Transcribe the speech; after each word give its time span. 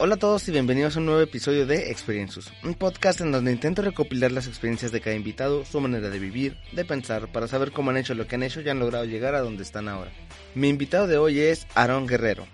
Hola 0.00 0.14
a 0.14 0.18
todos 0.18 0.46
y 0.46 0.52
bienvenidos 0.52 0.94
a 0.94 1.00
un 1.00 1.06
nuevo 1.06 1.20
episodio 1.20 1.66
de 1.66 1.90
Experiences, 1.90 2.52
un 2.62 2.74
podcast 2.74 3.20
en 3.20 3.32
donde 3.32 3.50
intento 3.50 3.82
recopilar 3.82 4.30
las 4.30 4.46
experiencias 4.46 4.92
de 4.92 5.00
cada 5.00 5.16
invitado, 5.16 5.64
su 5.64 5.80
manera 5.80 6.08
de 6.08 6.20
vivir, 6.20 6.56
de 6.70 6.84
pensar, 6.84 7.26
para 7.32 7.48
saber 7.48 7.72
cómo 7.72 7.90
han 7.90 7.96
hecho 7.96 8.14
lo 8.14 8.28
que 8.28 8.36
han 8.36 8.44
hecho 8.44 8.60
y 8.60 8.68
han 8.68 8.78
logrado 8.78 9.06
llegar 9.06 9.34
a 9.34 9.40
donde 9.40 9.64
están 9.64 9.88
ahora. 9.88 10.12
Mi 10.54 10.68
invitado 10.68 11.08
de 11.08 11.18
hoy 11.18 11.40
es 11.40 11.66
Aaron 11.74 12.06
Guerrero. 12.06 12.46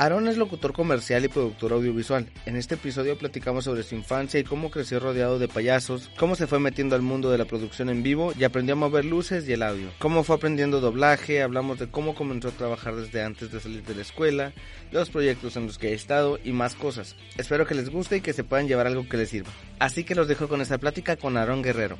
Aaron 0.00 0.28
es 0.28 0.38
locutor 0.38 0.72
comercial 0.72 1.26
y 1.26 1.28
productor 1.28 1.74
audiovisual. 1.74 2.26
En 2.46 2.56
este 2.56 2.76
episodio 2.76 3.18
platicamos 3.18 3.64
sobre 3.64 3.82
su 3.82 3.94
infancia 3.94 4.40
y 4.40 4.44
cómo 4.44 4.70
creció 4.70 4.98
rodeado 4.98 5.38
de 5.38 5.46
payasos, 5.46 6.10
cómo 6.18 6.36
se 6.36 6.46
fue 6.46 6.58
metiendo 6.58 6.96
al 6.96 7.02
mundo 7.02 7.30
de 7.30 7.36
la 7.36 7.44
producción 7.44 7.90
en 7.90 8.02
vivo 8.02 8.32
y 8.34 8.44
aprendió 8.44 8.72
a 8.72 8.78
mover 8.78 9.04
luces 9.04 9.46
y 9.46 9.52
el 9.52 9.62
audio, 9.62 9.90
cómo 9.98 10.24
fue 10.24 10.36
aprendiendo 10.36 10.80
doblaje, 10.80 11.42
hablamos 11.42 11.78
de 11.78 11.90
cómo 11.90 12.14
comenzó 12.14 12.48
a 12.48 12.52
trabajar 12.52 12.96
desde 12.96 13.22
antes 13.22 13.52
de 13.52 13.60
salir 13.60 13.82
de 13.82 13.94
la 13.94 14.00
escuela, 14.00 14.54
los 14.90 15.10
proyectos 15.10 15.56
en 15.56 15.66
los 15.66 15.76
que 15.76 15.90
he 15.90 15.94
estado 15.94 16.38
y 16.42 16.52
más 16.52 16.76
cosas. 16.76 17.14
Espero 17.36 17.66
que 17.66 17.74
les 17.74 17.90
guste 17.90 18.16
y 18.16 18.20
que 18.22 18.32
se 18.32 18.42
puedan 18.42 18.68
llevar 18.68 18.86
algo 18.86 19.06
que 19.06 19.18
les 19.18 19.28
sirva. 19.28 19.50
Así 19.80 20.04
que 20.04 20.14
los 20.14 20.28
dejo 20.28 20.48
con 20.48 20.62
esta 20.62 20.78
plática 20.78 21.16
con 21.16 21.36
Aaron 21.36 21.60
Guerrero. 21.60 21.98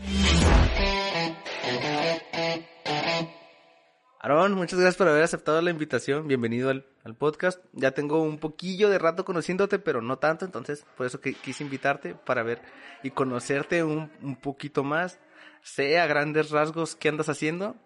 Aaron, 4.23 4.53
muchas 4.53 4.79
gracias 4.79 4.99
por 4.99 5.09
haber 5.09 5.23
aceptado 5.23 5.63
la 5.63 5.71
invitación. 5.71 6.29
Bienvenido 6.29 6.69
al, 6.69 6.85
podcast. 7.17 7.65
Ya 7.73 7.93
tengo 7.93 8.21
un 8.23 8.37
poquillo 8.37 8.91
de 8.91 8.99
rato 8.99 9.25
conociéndote, 9.25 9.79
pero 9.79 10.03
no 10.03 10.19
tanto, 10.19 10.45
entonces 10.45 10.85
por 10.95 11.07
eso 11.07 11.23
que 11.23 11.33
quise 11.33 11.65
invitarte 11.65 12.15
para 12.15 12.43
ver 12.43 12.61
y 13.03 13.13
conocerte 13.13 13.83
un, 13.83 14.13
un 14.21 14.37
poquito 14.37 14.85
más. 14.85 15.19
Sé 15.63 15.99
a 15.99 16.07
grandes 16.07 16.51
rasgos 16.51 16.97
qué 16.97 17.09
andas 17.09 17.31
haciendo, 17.31 17.77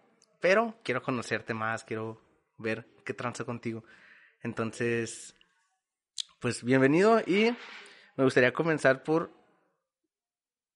pero 0.40 0.74
quiero 0.82 1.04
conocerte 1.04 1.54
más, 1.54 1.84
quiero 1.84 2.20
ver 2.58 2.84
qué 3.04 3.14
tranza 3.14 3.44
contigo. 3.44 3.84
Entonces, 4.42 5.36
pues 6.40 6.64
bienvenido 6.64 7.20
y 7.20 7.56
me 8.16 8.24
gustaría 8.24 8.52
comenzar 8.52 9.04
por 9.04 9.30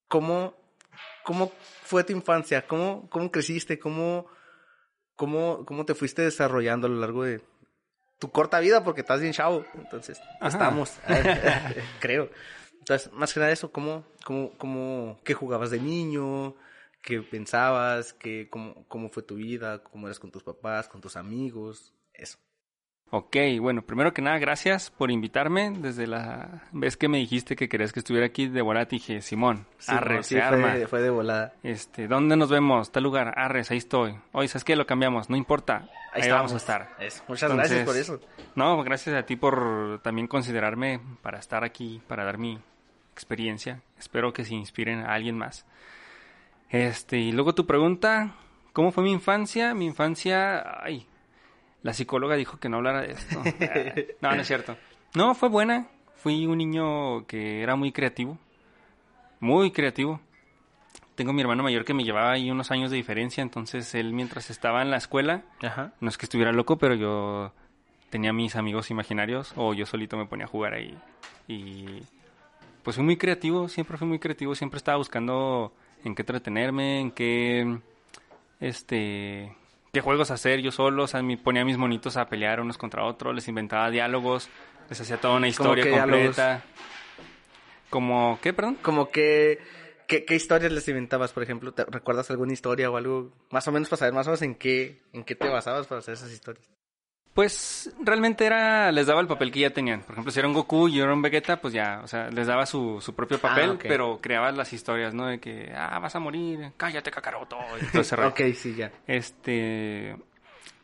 cómo, 0.06 0.54
cómo 1.24 1.50
fue 1.82 2.04
tu 2.04 2.12
infancia, 2.12 2.64
cómo, 2.64 3.10
cómo 3.10 3.32
creciste, 3.32 3.80
cómo 3.80 4.37
cómo, 5.18 5.66
cómo 5.66 5.84
te 5.84 5.94
fuiste 5.94 6.22
desarrollando 6.22 6.86
a 6.86 6.90
lo 6.90 7.00
largo 7.00 7.24
de 7.24 7.42
tu 8.18 8.30
corta 8.30 8.60
vida, 8.60 8.84
porque 8.84 9.02
estás 9.02 9.20
bien 9.20 9.34
chavo. 9.34 9.66
Entonces, 9.74 10.18
estamos, 10.40 10.96
creo. 12.00 12.30
Entonces, 12.78 13.12
más 13.12 13.34
que 13.34 13.40
nada 13.40 13.52
eso, 13.52 13.70
¿cómo, 13.70 14.06
cómo, 14.24 14.56
cómo, 14.56 15.20
qué 15.24 15.34
jugabas 15.34 15.70
de 15.70 15.80
niño? 15.80 16.54
¿Qué 17.02 17.20
pensabas? 17.20 18.12
¿Qué, 18.14 18.48
cómo, 18.48 18.86
¿Cómo 18.86 19.10
fue 19.10 19.24
tu 19.24 19.34
vida? 19.34 19.82
¿Cómo 19.82 20.06
eras 20.06 20.20
con 20.20 20.30
tus 20.30 20.44
papás, 20.44 20.88
con 20.88 21.00
tus 21.00 21.16
amigos? 21.16 21.92
Eso. 22.14 22.38
Ok, 23.10 23.36
bueno, 23.58 23.80
primero 23.80 24.12
que 24.12 24.20
nada, 24.20 24.38
gracias 24.38 24.90
por 24.90 25.10
invitarme. 25.10 25.70
Desde 25.70 26.06
la 26.06 26.62
vez 26.72 26.98
que 26.98 27.08
me 27.08 27.16
dijiste 27.16 27.56
que 27.56 27.66
querías 27.66 27.90
que 27.90 28.00
estuviera 28.00 28.26
aquí 28.26 28.48
de 28.48 28.60
volada, 28.60 28.84
dije, 28.84 29.22
Simón, 29.22 29.66
arre, 29.86 30.22
sí, 30.22 30.38
fue, 30.38 30.86
fue, 30.86 31.00
de 31.00 31.08
volada. 31.08 31.54
Este, 31.62 32.06
¿dónde 32.06 32.36
nos 32.36 32.50
vemos? 32.50 32.92
Tal 32.92 33.04
lugar, 33.04 33.32
arres, 33.36 33.70
ahí 33.70 33.78
estoy. 33.78 34.18
Oye, 34.32 34.48
¿sabes 34.48 34.64
qué? 34.64 34.76
Lo 34.76 34.84
cambiamos, 34.86 35.30
no 35.30 35.36
importa. 35.36 35.88
Ahí, 36.12 36.30
vamos 36.30 36.52
a 36.52 36.56
estar. 36.58 36.90
Muchas 37.28 37.50
gracias 37.50 37.86
por 37.86 37.96
eso. 37.96 38.20
No, 38.54 38.82
gracias 38.82 39.16
a 39.16 39.24
ti 39.24 39.36
por 39.36 40.00
también 40.02 40.26
considerarme 40.26 41.00
para 41.22 41.38
estar 41.38 41.64
aquí, 41.64 42.02
para 42.06 42.24
dar 42.24 42.36
mi 42.36 42.58
experiencia. 43.14 43.80
Espero 43.98 44.34
que 44.34 44.44
se 44.44 44.54
inspiren 44.54 45.00
a 45.00 45.14
alguien 45.14 45.38
más. 45.38 45.64
Este, 46.68 47.16
y 47.16 47.32
luego 47.32 47.54
tu 47.54 47.66
pregunta, 47.66 48.34
¿cómo 48.74 48.92
fue 48.92 49.02
mi 49.02 49.12
infancia? 49.12 49.72
Mi 49.72 49.86
infancia, 49.86 50.82
ay, 50.84 51.07
la 51.88 51.94
psicóloga 51.94 52.36
dijo 52.36 52.58
que 52.58 52.68
no 52.68 52.76
hablara 52.76 53.00
de 53.00 53.12
esto. 53.12 53.42
no, 54.20 54.34
no 54.34 54.42
es 54.42 54.46
cierto. 54.46 54.76
No, 55.14 55.34
fue 55.34 55.48
buena. 55.48 55.88
Fui 56.16 56.46
un 56.46 56.58
niño 56.58 57.26
que 57.26 57.62
era 57.62 57.76
muy 57.76 57.92
creativo. 57.92 58.36
Muy 59.40 59.70
creativo. 59.70 60.20
Tengo 61.14 61.32
mi 61.32 61.40
hermano 61.40 61.62
mayor 61.62 61.86
que 61.86 61.94
me 61.94 62.04
llevaba 62.04 62.32
ahí 62.32 62.50
unos 62.50 62.70
años 62.72 62.90
de 62.90 62.98
diferencia, 62.98 63.40
entonces 63.40 63.94
él 63.94 64.12
mientras 64.12 64.50
estaba 64.50 64.82
en 64.82 64.90
la 64.90 64.98
escuela, 64.98 65.44
no 66.00 66.10
es 66.10 66.18
que 66.18 66.26
estuviera 66.26 66.52
loco, 66.52 66.76
pero 66.76 66.94
yo 66.94 67.52
tenía 68.10 68.34
mis 68.34 68.54
amigos 68.54 68.90
imaginarios 68.90 69.54
o 69.56 69.72
yo 69.72 69.86
solito 69.86 70.18
me 70.18 70.26
ponía 70.26 70.44
a 70.44 70.48
jugar 70.48 70.74
ahí. 70.74 70.94
Y 71.48 72.02
pues 72.82 72.96
fui 72.96 73.04
muy 73.04 73.16
creativo, 73.16 73.66
siempre 73.70 73.96
fui 73.96 74.06
muy 74.06 74.18
creativo, 74.18 74.54
siempre 74.54 74.76
estaba 74.76 74.98
buscando 74.98 75.72
en 76.04 76.14
qué 76.14 76.20
entretenerme, 76.20 77.00
en 77.00 77.10
qué 77.12 77.78
este 78.60 79.56
qué 79.92 80.00
juegos 80.00 80.30
hacer 80.30 80.60
yo 80.60 80.70
solo, 80.70 81.04
o 81.04 81.06
sea, 81.06 81.22
me 81.22 81.36
ponía 81.36 81.62
a 81.62 81.64
mis 81.64 81.78
monitos 81.78 82.16
a 82.16 82.28
pelear 82.28 82.60
unos 82.60 82.78
contra 82.78 83.04
otros, 83.04 83.34
les 83.34 83.48
inventaba 83.48 83.90
diálogos, 83.90 84.48
les 84.88 85.00
hacía 85.00 85.18
toda 85.18 85.36
una 85.36 85.48
historia 85.48 85.90
completa. 85.90 86.62
Como, 87.90 88.38
¿qué, 88.42 88.52
perdón? 88.52 88.76
Como 88.82 89.10
que, 89.10 89.58
¿qué, 90.06 90.24
¿qué, 90.24 90.34
historias 90.34 90.72
les 90.72 90.86
inventabas, 90.88 91.32
por 91.32 91.42
ejemplo? 91.42 91.72
¿Te 91.72 91.84
recuerdas 91.86 92.30
alguna 92.30 92.52
historia 92.52 92.90
o 92.90 92.96
algo 92.96 93.32
más 93.50 93.66
o 93.66 93.72
menos 93.72 93.88
para 93.88 93.98
saber 93.98 94.14
más 94.14 94.26
o 94.26 94.30
menos 94.30 94.42
en 94.42 94.54
qué, 94.56 95.00
en 95.12 95.24
qué 95.24 95.34
te 95.34 95.48
basabas 95.48 95.86
para 95.86 96.00
hacer 96.00 96.14
esas 96.14 96.30
historias? 96.30 96.77
Pues 97.38 97.94
realmente 98.00 98.44
era, 98.44 98.90
les 98.90 99.06
daba 99.06 99.20
el 99.20 99.28
papel 99.28 99.52
que 99.52 99.60
ya 99.60 99.70
tenían. 99.70 100.00
Por 100.00 100.10
ejemplo, 100.10 100.32
si 100.32 100.40
era 100.40 100.48
un 100.48 100.54
Goku 100.54 100.88
y 100.88 100.98
era 100.98 101.14
un 101.14 101.22
Vegeta, 101.22 101.60
pues 101.60 101.72
ya, 101.72 102.00
o 102.02 102.08
sea, 102.08 102.30
les 102.30 102.48
daba 102.48 102.66
su, 102.66 103.00
su 103.00 103.14
propio 103.14 103.36
ah, 103.36 103.42
papel, 103.42 103.78
pero 103.80 104.18
creabas 104.20 104.56
las 104.56 104.72
historias, 104.72 105.14
¿no? 105.14 105.26
De 105.26 105.38
que, 105.38 105.72
ah, 105.72 105.96
vas 106.00 106.16
a 106.16 106.18
morir, 106.18 106.72
cállate, 106.76 107.12
Kakaroto. 107.12 107.56
Entonces, 107.80 108.18
ok, 108.18 108.40
sí, 108.56 108.74
ya. 108.74 108.90
Este, 109.06 110.16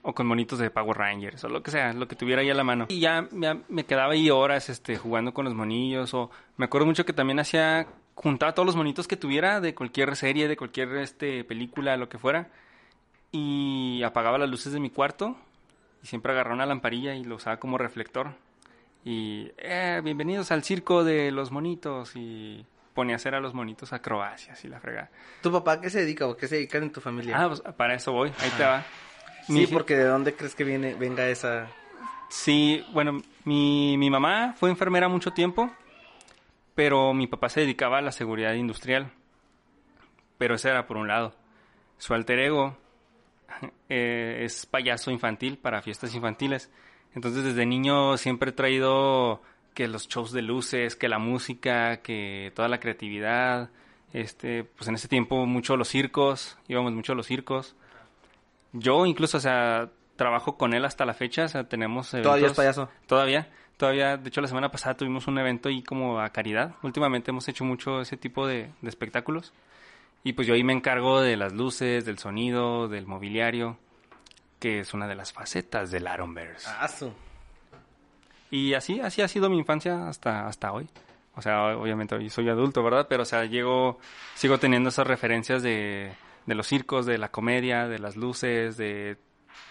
o 0.03 0.14
con 0.14 0.28
monitos 0.28 0.60
de 0.60 0.70
Power 0.70 0.97
Rangers, 0.97 1.43
o 1.43 1.48
lo 1.48 1.60
que 1.60 1.72
sea, 1.72 1.93
lo 1.93 2.06
que 2.06 2.14
tuviera 2.14 2.43
ahí 2.43 2.50
a 2.50 2.54
la 2.54 2.62
mano. 2.62 2.87
Y 2.88 3.00
ya 3.00 3.26
me, 3.32 3.62
me 3.69 3.84
quedaba 3.84 4.12
ahí 4.12 4.31
horas, 4.31 4.69
este, 4.69 4.97
jugando 4.97 5.34
con 5.34 5.47
los 5.47 5.54
monillos, 5.54 6.14
o 6.14 6.31
me 6.56 6.66
acuerdo 6.66 6.87
mucho 6.87 7.04
que 7.04 7.12
también 7.12 7.41
hacía, 7.41 7.88
juntaba 8.14 8.54
todos 8.54 8.66
los 8.66 8.76
monitos 8.76 9.09
que 9.09 9.16
tuviera 9.16 9.60
de 9.60 9.75
cualquier 9.75 10.14
serie, 10.14 10.47
de 10.47 10.56
cualquier, 10.56 10.98
este, 10.98 11.43
película, 11.43 11.97
lo 11.97 12.09
que 12.09 12.19
fuera, 12.19 12.47
y 13.32 14.04
apagaba 14.04 14.38
las 14.38 14.48
luces 14.48 14.72
de 14.72 14.78
mi 14.78 14.91
cuarto 14.91 15.37
y 16.04 16.06
siempre 16.06 16.32
agarraba 16.32 16.54
una 16.54 16.66
lamparilla 16.66 17.15
y 17.15 17.25
lo 17.25 17.37
usaba 17.37 17.56
como 17.56 17.78
reflector. 17.78 18.34
Y, 19.06 19.50
eh, 19.56 20.03
bienvenidos 20.04 20.53
al 20.53 20.62
circo 20.62 21.03
de 21.03 21.32
los 21.32 21.50
monitos. 21.50 22.12
Y 22.15 22.66
ponía 22.92 23.15
a 23.15 23.16
hacer 23.16 23.34
a 23.34 23.41
los 23.41 23.54
monitos 23.54 23.94
acrobacias 23.94 24.62
y 24.66 24.69
la 24.69 24.81
fregada. 24.81 25.10
¿Tu 25.43 25.50
papá 25.50 25.81
qué 25.81 25.88
se 25.88 26.00
dedica 26.00 26.26
o 26.26 26.37
qué 26.37 26.47
se 26.47 26.56
dedican 26.56 26.82
en 26.82 26.93
tu 26.93 27.00
familia? 27.00 27.43
Ah, 27.43 27.48
pues 27.48 27.62
para 27.75 27.94
eso 27.94 28.12
voy, 28.12 28.31
ahí 28.38 28.50
te 28.50 28.64
va. 28.64 28.84
Sí, 29.47 29.66
porque 29.66 29.97
¿de 29.97 30.04
dónde 30.04 30.34
crees 30.34 30.54
que 30.54 30.64
viene, 30.64 30.94
venga 30.94 31.26
esa...? 31.26 31.69
Sí, 32.28 32.84
bueno, 32.93 33.22
mi, 33.44 33.97
mi 33.97 34.10
mamá 34.10 34.54
fue 34.59 34.69
enfermera 34.69 35.09
mucho 35.09 35.32
tiempo, 35.32 35.70
pero 36.75 37.14
mi 37.14 37.26
papá 37.26 37.48
se 37.48 37.60
dedicaba 37.60 37.98
a 37.98 38.03
la 38.03 38.12
seguridad 38.12 38.53
industrial. 38.53 39.10
Pero 40.37 40.56
ese 40.56 40.69
era 40.69 40.87
por 40.87 40.98
un 40.98 41.09
lado. 41.09 41.34
Su 41.97 42.12
alter 42.12 42.41
ego 42.41 42.76
eh, 43.88 44.42
es 44.44 44.66
payaso 44.66 45.10
infantil 45.10 45.59
para 45.59 45.82
fiestas 45.82 46.15
infantiles. 46.15 46.70
Entonces 47.15 47.44
desde 47.44 47.66
niño 47.66 48.16
siempre 48.16 48.50
he 48.50 48.53
traído 48.53 49.42
que 49.75 49.88
los 49.88 50.09
shows 50.09 50.32
de 50.32 50.42
luces, 50.42 50.97
que 50.97 51.09
la 51.09 51.19
música, 51.19 51.98
que 51.98 52.53
toda 52.54 52.69
la 52.69 52.81
creatividad. 52.81 53.70
Este, 54.12 54.62
pues 54.62 54.88
en 54.88 54.94
ese 54.94 55.09
tiempo 55.09 55.44
mucho 55.44 55.76
los 55.76 55.88
circos, 55.88 56.56
íbamos 56.69 56.93
mucho 56.93 57.12
a 57.12 57.16
los 57.16 57.26
circos. 57.26 57.75
Yo 58.72 59.06
incluso, 59.06 59.38
o 59.38 59.41
sea, 59.41 59.91
trabajo 60.16 60.56
con 60.56 60.72
él 60.72 60.84
hasta 60.84 61.04
la 61.04 61.14
fecha, 61.14 61.44
o 61.44 61.48
sea, 61.48 61.64
tenemos 61.69 62.10
¿Todavía 62.10 62.47
es 62.47 62.53
payaso? 62.53 62.88
Todavía, 63.06 63.48
todavía, 63.76 64.16
de 64.16 64.28
hecho 64.28 64.41
la 64.41 64.47
semana 64.47 64.70
pasada 64.70 64.97
tuvimos 64.97 65.26
un 65.26 65.38
evento 65.38 65.69
ahí 65.69 65.82
como 65.82 66.20
a 66.20 66.31
caridad. 66.31 66.75
Últimamente 66.82 67.32
hemos 67.32 67.48
hecho 67.48 67.64
mucho 67.64 68.00
ese 68.00 68.16
tipo 68.16 68.47
de 68.47 68.70
espectáculos. 68.84 69.52
Y 70.25 70.32
pues 70.32 70.49
yo 70.49 70.55
ahí 70.55 70.65
me 70.65 70.73
encargo 70.73 71.21
de 71.21 71.37
las 71.37 71.53
luces, 71.53 72.06
del 72.06 72.19
sonido, 72.19 72.88
del 72.88 73.06
mobiliario, 73.06 73.79
que 74.59 74.81
es 74.81 74.94
una 74.94 75.06
de 75.06 75.15
las 75.15 75.35
facetas 75.35 75.91
del 75.91 76.06
Aronverse. 76.06 76.67
Ah, 76.67 76.88
y 78.50 78.73
así, 78.73 79.00
así 79.00 79.21
ha 79.21 79.29
sido 79.29 79.50
mi 79.50 79.59
infancia 79.59 80.09
hasta, 80.09 80.47
hasta 80.47 80.73
hoy. 80.73 80.88
O 81.35 81.43
sea, 81.43 81.76
obviamente 81.76 82.15
hoy 82.15 82.31
soy 82.31 82.49
adulto, 82.49 82.82
¿verdad? 82.82 83.06
Pero, 83.06 83.25
o 83.25 83.26
sea, 83.26 83.44
llego, 83.44 83.99
sigo 84.35 84.59
teniendo 84.59 84.88
esas 84.88 85.06
referencias 85.06 85.62
de, 85.62 86.15
de 86.47 86.55
los 86.55 86.67
circos, 86.67 87.05
de 87.05 87.19
la 87.19 87.31
comedia, 87.31 87.87
de 87.87 87.99
las 87.99 88.17
luces, 88.17 88.79
de 88.79 89.19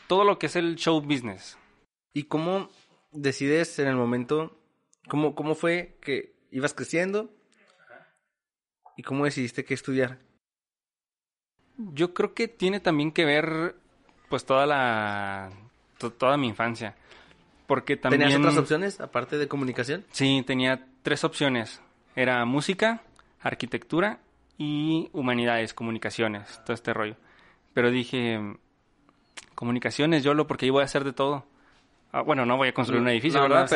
todo 0.08 0.24
lo 0.24 0.38
que 0.38 0.46
es 0.46 0.56
el 0.56 0.76
show 0.76 1.02
business. 1.02 1.58
¿Y 2.14 2.24
cómo 2.24 2.70
decides 3.12 3.80
en 3.80 3.88
el 3.88 3.96
momento, 3.96 4.60
cómo, 5.08 5.34
cómo 5.34 5.56
fue 5.56 5.98
que 6.00 6.36
ibas 6.52 6.76
creciendo 6.76 7.34
y 8.98 9.02
cómo 9.02 9.26
decidiste 9.26 9.66
qué 9.66 9.74
estudiar? 9.74 10.20
Yo 11.78 12.14
creo 12.14 12.34
que 12.34 12.48
tiene 12.48 12.80
también 12.80 13.12
que 13.12 13.26
ver 13.26 13.76
pues 14.30 14.46
toda 14.46 14.66
la 14.66 15.50
toda 16.18 16.38
mi 16.38 16.48
infancia. 16.48 16.96
Porque 17.68 17.96
también 17.96 18.22
¿Tenías 18.24 18.40
otras 18.40 18.58
opciones 18.58 19.00
aparte 19.00 19.38
de 19.38 19.48
comunicación? 19.48 20.06
Sí, 20.12 20.44
tenía 20.46 20.86
tres 21.02 21.24
opciones. 21.24 21.82
Era 22.16 22.44
música, 22.46 23.02
arquitectura 23.42 24.20
y 24.58 25.10
humanidades, 25.14 25.74
comunicaciones, 25.74 26.62
todo 26.66 26.74
este 26.74 26.94
rollo. 26.94 27.16
Pero 27.74 27.90
dije 27.90 28.40
comunicaciones, 29.56 30.24
yo 30.24 30.34
lo 30.34 30.46
porque 30.48 30.66
ahí 30.66 30.70
voy 30.70 30.82
a 30.82 30.86
hacer 30.86 31.04
de 31.04 31.14
todo. 31.14 31.46
ah, 32.12 32.22
bueno, 32.22 32.46
no 32.46 32.58
voy 32.58 32.70
a 32.70 32.74
construir 32.74 33.02
un 33.02 33.10
edificio, 33.10 33.40
No, 33.40 33.48
¿verdad? 33.48 33.68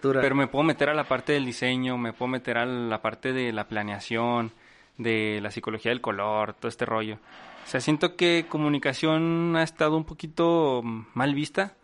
pero 0.00 0.34
me 0.34 0.46
puedo 0.46 0.64
meter 0.64 0.88
a 0.88 0.94
la 0.94 1.04
parte 1.04 1.32
del 1.34 1.44
diseño, 1.44 1.98
me 1.98 2.12
puedo 2.12 2.28
meter 2.30 2.58
a 2.58 2.66
la 2.66 3.00
parte 3.02 3.32
de 3.32 3.52
la 3.52 3.68
planeación, 3.68 4.52
de 4.98 5.40
la 5.42 5.50
psicología 5.50 5.90
del 5.90 6.00
color, 6.00 6.54
todo 6.54 6.68
este 6.68 6.86
rollo. 6.86 7.18
O 7.64 7.66
sea, 7.66 7.80
siento 7.80 8.16
que 8.16 8.46
comunicación 8.48 9.56
ha 9.56 9.62
estado 9.62 9.96
un 9.96 10.04
poquito 10.04 10.82
mal 10.82 11.34
vista, 11.34 11.76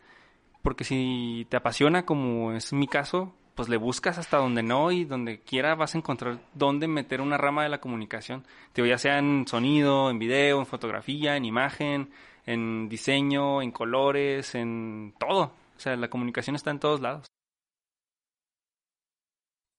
porque 0.63 0.85
si 0.85 1.47
te 1.49 1.57
apasiona, 1.57 2.05
como 2.05 2.53
es 2.53 2.73
mi 2.73 2.87
caso, 2.87 3.35
pues 3.55 3.69
le 3.69 3.77
buscas 3.77 4.19
hasta 4.19 4.39
donde 4.39 4.63
no 4.63 4.91
y 4.93 5.05
donde 5.05 5.41
quiera 5.41 5.75
vas 5.75 5.95
a 5.95 5.99
encontrar 5.99 6.39
dónde 6.55 6.89
meter 6.89 7.21
una 7.21 7.39
rama 7.39 7.63
de 7.63 7.69
la 7.69 7.81
comunicación. 7.81 8.45
Digo, 8.75 8.87
ya 8.87 8.99
sea 8.99 9.19
en 9.19 9.47
sonido, 9.47 10.11
en 10.11 10.19
video, 10.19 10.61
en 10.61 10.67
fotografía, 10.67 11.37
en 11.37 11.45
imagen, 11.45 12.11
en 12.47 12.89
diseño, 12.89 13.63
en 13.63 13.71
colores, 13.71 14.55
en 14.55 15.15
todo. 15.19 15.53
O 15.77 15.81
sea, 15.81 15.97
la 15.97 16.09
comunicación 16.11 16.57
está 16.57 16.71
en 16.71 16.81
todos 16.81 17.01
lados. 17.01 17.27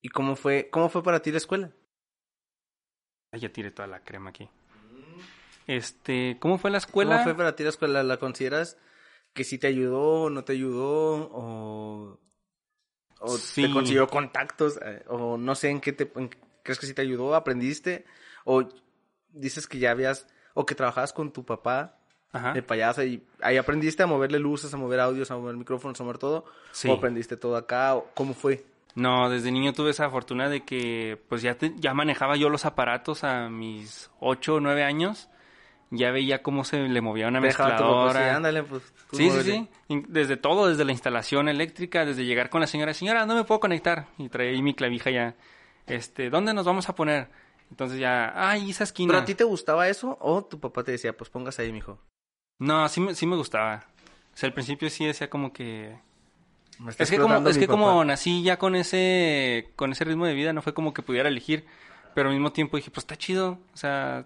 ¿Y 0.01 0.10
cómo 0.10 0.36
fue, 0.36 0.69
cómo 0.72 0.89
fue 0.89 1.04
para 1.04 1.22
ti 1.22 1.31
la 1.31 1.38
escuela? 1.38 1.72
Ay, 3.31 3.39
ya 3.39 3.50
tiré 3.50 3.72
toda 3.72 3.88
la 3.88 4.01
crema 4.01 4.30
aquí. 4.31 4.50
Este, 5.68 6.38
¿cómo 6.39 6.57
fue 6.57 6.69
la 6.72 6.80
escuela? 6.80 7.12
¿Cómo 7.12 7.24
fue 7.24 7.36
para 7.36 7.56
ti 7.56 7.63
la 7.63 7.69
escuela? 7.69 8.04
¿La 8.04 8.18
consideras 8.18 8.78
que 9.33 9.44
sí 9.45 9.57
te 9.57 9.68
ayudó, 9.68 10.30
no 10.30 10.44
te 10.44 10.54
ayudó? 10.54 11.30
¿O, 11.31 12.19
o 13.19 13.38
Sí. 13.38 13.62
te 13.63 13.72
consiguió 13.72 14.07
contactos? 14.07 14.78
eh, 14.83 15.04
¿O 15.07 15.38
no 15.38 15.56
sé 15.56 15.69
en 15.69 15.80
qué 15.80 15.94
te... 15.94 16.12
en 16.19 16.30
¿Crees 16.63 16.78
que 16.80 16.86
sí 16.86 16.94
te 16.94 17.01
ayudó? 17.01 17.33
¿Aprendiste? 17.36 18.06
¿O 18.44 18.68
dices 19.30 19.66
que 19.66 19.80
ya 19.80 19.92
habías... 19.92 20.27
o 20.54 20.66
que 20.66 20.75
trabajabas 20.75 21.13
con 21.13 21.31
tu 21.31 21.45
papá 21.45 21.98
Ajá. 22.34 22.54
de 22.54 22.62
payaso 22.63 23.04
y 23.04 23.25
ahí 23.42 23.57
aprendiste 23.57 24.04
a 24.04 24.07
moverle 24.07 24.39
luces, 24.39 24.74
a 24.74 24.77
mover 24.77 25.00
audios, 25.00 25.31
a 25.31 25.38
mover 25.38 25.56
micrófonos, 25.56 26.00
a 26.01 26.04
mover 26.04 26.18
todo? 26.18 26.45
Sí. 26.74 26.89
¿O 26.89 26.94
aprendiste 26.94 27.38
todo 27.38 27.56
acá? 27.56 27.95
¿O 27.95 28.10
¿Cómo 28.13 28.34
fue? 28.34 28.66
No, 28.96 29.30
desde 29.30 29.52
niño 29.52 29.74
tuve 29.74 29.92
esa 29.92 30.10
fortuna 30.10 30.50
de 30.50 30.62
que 30.66 31.22
pues 31.30 31.42
ya, 31.42 31.56
te- 31.56 31.74
ya 31.78 31.94
manejaba 31.94 32.36
yo 32.36 32.50
los 32.50 32.66
aparatos 32.66 33.24
a 33.24 33.50
mis 33.50 34.12
8 34.20 34.56
o 34.56 34.60
9 34.60 34.84
años. 34.84 35.30
Ya 35.94 36.12
veía 36.12 36.42
cómo 36.42 36.64
se 36.64 36.78
le 36.80 37.02
movía 37.02 37.28
una 37.28 37.42
dejaba 37.42 37.76
tu 37.76 37.84
papá 37.84 37.92
así, 37.92 38.06
mezcladora. 38.06 38.36
ándale, 38.38 38.64
pues... 38.64 38.82
tú 39.10 39.18
Sí, 39.18 39.24
sí, 39.24 39.30
muévele". 39.30 39.70
sí. 39.90 40.04
Desde 40.08 40.38
todo, 40.38 40.68
desde 40.70 40.86
la 40.86 40.94
instalación 40.94 41.50
eléctrica, 41.50 42.06
desde 42.06 42.24
llegar 42.24 42.50
con 42.50 42.62
la 42.62 42.68
señora, 42.68 42.94
señora, 42.94 43.26
no 43.26 43.36
me 43.36 43.44
puedo 43.44 43.60
conectar. 43.60 44.08
Y 44.18 44.30
traía 44.30 44.52
ahí 44.52 44.62
mi 44.62 44.74
clavija 44.74 45.10
ya. 45.10 45.36
Este, 45.88 46.30
¿dónde 46.30 46.54
nos 46.54 46.66
vamos 46.66 46.88
a 46.88 46.96
poner? 46.96 47.28
Entonces 47.70 48.00
ya, 48.00 48.32
ay, 48.36 48.70
esa 48.70 48.86
esquina. 48.86 49.12
¿Pero 49.12 49.22
a 49.22 49.26
ti 49.26 49.36
te 49.36 49.44
gustaba 49.44 49.90
eso 49.90 50.18
o 50.22 50.46
tu 50.46 50.60
papá 50.62 50.84
te 50.84 50.92
decía, 50.94 51.16
pues 51.16 51.30
póngase 51.30 51.62
ahí, 51.64 51.74
mijo? 51.74 52.00
No, 52.60 52.88
sí 52.88 53.02
me, 53.02 53.14
sí 53.16 53.26
me 53.26 53.36
gustaba. 53.36 53.86
O 54.34 54.38
sea, 54.38 54.48
al 54.48 54.54
principio 54.54 54.90
sí 54.90 55.06
decía 55.06 55.30
como 55.30 55.52
que... 55.52 55.98
Es 56.98 57.10
que 57.12 57.18
como, 57.18 57.48
es 57.48 57.58
que 57.58 57.68
como 57.68 58.04
nací 58.04 58.44
ya 58.44 58.58
con 58.58 58.76
ese, 58.76 59.70
con 59.76 59.92
ese 59.92 60.04
ritmo 60.04 60.26
de 60.26 60.34
vida, 60.34 60.54
no 60.54 60.62
fue 60.62 60.74
como 60.74 60.94
que 60.94 61.02
pudiera 61.02 61.30
elegir. 61.30 61.66
Pero 62.14 62.30
al 62.30 62.36
mismo 62.36 62.52
tiempo 62.52 62.78
dije, 62.78 62.92
pues 62.92 63.04
está 63.04 63.16
chido. 63.16 63.60
O 63.74 63.78
sea, 63.78 64.26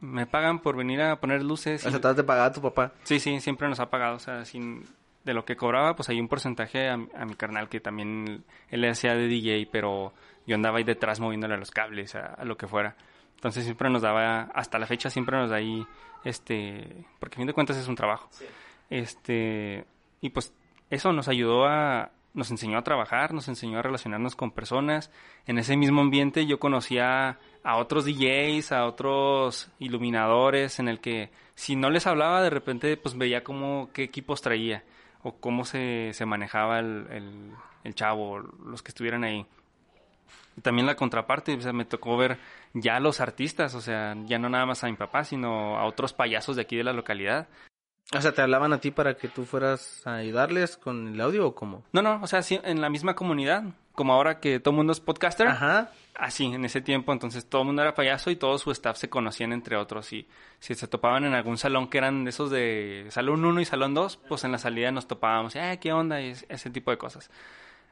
me 0.00 0.26
pagan 0.26 0.60
por 0.60 0.76
venir 0.76 1.00
a 1.02 1.20
poner 1.20 1.42
luces. 1.42 1.86
O 1.86 1.90
sea, 1.90 2.14
te 2.14 2.24
pagaba 2.24 2.52
tu 2.52 2.60
papá. 2.60 2.92
Sí, 3.04 3.18
sí, 3.20 3.40
siempre 3.40 3.68
nos 3.68 3.80
ha 3.80 3.90
pagado. 3.90 4.16
O 4.16 4.18
sea, 4.18 4.44
sin, 4.44 4.84
de 5.24 5.34
lo 5.34 5.44
que 5.44 5.56
cobraba, 5.56 5.96
pues 5.96 6.08
hay 6.08 6.20
un 6.20 6.28
porcentaje 6.28 6.88
a, 6.88 6.94
a 6.94 7.24
mi 7.24 7.34
carnal 7.34 7.68
que 7.68 7.80
también 7.80 8.44
él 8.70 8.80
le 8.80 8.90
hacía 8.90 9.14
de 9.14 9.26
DJ, 9.26 9.68
pero 9.70 10.12
yo 10.46 10.54
andaba 10.54 10.78
ahí 10.78 10.84
detrás 10.84 11.20
moviéndole 11.20 11.56
los 11.56 11.70
cables, 11.70 12.14
a, 12.14 12.26
a 12.26 12.44
lo 12.44 12.56
que 12.56 12.66
fuera. 12.66 12.96
Entonces 13.36 13.64
siempre 13.64 13.90
nos 13.90 14.02
daba, 14.02 14.42
hasta 14.54 14.78
la 14.78 14.86
fecha 14.86 15.10
siempre 15.10 15.36
nos 15.36 15.50
da 15.50 15.56
ahí, 15.56 15.86
este, 16.24 17.04
porque 17.18 17.36
a 17.36 17.38
fin 17.38 17.46
de 17.46 17.52
cuentas 17.52 17.76
es 17.76 17.88
un 17.88 17.94
trabajo. 17.94 18.28
Este, 18.90 19.84
y 20.20 20.30
pues 20.30 20.52
eso 20.90 21.12
nos 21.12 21.28
ayudó 21.28 21.66
a, 21.66 22.10
nos 22.34 22.50
enseñó 22.50 22.78
a 22.78 22.82
trabajar, 22.82 23.32
nos 23.32 23.48
enseñó 23.48 23.78
a 23.78 23.82
relacionarnos 23.82 24.36
con 24.36 24.50
personas. 24.50 25.10
En 25.46 25.58
ese 25.58 25.76
mismo 25.76 26.00
ambiente 26.00 26.46
yo 26.46 26.58
conocía 26.58 27.38
a 27.62 27.76
otros 27.76 28.04
DJs, 28.04 28.72
a 28.72 28.86
otros 28.86 29.70
iluminadores, 29.78 30.78
en 30.80 30.88
el 30.88 31.00
que 31.00 31.30
si 31.54 31.76
no 31.76 31.90
les 31.90 32.06
hablaba 32.06 32.42
de 32.42 32.50
repente 32.50 32.96
pues 32.96 33.16
veía 33.16 33.44
cómo, 33.44 33.90
qué 33.92 34.02
equipos 34.02 34.42
traía 34.42 34.82
o 35.22 35.36
cómo 35.36 35.64
se, 35.64 36.12
se 36.12 36.26
manejaba 36.26 36.80
el, 36.80 37.52
el, 37.84 37.94
chavo, 37.94 38.40
los 38.40 38.82
que 38.82 38.90
estuvieran 38.90 39.24
ahí. 39.24 39.46
Y 40.56 40.60
también 40.60 40.86
la 40.86 40.96
contraparte, 40.96 41.54
o 41.54 41.60
sea, 41.60 41.72
me 41.72 41.84
tocó 41.84 42.16
ver 42.16 42.38
ya 42.74 42.96
a 42.96 43.00
los 43.00 43.20
artistas, 43.20 43.74
o 43.74 43.80
sea, 43.80 44.14
ya 44.26 44.38
no 44.38 44.48
nada 44.48 44.66
más 44.66 44.84
a 44.84 44.88
mi 44.88 44.94
papá, 44.94 45.24
sino 45.24 45.78
a 45.78 45.86
otros 45.86 46.12
payasos 46.12 46.56
de 46.56 46.62
aquí 46.62 46.76
de 46.76 46.84
la 46.84 46.92
localidad. 46.92 47.48
O 48.12 48.20
sea, 48.20 48.32
¿te 48.32 48.42
hablaban 48.42 48.72
a 48.72 48.78
ti 48.80 48.90
para 48.90 49.16
que 49.16 49.28
tú 49.28 49.44
fueras 49.44 50.06
a 50.06 50.16
ayudarles 50.16 50.76
con 50.76 51.08
el 51.08 51.20
audio 51.20 51.46
o 51.48 51.54
cómo? 51.54 51.82
No, 51.92 52.02
no, 52.02 52.20
o 52.22 52.26
sea, 52.26 52.42
sí, 52.42 52.60
en 52.62 52.80
la 52.80 52.90
misma 52.90 53.14
comunidad, 53.14 53.64
como 53.92 54.12
ahora 54.12 54.40
que 54.40 54.60
todo 54.60 54.70
el 54.72 54.76
mundo 54.76 54.92
es 54.92 55.00
podcaster, 55.00 55.48
Ajá. 55.48 55.90
así, 56.14 56.44
en 56.44 56.64
ese 56.64 56.80
tiempo, 56.80 57.12
entonces 57.12 57.46
todo 57.46 57.62
el 57.62 57.66
mundo 57.66 57.82
era 57.82 57.94
payaso 57.94 58.30
y 58.30 58.36
todo 58.36 58.58
su 58.58 58.70
staff 58.70 58.98
se 58.98 59.08
conocían 59.08 59.52
entre 59.52 59.76
otros 59.76 60.12
y 60.12 60.28
si 60.60 60.74
se 60.74 60.86
topaban 60.86 61.24
en 61.24 61.34
algún 61.34 61.56
salón 61.56 61.88
que 61.88 61.98
eran 61.98 62.24
de 62.24 62.30
esos 62.30 62.50
de 62.50 63.06
salón 63.08 63.44
1 63.44 63.60
y 63.60 63.64
salón 63.64 63.94
2, 63.94 64.18
pues 64.28 64.44
en 64.44 64.52
la 64.52 64.58
salida 64.58 64.92
nos 64.92 65.08
topábamos, 65.08 65.56
eh, 65.56 65.78
¿qué 65.80 65.92
onda? 65.92 66.20
Y 66.20 66.28
es- 66.28 66.46
ese 66.48 66.70
tipo 66.70 66.90
de 66.90 66.98
cosas. 66.98 67.30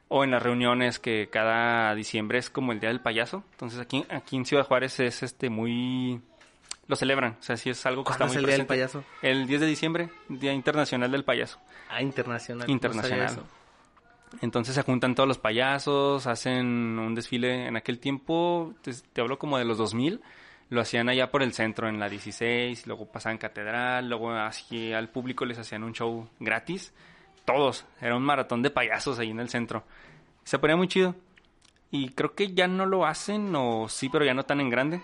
O 0.09 0.23
en 0.23 0.31
las 0.31 0.43
reuniones 0.43 0.99
que 0.99 1.27
cada 1.31 1.95
diciembre 1.95 2.37
es 2.37 2.49
como 2.51 2.71
el 2.71 2.79
Día 2.79 2.89
del 2.89 3.01
Payaso, 3.01 3.43
entonces 3.53 3.79
aquí, 3.79 4.05
aquí 4.09 4.35
en 4.37 4.45
Ciudad 4.45 4.65
Juárez 4.67 4.99
es 4.99 5.23
este 5.23 5.49
muy... 5.49 6.21
Lo 6.87 6.95
celebran, 6.95 7.37
o 7.39 7.43
sea, 7.43 7.55
sí 7.55 7.69
es 7.69 7.85
algo 7.85 8.03
que 8.03 8.11
está 8.11 8.25
¿Cuándo 8.25 8.33
muy 8.33 8.37
es 8.37 8.43
el 8.43 8.45
día 8.45 8.57
del 8.57 8.67
presente. 8.67 9.01
payaso? 9.01 9.19
El 9.21 9.47
10 9.47 9.61
de 9.61 9.67
diciembre, 9.67 10.09
Día 10.27 10.53
Internacional 10.53 11.11
del 11.11 11.23
Payaso. 11.23 11.59
Ah, 11.89 12.01
internacional. 12.01 12.69
Internacional. 12.69 13.39
Entonces 14.41 14.75
se 14.75 14.81
juntan 14.81 15.15
todos 15.15 15.27
los 15.27 15.37
payasos, 15.37 16.27
hacen 16.27 16.65
un 16.99 17.15
desfile 17.15 17.67
en 17.67 17.77
aquel 17.77 17.99
tiempo, 17.99 18.73
te, 18.81 18.91
te 19.13 19.21
hablo 19.21 19.37
como 19.39 19.57
de 19.57 19.65
los 19.65 19.77
2000, 19.77 20.21
lo 20.69 20.81
hacían 20.81 21.07
allá 21.07 21.29
por 21.29 21.43
el 21.43 21.53
centro 21.53 21.87
en 21.87 21.99
la 21.99 22.09
16, 22.09 22.87
luego 22.87 23.05
pasaban 23.05 23.37
catedral, 23.37 24.09
luego 24.09 24.31
así 24.31 24.91
al 24.91 25.09
público 25.09 25.45
les 25.45 25.59
hacían 25.59 25.83
un 25.83 25.93
show 25.93 26.27
gratis, 26.39 26.93
todos, 27.45 27.85
era 28.01 28.15
un 28.15 28.23
maratón 28.23 28.61
de 28.61 28.71
payasos 28.71 29.19
ahí 29.19 29.29
en 29.29 29.39
el 29.39 29.49
centro. 29.49 29.83
Se 30.43 30.59
ponía 30.59 30.75
muy 30.75 30.87
chido. 30.87 31.15
Y 31.91 32.09
creo 32.09 32.33
que 32.33 32.53
ya 32.53 32.67
no 32.67 32.85
lo 32.85 33.05
hacen, 33.05 33.53
o 33.55 33.87
sí, 33.87 34.09
pero 34.09 34.25
ya 34.25 34.33
no 34.33 34.45
tan 34.45 34.59
en 34.61 34.69
grande. 34.69 35.01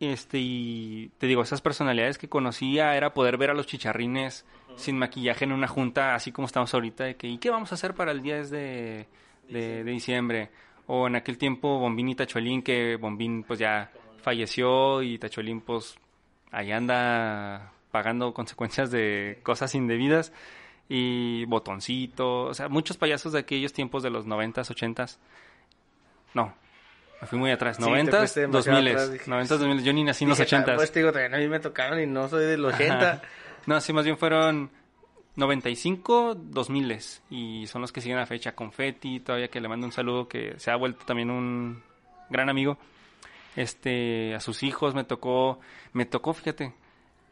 Este, 0.00 0.38
y 0.38 1.10
te 1.18 1.26
digo, 1.26 1.42
esas 1.42 1.60
personalidades 1.60 2.16
que 2.16 2.28
conocía 2.28 2.96
era 2.96 3.12
poder 3.12 3.36
ver 3.36 3.50
a 3.50 3.54
los 3.54 3.66
chicharrines 3.66 4.46
sin 4.76 4.98
maquillaje 4.98 5.44
en 5.44 5.52
una 5.52 5.68
junta, 5.68 6.14
así 6.14 6.32
como 6.32 6.46
estamos 6.46 6.72
ahorita, 6.72 7.04
de 7.04 7.16
que, 7.16 7.28
¿y 7.28 7.36
qué 7.36 7.50
vamos 7.50 7.70
a 7.70 7.74
hacer 7.74 7.94
para 7.94 8.12
el 8.12 8.22
10 8.22 8.50
de, 8.50 9.06
de, 9.50 9.84
de 9.84 9.90
diciembre? 9.90 10.50
O 10.86 11.06
en 11.06 11.16
aquel 11.16 11.36
tiempo 11.36 11.78
Bombín 11.78 12.08
y 12.08 12.14
Tacholín, 12.14 12.62
que 12.62 12.96
Bombín 12.96 13.44
pues 13.44 13.58
ya 13.60 13.92
falleció 14.22 15.02
y 15.02 15.18
Tacholín 15.18 15.60
pues 15.60 15.96
ahí 16.50 16.72
anda 16.72 17.72
pagando 17.90 18.32
consecuencias 18.32 18.90
de 18.90 19.40
cosas 19.42 19.74
indebidas. 19.74 20.32
Y 20.88 21.44
Botoncito, 21.44 22.44
o 22.46 22.54
sea, 22.54 22.68
muchos 22.68 22.96
payasos 22.96 23.32
de 23.32 23.40
aquellos 23.40 23.72
tiempos 23.72 24.02
de 24.02 24.10
los 24.10 24.26
90s, 24.26 24.74
80s. 24.74 25.18
No, 26.34 26.54
me 27.20 27.26
fui 27.26 27.38
muy 27.38 27.50
atrás. 27.50 27.76
Sí, 27.76 27.82
te 27.82 27.88
90s, 27.90 28.18
fuiste 28.18 28.40
demasiado 28.40 28.80
2000s. 28.80 28.90
atrás, 28.90 29.12
dije, 29.12 29.30
90s, 29.30 29.46
2000 29.58 29.82
Yo 29.84 29.92
ni 29.92 30.04
nací 30.04 30.24
en 30.24 30.30
los 30.30 30.38
Dije, 30.38 30.56
ah, 30.56 30.64
80s. 30.64 30.74
Pues 30.76 30.92
te 30.92 31.00
digo, 31.00 31.12
también 31.12 31.34
a 31.34 31.38
mí 31.38 31.48
me 31.48 31.60
tocaron 31.60 32.00
y 32.00 32.06
no 32.06 32.28
soy 32.28 32.46
del 32.46 32.64
80. 32.64 33.10
Ajá. 33.10 33.22
No, 33.66 33.78
sí, 33.78 33.92
más 33.92 34.06
bien 34.06 34.16
fueron 34.16 34.70
95, 35.36 36.34
2000 36.34 36.98
y 37.28 37.66
son 37.66 37.82
los 37.82 37.92
que 37.92 38.00
siguen 38.00 38.18
a 38.18 38.26
fecha. 38.26 38.54
Confetti, 38.54 39.20
todavía 39.20 39.48
que 39.48 39.60
le 39.60 39.68
mando 39.68 39.86
un 39.86 39.92
saludo, 39.92 40.26
que 40.26 40.54
se 40.58 40.70
ha 40.70 40.76
vuelto 40.76 41.04
también 41.04 41.30
un 41.30 41.82
gran 42.30 42.48
amigo. 42.48 42.78
Este, 43.56 44.34
a 44.34 44.40
sus 44.40 44.62
hijos 44.62 44.94
me 44.94 45.04
tocó, 45.04 45.60
me 45.92 46.06
tocó, 46.06 46.32
fíjate. 46.32 46.72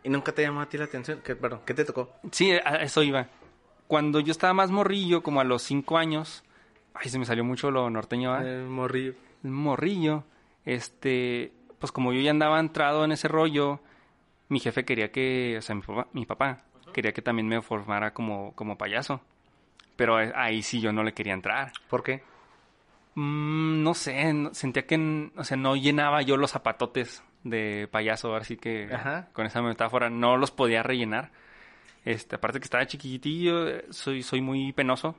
¿Y 0.02 0.10
nunca 0.10 0.32
te 0.32 0.42
llamó 0.42 0.60
a 0.60 0.68
ti 0.68 0.76
la 0.76 0.84
atención? 0.84 1.20
¿Qué, 1.24 1.34
perdón, 1.34 1.60
¿qué 1.64 1.74
te 1.74 1.84
tocó? 1.84 2.12
Sí, 2.30 2.52
a 2.52 2.82
eso 2.82 3.02
iba. 3.02 3.28
Cuando 3.86 4.20
yo 4.20 4.32
estaba 4.32 4.52
más 4.52 4.70
morrillo, 4.70 5.22
como 5.22 5.40
a 5.40 5.44
los 5.44 5.62
5 5.62 5.96
años, 5.96 6.44
ay, 6.94 7.08
se 7.08 7.18
me 7.18 7.24
salió 7.24 7.42
mucho 7.42 7.70
lo 7.70 7.88
norteño, 7.88 8.30
¿va? 8.30 8.42
El 8.42 8.64
morrillo. 8.64 9.14
Morrillo, 9.42 10.24
este, 10.64 11.52
pues 11.78 11.92
como 11.92 12.12
yo 12.12 12.20
ya 12.20 12.30
andaba 12.30 12.60
entrado 12.60 13.04
en 13.04 13.12
ese 13.12 13.28
rollo, 13.28 13.80
mi 14.48 14.60
jefe 14.60 14.84
quería 14.84 15.10
que, 15.12 15.56
o 15.58 15.62
sea, 15.62 15.74
mi 15.74 15.82
papá, 15.82 16.08
mi 16.12 16.26
papá 16.26 16.64
quería 16.92 17.12
que 17.12 17.22
también 17.22 17.48
me 17.48 17.60
formara 17.62 18.12
como, 18.14 18.54
como 18.54 18.76
payaso. 18.78 19.20
Pero 19.96 20.16
ahí 20.16 20.62
sí 20.62 20.80
yo 20.80 20.92
no 20.92 21.02
le 21.02 21.12
quería 21.12 21.32
entrar. 21.34 21.72
¿Por 21.88 22.02
qué? 22.02 22.22
Mm, 23.14 23.82
no 23.82 23.94
sé, 23.94 24.32
no- 24.32 24.54
sentía 24.54 24.86
que, 24.86 25.30
o 25.36 25.44
sea, 25.44 25.56
no 25.56 25.74
llenaba 25.76 26.22
yo 26.22 26.36
los 26.36 26.52
zapatotes 26.52 27.22
de 27.42 27.88
payaso, 27.90 28.34
así 28.36 28.56
que 28.56 28.88
Ajá. 28.92 29.28
con 29.32 29.46
esa 29.46 29.60
metáfora 29.62 30.08
no 30.10 30.36
los 30.36 30.50
podía 30.50 30.82
rellenar. 30.82 31.30
Este, 32.04 32.36
aparte 32.36 32.60
que 32.60 32.64
estaba 32.64 32.86
chiquitillo, 32.86 33.68
eh, 33.68 33.86
soy, 33.90 34.22
soy 34.22 34.40
muy 34.40 34.72
penoso, 34.72 35.16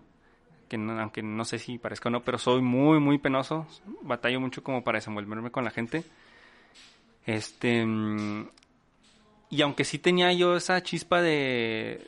que 0.70 0.78
aunque 0.78 1.22
no 1.22 1.44
sé 1.44 1.60
si 1.60 1.78
parezca 1.78 2.08
o 2.08 2.12
no, 2.12 2.22
pero 2.22 2.38
soy 2.38 2.62
muy, 2.62 3.00
muy 3.00 3.18
penoso. 3.18 3.68
Batallo 4.04 4.40
mucho 4.40 4.64
como 4.64 4.84
para 4.84 5.00
desenvolverme 5.00 5.52
con 5.52 5.66
la 5.66 5.72
gente. 5.72 6.04
Este, 7.26 7.86
y 9.50 9.62
aunque 9.62 9.84
sí 9.84 10.00
tenía 10.00 10.32
yo 10.32 10.56
esa 10.56 10.82
chispa 10.82 11.22
de, 11.22 12.08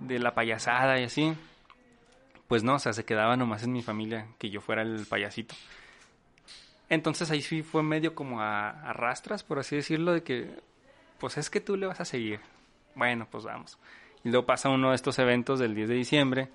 de 0.00 0.18
la 0.20 0.34
payasada 0.34 1.00
y 1.00 1.04
así, 1.04 1.34
Pues 2.48 2.62
no, 2.62 2.74
o 2.74 2.78
sea, 2.78 2.92
se 2.92 3.04
quedaba 3.04 3.36
nomás 3.36 3.62
en 3.64 3.72
mi 3.72 3.82
familia 3.82 4.26
que 4.38 4.50
yo 4.50 4.60
fuera 4.60 4.82
el 4.82 5.06
payasito. 5.06 5.54
Entonces 6.90 7.30
ahí 7.30 7.40
sí 7.40 7.62
fue 7.62 7.82
medio 7.82 8.14
como 8.14 8.40
a, 8.42 8.68
a 8.68 8.92
rastras, 8.92 9.42
por 9.42 9.58
así 9.58 9.76
decirlo, 9.76 10.12
de 10.12 10.22
que, 10.22 10.50
pues 11.18 11.38
es 11.38 11.48
que 11.48 11.60
tú 11.60 11.76
le 11.76 11.86
vas 11.86 12.00
a 12.00 12.04
seguir. 12.04 12.40
Bueno, 12.94 13.26
pues 13.30 13.44
vamos. 13.44 13.78
Y 14.24 14.28
luego 14.28 14.44
pasa 14.44 14.68
uno 14.68 14.90
de 14.90 14.96
estos 14.96 15.18
eventos 15.18 15.58
del 15.58 15.74
10 15.74 15.88
de 15.88 15.94
diciembre. 15.94 16.48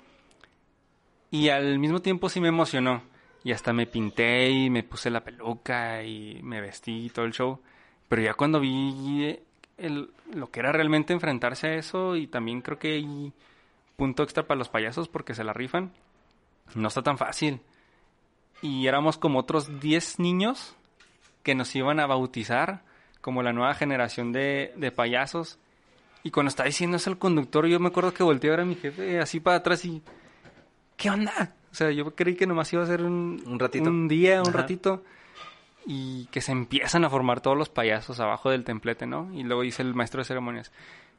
Y 1.31 1.49
al 1.49 1.79
mismo 1.79 2.01
tiempo 2.01 2.29
sí 2.29 2.39
me 2.39 2.47
emocionó. 2.47 3.03
Y 3.43 3.51
hasta 3.51 3.73
me 3.73 3.87
pinté 3.87 4.49
y 4.49 4.69
me 4.69 4.83
puse 4.83 5.09
la 5.09 5.23
peluca 5.23 6.03
y 6.03 6.39
me 6.43 6.61
vestí 6.61 7.05
y 7.05 7.09
todo 7.09 7.25
el 7.25 7.33
show. 7.33 7.59
Pero 8.07 8.21
ya 8.21 8.33
cuando 8.33 8.59
vi 8.59 9.37
el, 9.77 10.09
lo 10.33 10.49
que 10.49 10.59
era 10.59 10.71
realmente 10.71 11.13
enfrentarse 11.13 11.67
a 11.67 11.75
eso 11.75 12.15
y 12.15 12.27
también 12.27 12.61
creo 12.61 12.79
que 12.79 12.93
hay 12.93 13.33
punto 13.95 14.23
extra 14.23 14.47
para 14.47 14.57
los 14.57 14.69
payasos 14.69 15.07
porque 15.07 15.33
se 15.33 15.43
la 15.43 15.53
rifan, 15.53 15.91
no 16.75 16.87
está 16.87 17.03
tan 17.03 17.17
fácil. 17.17 17.61
Y 18.61 18.87
éramos 18.87 19.17
como 19.17 19.39
otros 19.39 19.79
10 19.79 20.19
niños 20.19 20.75
que 21.43 21.55
nos 21.55 21.75
iban 21.75 21.99
a 21.99 22.07
bautizar 22.07 22.83
como 23.21 23.43
la 23.43 23.53
nueva 23.53 23.73
generación 23.73 24.31
de, 24.31 24.73
de 24.75 24.91
payasos. 24.91 25.59
Y 26.23 26.31
cuando 26.31 26.49
estaba 26.49 26.67
diciendo 26.67 26.97
eso 26.97 27.09
el 27.09 27.17
conductor, 27.17 27.67
yo 27.67 27.79
me 27.79 27.87
acuerdo 27.87 28.13
que 28.13 28.23
volteé 28.23 28.49
a 28.49 28.51
ver 28.51 28.61
a 28.61 28.65
mi 28.65 28.75
jefe 28.75 29.19
así 29.19 29.39
para 29.39 29.57
atrás 29.57 29.85
y... 29.85 30.01
¿Qué 30.97 31.09
onda? 31.09 31.53
O 31.71 31.75
sea, 31.75 31.91
yo 31.91 32.13
creí 32.15 32.35
que 32.35 32.47
nomás 32.47 32.71
iba 32.73 32.83
a 32.83 32.87
ser 32.87 33.03
un, 33.03 33.41
Un 33.45 33.59
ratito. 33.59 33.89
un 33.89 34.07
día, 34.07 34.41
un 34.41 34.49
Ajá. 34.49 34.57
ratito. 34.57 35.03
Y 35.85 36.25
que 36.27 36.41
se 36.41 36.51
empiezan 36.51 37.05
a 37.05 37.09
formar 37.09 37.39
todos 37.39 37.55
los 37.57 37.69
payasos 37.69 38.19
abajo 38.19 38.49
del 38.49 38.65
templete, 38.65 39.05
¿no? 39.05 39.31
Y 39.33 39.43
luego 39.43 39.61
dice 39.61 39.83
el 39.83 39.93
maestro 39.93 40.19
de 40.19 40.25
ceremonias, 40.25 40.71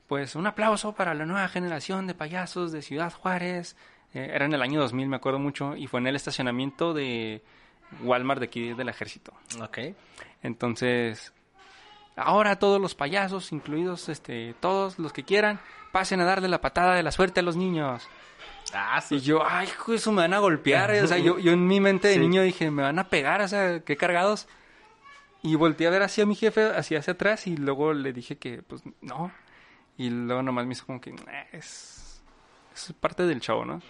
pues 0.08 0.34
un 0.34 0.46
aplauso 0.46 0.92
para 0.94 1.14
la 1.14 1.24
nueva 1.24 1.48
generación 1.48 2.06
de 2.06 2.14
payasos 2.14 2.70
de 2.72 2.82
Ciudad 2.82 3.12
Juárez. 3.12 3.76
Eh, 4.12 4.30
era 4.34 4.44
en 4.44 4.52
el 4.52 4.60
año 4.60 4.80
2000, 4.80 5.08
me 5.08 5.16
acuerdo 5.16 5.38
mucho, 5.38 5.74
y 5.76 5.86
fue 5.86 6.00
en 6.00 6.08
el 6.08 6.16
estacionamiento 6.16 6.92
de 6.92 7.42
Walmart 8.02 8.40
de 8.40 8.46
aquí 8.46 8.74
del 8.74 8.88
ejército. 8.90 9.32
Ok. 9.62 9.78
Entonces, 10.42 11.32
ahora 12.16 12.58
todos 12.58 12.80
los 12.80 12.94
payasos, 12.94 13.52
incluidos 13.52 14.08
este, 14.08 14.54
todos 14.60 14.98
los 14.98 15.12
que 15.12 15.24
quieran, 15.24 15.60
pasen 15.92 16.20
a 16.20 16.24
darle 16.24 16.48
la 16.48 16.60
patada 16.60 16.94
de 16.94 17.02
la 17.02 17.12
suerte 17.12 17.40
a 17.40 17.42
los 17.42 17.56
niños. 17.56 18.06
Ah, 18.74 19.02
Y 19.10 19.20
yo, 19.20 19.42
ay, 19.46 19.68
eso 19.94 20.12
me 20.12 20.22
van 20.22 20.34
a 20.34 20.38
golpear. 20.40 20.90
O 21.02 21.06
sea, 21.06 21.18
yo, 21.18 21.38
yo 21.38 21.52
en 21.52 21.66
mi 21.66 21.80
mente 21.80 22.08
de 22.08 22.14
Sí. 22.14 22.20
niño 22.20 22.42
dije, 22.42 22.70
me 22.70 22.82
van 22.82 22.98
a 22.98 23.08
pegar, 23.08 23.40
o 23.40 23.48
sea, 23.48 23.80
qué 23.80 23.96
cargados. 23.96 24.46
Y 25.42 25.54
volteé 25.54 25.86
a 25.86 25.90
ver 25.90 26.02
hacia 26.02 26.26
mi 26.26 26.34
jefe, 26.34 26.64
hacia 26.64 26.98
hacia 26.98 27.12
atrás, 27.14 27.46
y 27.46 27.56
luego 27.56 27.92
le 27.94 28.12
dije 28.12 28.36
que, 28.36 28.62
pues, 28.62 28.82
no. 29.00 29.30
Y 29.96 30.10
luego 30.10 30.42
nomás 30.42 30.66
me 30.66 30.72
hizo 30.72 30.84
como 30.86 31.00
que, 31.00 31.10
"Eh, 31.10 31.46
es, 31.52 32.20
es 32.74 32.92
parte 33.00 33.24
del 33.26 33.40
show, 33.40 33.64
¿no? 33.64 33.80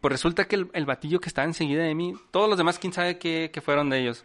Pues 0.00 0.12
resulta 0.12 0.46
que 0.46 0.56
el, 0.56 0.70
el 0.74 0.86
batillo 0.86 1.20
que 1.20 1.28
estaba 1.28 1.44
enseguida 1.46 1.82
de 1.82 1.94
mí, 1.94 2.14
todos 2.30 2.48
los 2.48 2.56
demás, 2.58 2.78
quién 2.78 2.92
sabe 2.92 3.18
qué, 3.18 3.50
qué 3.52 3.60
fueron 3.60 3.90
de 3.90 4.00
ellos. 4.00 4.24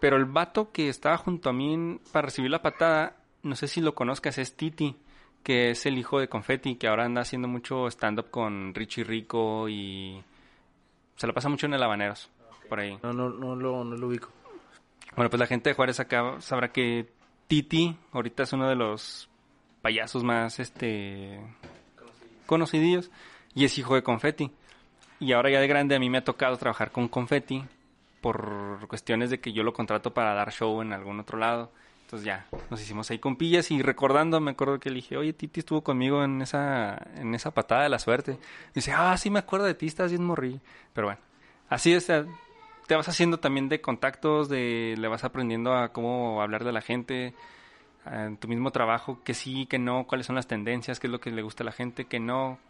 Pero 0.00 0.16
el 0.16 0.24
vato 0.24 0.72
que 0.72 0.88
estaba 0.88 1.16
junto 1.18 1.50
a 1.50 1.52
mí 1.52 1.98
para 2.12 2.26
recibir 2.26 2.50
la 2.50 2.62
patada, 2.62 3.16
no 3.42 3.54
sé 3.56 3.68
si 3.68 3.80
lo 3.80 3.94
conozcas, 3.94 4.38
es 4.38 4.56
Titi, 4.56 4.96
que 5.44 5.70
es 5.70 5.86
el 5.86 5.98
hijo 5.98 6.18
de 6.18 6.28
Confetti, 6.28 6.74
que 6.74 6.88
ahora 6.88 7.04
anda 7.04 7.20
haciendo 7.20 7.46
mucho 7.46 7.86
stand-up 7.86 8.30
con 8.30 8.74
Richie 8.74 9.04
Rico 9.04 9.68
y 9.68 10.20
se 11.14 11.26
la 11.28 11.32
pasa 11.32 11.48
mucho 11.48 11.66
en 11.66 11.74
el 11.74 11.82
Habaneros, 11.82 12.30
por 12.68 12.80
ahí. 12.80 12.98
No, 13.02 13.12
no, 13.12 13.28
no, 13.28 13.54
lo, 13.54 13.84
no 13.84 13.96
lo 13.96 14.08
ubico. 14.08 14.30
Bueno, 15.14 15.30
pues 15.30 15.38
la 15.38 15.46
gente 15.46 15.70
de 15.70 15.74
Juárez 15.74 16.00
acá 16.00 16.40
sabrá 16.40 16.72
que 16.72 17.06
Titi 17.46 17.96
ahorita 18.12 18.42
es 18.42 18.52
uno 18.52 18.68
de 18.68 18.74
los 18.74 19.28
payasos 19.82 20.24
más, 20.24 20.58
este, 20.58 21.38
conocidillos 22.46 23.10
y 23.54 23.64
es 23.64 23.78
hijo 23.78 23.94
de 23.94 24.02
Confetti. 24.02 24.50
Y 25.20 25.32
ahora 25.32 25.50
ya 25.50 25.60
de 25.60 25.68
grande 25.68 25.94
a 25.94 26.00
mí 26.00 26.10
me 26.10 26.18
ha 26.18 26.24
tocado 26.24 26.56
trabajar 26.56 26.90
con 26.90 27.08
Confetti 27.08 27.64
por 28.20 28.88
cuestiones 28.88 29.30
de 29.30 29.38
que 29.38 29.52
yo 29.52 29.62
lo 29.62 29.72
contrato 29.72 30.14
para 30.14 30.34
dar 30.34 30.50
show 30.50 30.80
en 30.80 30.92
algún 30.92 31.20
otro 31.20 31.38
lado. 31.38 31.70
Entonces 32.14 32.26
ya, 32.26 32.46
nos 32.70 32.80
hicimos 32.80 33.10
ahí 33.10 33.18
compillas 33.18 33.72
y 33.72 33.82
recordando, 33.82 34.38
me 34.38 34.52
acuerdo 34.52 34.78
que 34.78 34.88
le 34.88 34.96
dije, 34.96 35.16
oye, 35.16 35.32
Titi 35.32 35.58
estuvo 35.58 35.82
conmigo 35.82 36.22
en 36.22 36.42
esa, 36.42 36.96
en 37.16 37.34
esa 37.34 37.50
patada 37.50 37.82
de 37.82 37.88
la 37.88 37.98
suerte. 37.98 38.38
Dice, 38.72 38.92
ah, 38.92 39.16
sí 39.16 39.30
me 39.30 39.40
acuerdo 39.40 39.66
de 39.66 39.74
ti, 39.74 39.86
estás 39.86 40.12
bien 40.12 40.24
morrí. 40.24 40.60
Pero 40.92 41.08
bueno, 41.08 41.20
así 41.68 41.92
es, 41.92 42.06
te 42.06 42.94
vas 42.94 43.08
haciendo 43.08 43.40
también 43.40 43.68
de 43.68 43.80
contactos, 43.80 44.48
de 44.48 44.94
le 44.96 45.08
vas 45.08 45.24
aprendiendo 45.24 45.74
a 45.74 45.88
cómo 45.88 46.40
hablar 46.40 46.62
de 46.62 46.70
la 46.70 46.82
gente, 46.82 47.34
tu 48.38 48.46
mismo 48.46 48.70
trabajo, 48.70 49.18
que 49.24 49.34
sí, 49.34 49.66
que 49.66 49.80
no, 49.80 50.06
cuáles 50.06 50.28
son 50.28 50.36
las 50.36 50.46
tendencias, 50.46 51.00
qué 51.00 51.08
es 51.08 51.10
lo 51.10 51.18
que 51.18 51.32
le 51.32 51.42
gusta 51.42 51.64
a 51.64 51.66
la 51.66 51.72
gente, 51.72 52.04
que 52.04 52.20
no. 52.20 52.60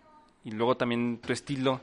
Y 0.42 0.52
luego 0.52 0.78
también 0.78 1.18
tu 1.18 1.34
estilo, 1.34 1.82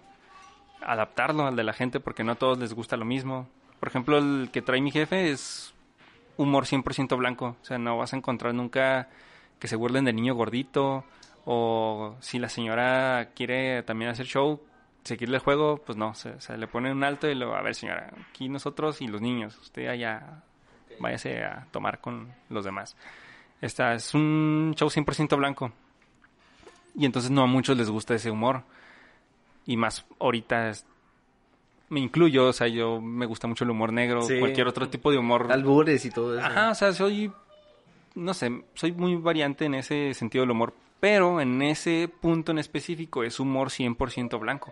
adaptarlo 0.81 1.45
al 1.45 1.55
de 1.55 1.63
la 1.63 1.73
gente 1.73 1.99
porque 1.99 2.23
no 2.23 2.31
a 2.31 2.35
todos 2.35 2.57
les 2.57 2.73
gusta 2.73 2.97
lo 2.97 3.05
mismo. 3.05 3.47
Por 3.79 3.89
ejemplo, 3.89 4.17
el 4.17 4.49
que 4.51 4.63
trae 4.63 4.81
mi 4.81 4.89
jefe 4.89 5.29
es 5.29 5.75
humor 6.41 6.65
100% 6.65 7.17
blanco. 7.17 7.55
O 7.61 7.65
sea, 7.65 7.77
no 7.77 7.97
vas 7.97 8.13
a 8.13 8.17
encontrar 8.17 8.53
nunca 8.53 9.09
que 9.59 9.67
se 9.67 9.75
burlen 9.75 10.05
del 10.05 10.15
niño 10.15 10.35
gordito. 10.35 11.03
O 11.45 12.15
si 12.19 12.39
la 12.39 12.49
señora 12.49 13.29
quiere 13.35 13.83
también 13.83 14.11
hacer 14.11 14.25
show, 14.25 14.61
seguirle 15.03 15.37
el 15.37 15.43
juego, 15.43 15.77
pues 15.77 15.97
no, 15.97 16.13
se, 16.13 16.39
se 16.39 16.57
le 16.57 16.67
pone 16.67 16.91
un 16.91 17.03
alto 17.03 17.27
y 17.27 17.35
luego, 17.35 17.55
a 17.55 17.61
ver 17.61 17.73
señora, 17.73 18.11
aquí 18.29 18.47
nosotros 18.47 19.01
y 19.01 19.07
los 19.07 19.21
niños, 19.21 19.57
usted 19.57 19.87
allá 19.87 20.43
váyase 20.99 21.43
a 21.43 21.65
tomar 21.71 21.99
con 21.99 22.31
los 22.49 22.63
demás. 22.63 22.95
Esta 23.59 23.93
es 23.93 24.13
un 24.13 24.73
show 24.75 24.89
100% 24.89 25.37
blanco. 25.37 25.71
Y 26.95 27.05
entonces 27.05 27.31
no 27.31 27.43
a 27.43 27.47
muchos 27.47 27.77
les 27.77 27.89
gusta 27.89 28.15
ese 28.15 28.31
humor. 28.31 28.63
Y 29.65 29.77
más 29.77 30.05
ahorita 30.19 30.71
me 31.91 31.99
incluyo, 31.99 32.47
o 32.47 32.53
sea, 32.53 32.67
yo 32.67 32.99
me 32.99 33.25
gusta 33.25 33.47
mucho 33.47 33.63
el 33.65 33.69
humor 33.69 33.91
negro, 33.93 34.21
Sí. 34.23 34.39
cualquier 34.39 34.67
otro 34.67 34.89
tipo 34.89 35.11
de 35.11 35.17
humor. 35.17 35.47
Albures 35.51 36.03
y 36.05 36.09
todo 36.09 36.37
eso. 36.37 36.45
Ajá, 36.47 36.71
o 36.71 36.75
sea, 36.75 36.93
soy, 36.93 37.31
no 38.15 38.33
sé, 38.33 38.63
soy 38.73 38.91
muy 38.93 39.15
variante 39.15 39.65
en 39.65 39.75
ese 39.75 40.13
sentido 40.13 40.43
del 40.43 40.51
humor, 40.51 40.73
pero 40.99 41.39
en 41.41 41.61
ese 41.61 42.09
punto 42.21 42.51
en 42.51 42.59
específico 42.59 43.23
es 43.23 43.39
humor 43.39 43.69
100% 43.69 44.39
blanco. 44.39 44.71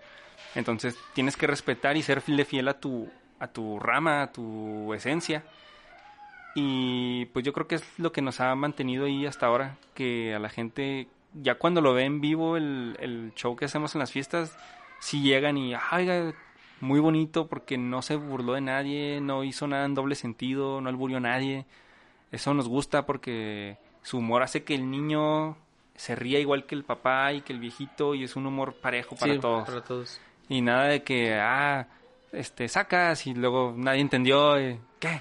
Entonces 0.55 0.97
tienes 1.13 1.35
que 1.37 1.45
respetar 1.45 1.97
y 1.97 2.01
ser 2.01 2.21
fiel, 2.21 2.43
fiel 2.45 2.67
a 2.69 2.79
tu, 2.79 3.07
a 3.39 3.47
tu 3.47 3.79
rama, 3.79 4.23
a 4.23 4.31
tu 4.31 4.93
esencia. 4.93 5.43
Y 6.55 7.25
pues 7.27 7.45
yo 7.45 7.53
creo 7.53 7.67
que 7.67 7.75
es 7.75 7.83
lo 7.99 8.11
que 8.11 8.21
nos 8.21 8.39
ha 8.39 8.55
mantenido 8.55 9.05
ahí 9.05 9.25
hasta 9.25 9.45
ahora, 9.45 9.77
que 9.93 10.33
a 10.33 10.39
la 10.39 10.49
gente, 10.49 11.07
ya 11.33 11.55
cuando 11.55 11.81
lo 11.81 11.93
ve 11.93 12.05
en 12.05 12.21
vivo 12.21 12.57
el, 12.57 12.97
el 12.99 13.33
show 13.35 13.55
que 13.55 13.65
hacemos 13.65 13.93
en 13.95 13.99
las 13.99 14.11
fiestas, 14.11 14.57
si 14.99 15.21
llegan 15.21 15.57
y, 15.57 15.73
ay, 15.91 16.33
muy 16.81 16.99
bonito 16.99 17.47
porque 17.47 17.77
no 17.77 18.01
se 18.01 18.15
burló 18.15 18.53
de 18.53 18.61
nadie, 18.61 19.19
no 19.21 19.43
hizo 19.43 19.67
nada 19.67 19.85
en 19.85 19.95
doble 19.95 20.15
sentido, 20.15 20.81
no 20.81 20.89
alburió 20.89 21.17
a 21.17 21.21
nadie. 21.21 21.65
Eso 22.31 22.53
nos 22.53 22.67
gusta 22.67 23.05
porque 23.05 23.77
su 24.01 24.17
humor 24.19 24.43
hace 24.43 24.63
que 24.63 24.75
el 24.75 24.89
niño 24.89 25.57
se 25.95 26.15
ría 26.15 26.39
igual 26.39 26.65
que 26.65 26.75
el 26.75 26.83
papá 26.83 27.33
y 27.33 27.41
que 27.41 27.51
el 27.53 27.59
viejito 27.59 28.15
y 28.15 28.23
es 28.23 28.35
un 28.35 28.45
humor 28.45 28.75
parejo 28.75 29.15
para 29.15 29.33
Sí, 29.33 29.39
todos. 29.39 29.67
Para 29.67 29.81
todos. 29.83 30.21
Y 30.47 30.61
nada 30.61 30.85
de 30.85 31.03
que, 31.03 31.35
ah, 31.39 31.87
este, 32.31 32.67
sacas 32.69 33.27
y 33.27 33.33
luego 33.33 33.73
nadie 33.75 34.01
entendió, 34.01 34.57
eh, 34.57 34.79
¿qué? 34.99 35.19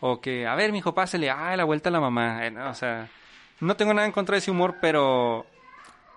O 0.00 0.20
que, 0.20 0.46
a 0.46 0.54
ver, 0.54 0.72
mijo, 0.72 0.94
pásele, 0.94 1.30
ah, 1.30 1.56
la 1.56 1.64
vuelta 1.64 1.88
a 1.88 1.92
la 1.92 2.00
mamá. 2.00 2.46
Eh, 2.46 2.50
no, 2.50 2.68
o 2.70 2.74
sea, 2.74 3.08
no 3.60 3.76
tengo 3.76 3.94
nada 3.94 4.06
en 4.06 4.12
contra 4.12 4.34
de 4.34 4.38
ese 4.38 4.50
humor, 4.50 4.76
pero 4.80 5.46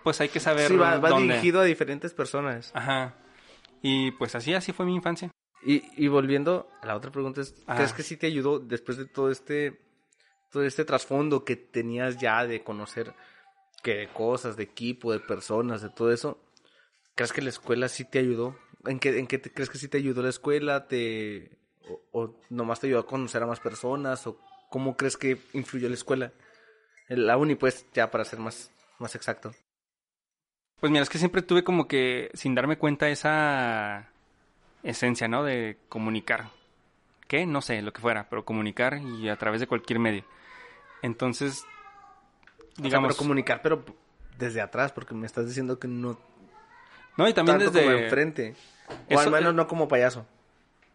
pues 0.03 0.19
hay 0.21 0.29
que 0.29 0.39
saber 0.39 0.67
Sí, 0.67 0.75
va, 0.75 0.97
va 0.97 1.09
dónde. 1.09 1.33
dirigido 1.35 1.61
a 1.61 1.63
diferentes 1.63 2.13
personas. 2.13 2.71
Ajá. 2.75 3.13
Y 3.83 4.11
pues 4.11 4.33
así, 4.33 4.53
así 4.55 4.71
fue 4.71 4.85
mi 4.87 4.95
infancia. 4.95 5.29
Y, 5.61 5.83
y 6.03 6.07
volviendo 6.07 6.67
a 6.81 6.87
la 6.87 6.95
otra 6.95 7.11
pregunta 7.11 7.41
es. 7.41 7.53
¿crees 7.67 7.93
que 7.93 8.01
sí 8.03 8.17
te 8.17 8.27
ayudó 8.27 8.59
después 8.59 8.97
de 8.97 9.05
todo 9.05 9.29
este 9.29 9.79
todo 10.51 10.63
este 10.63 10.85
trasfondo 10.85 11.43
que 11.45 11.55
tenías 11.55 12.17
ya 12.17 12.45
de 12.47 12.63
conocer 12.63 13.13
que 13.81 13.95
de 13.95 14.07
cosas, 14.07 14.55
de 14.55 14.63
equipo, 14.63 15.11
de 15.11 15.19
personas, 15.19 15.81
de 15.81 15.89
todo 15.89 16.11
eso? 16.11 16.41
¿Crees 17.15 17.33
que 17.33 17.41
la 17.41 17.49
escuela 17.49 17.87
sí 17.89 18.05
te 18.05 18.19
ayudó? 18.19 18.57
¿En 18.85 18.99
qué, 18.99 19.19
en 19.19 19.27
qué 19.27 19.37
te- 19.37 19.51
crees 19.51 19.69
que 19.69 19.77
sí 19.77 19.87
te 19.87 19.97
ayudó 19.97 20.21
la 20.23 20.29
escuela? 20.29 20.87
¿Te 20.87 21.57
o, 21.89 22.01
o 22.13 22.35
nomás 22.49 22.79
te 22.79 22.87
ayudó 22.87 22.99
a 23.01 23.05
conocer 23.07 23.43
a 23.43 23.47
más 23.47 23.59
personas 23.59 24.25
o 24.27 24.39
cómo 24.69 24.95
crees 24.95 25.17
que 25.17 25.37
influyó 25.53 25.87
la 25.89 25.95
escuela? 25.95 26.31
La 27.09 27.35
uni 27.37 27.55
pues 27.55 27.85
ya 27.93 28.09
para 28.11 28.23
ser 28.25 28.39
más 28.39 28.71
más 28.99 29.15
exacto. 29.15 29.53
Pues 30.83 30.91
mira, 30.91 31.01
es 31.03 31.09
que 31.09 31.17
siempre 31.17 31.41
tuve 31.41 31.63
como 31.63 31.87
que, 31.87 32.29
sin 32.33 32.55
darme 32.55 32.77
cuenta, 32.77 33.07
esa 33.07 34.09
esencia, 34.83 35.29
¿no? 35.29 35.45
De 35.45 35.77
comunicar. 35.87 36.49
¿Qué? 37.29 37.45
No 37.45 37.61
sé, 37.61 37.81
lo 37.81 37.93
que 37.93 38.01
fuera, 38.01 38.27
pero 38.29 38.43
comunicar 38.43 38.97
y 38.97 39.29
a 39.29 39.37
través 39.37 39.61
de 39.61 39.67
cualquier 39.67 39.99
medio. 39.99 40.25
Entonces, 41.01 41.63
Digamos, 42.75 42.83
digamos... 42.83 43.07
pero 43.13 43.17
comunicar, 43.17 43.61
pero 43.61 43.85
desde 44.37 44.59
atrás, 44.59 44.91
porque 44.91 45.13
me 45.13 45.25
estás 45.25 45.47
diciendo 45.47 45.79
que 45.79 45.87
no 45.87 46.19
no, 47.15 47.29
y 47.29 47.33
también 47.33 47.59
tanto 47.59 47.71
desde... 47.71 47.85
como 47.85 47.97
enfrente. 48.03 48.53
O 48.89 48.93
Eso- 49.07 49.21
al 49.21 49.31
menos 49.31 49.53
eh, 49.53 49.55
no 49.55 49.67
como 49.69 49.87
payaso. 49.87 50.25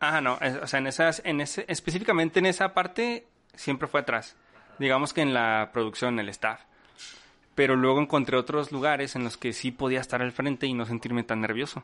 Ajá, 0.01 0.21
no, 0.21 0.37
es- 0.43 0.57
o 0.57 0.67
sea, 0.67 0.81
en 0.81 0.87
esas, 0.89 1.23
en 1.25 1.41
ese, 1.41 1.65
específicamente 1.67 2.41
en 2.41 2.45
esa 2.45 2.75
parte 2.75 3.27
siempre 3.55 3.89
fue 3.89 4.01
atrás. 4.01 4.37
Digamos 4.79 5.15
que 5.15 5.23
en 5.23 5.33
la 5.33 5.71
producción, 5.73 6.19
el 6.19 6.29
staff. 6.29 6.61
Pero 7.59 7.75
luego 7.75 8.01
encontré 8.01 8.37
otros 8.37 8.71
lugares 8.71 9.17
en 9.17 9.25
los 9.25 9.37
que 9.37 9.53
sí 9.53 9.73
podía 9.73 9.99
estar 9.99 10.23
al 10.23 10.31
frente 10.31 10.69
y 10.69 10.75
no 10.75 10.87
sentirme 10.87 11.25
tan 11.25 11.41
nervioso. 11.41 11.83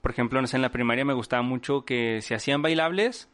Por 0.00 0.12
ejemplo, 0.12 0.40
no 0.40 0.46
sé, 0.46 0.54
en 0.54 0.62
la 0.62 0.68
primaria 0.68 1.04
me 1.04 1.12
gustaba 1.12 1.42
mucho 1.42 1.84
que 1.84 2.20
si 2.22 2.34
hacían 2.34 2.62
bailables, 2.62 3.28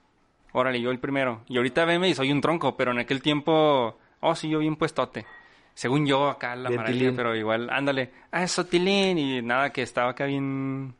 órale, 0.53 0.81
yo 0.81 0.91
el 0.91 0.99
primero. 0.99 1.43
Y 1.47 1.59
ahorita 1.59 1.85
veme 1.85 2.09
y 2.09 2.15
soy 2.15 2.33
un 2.33 2.41
tronco, 2.41 2.75
pero 2.75 2.93
en 2.93 3.01
aquel 3.01 3.21
tiempo, 3.21 3.99
oh, 4.21 4.35
sí, 4.35 4.49
yo 4.49 4.61
bien 4.61 4.77
puestote. 4.77 5.27
Según 5.75 6.07
yo, 6.07 6.27
acá 6.27 6.57
la 6.57 6.71
Bien 6.71 6.81
maravilla, 6.81 7.01
tilín. 7.01 7.17
pero 7.17 7.37
igual, 7.37 7.69
ándale, 7.69 8.13
ah, 8.33 8.43
eso 8.43 8.65
tilín, 8.65 9.19
y 9.19 9.43
nada, 9.43 9.75
que 9.75 9.83
estaba 9.83 10.13
acá 10.13 10.25
bien 10.25 10.95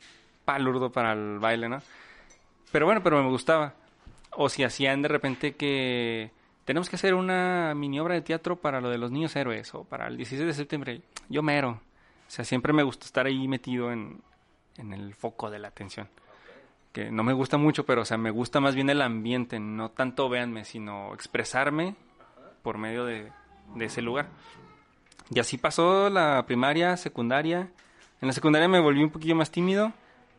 palurdo 0.45 0.93
para 0.93 1.15
el 1.15 1.39
baile, 1.39 1.67
¿no? 1.71 1.79
Pero 2.71 2.85
bueno, 2.85 3.03
pero 3.03 3.23
me 3.23 3.31
gustaba. 3.31 3.73
O 4.33 4.51
si 4.51 4.65
hacían 4.65 5.01
de 5.01 5.09
repente 5.09 5.55
que 5.55 6.31
tenemos 6.71 6.89
que 6.89 6.95
hacer 6.95 7.15
una 7.15 7.75
mini 7.75 7.99
obra 7.99 8.15
de 8.15 8.21
teatro 8.21 8.55
para 8.55 8.81
lo 8.81 8.91
de 8.91 8.97
los 8.97 9.11
niños 9.11 9.35
héroes 9.35 9.75
o 9.75 9.83
para 9.83 10.07
el 10.07 10.17
16 10.17 10.47
de 10.47 10.55
septiembre, 10.55 11.03
yo 11.29 11.43
mero. 11.43 11.71
O 11.71 12.31
sea, 12.31 12.45
siempre 12.45 12.73
me 12.73 12.85
gusta 12.85 13.07
estar 13.07 13.27
ahí 13.27 13.49
metido 13.49 13.91
en, 13.91 14.21
en 14.79 14.93
el 14.93 15.13
foco 15.17 15.51
de 15.51 15.59
la 15.59 15.67
atención. 15.67 16.09
Que 16.93 17.11
no 17.11 17.25
me 17.25 17.33
gusta 17.33 17.57
mucho, 17.57 17.85
pero 17.85 18.03
o 18.03 18.05
sea, 18.05 18.19
me 18.19 18.31
gusta 18.31 18.61
más 18.61 18.77
bien 18.77 18.89
el 18.89 19.03
ambiente, 19.03 19.59
no 19.59 19.91
tanto 19.91 20.29
véanme, 20.29 20.65
sino 20.65 21.13
expresarme 21.13 21.97
por 22.63 22.79
medio 22.79 23.05
de, 23.05 23.33
de 23.75 23.85
ese 23.85 24.01
lugar. 24.01 24.29
Y 25.29 25.41
así 25.41 25.59
pasó 25.59 26.09
la 26.09 26.47
primaria, 26.47 26.97
secundaria. 26.97 27.69
En 28.21 28.29
la 28.29 28.33
secundaria 28.33 28.69
me 28.69 28.79
volví 28.79 29.03
un 29.03 29.11
poquillo 29.11 29.35
más 29.35 29.51
tímido. 29.51 29.93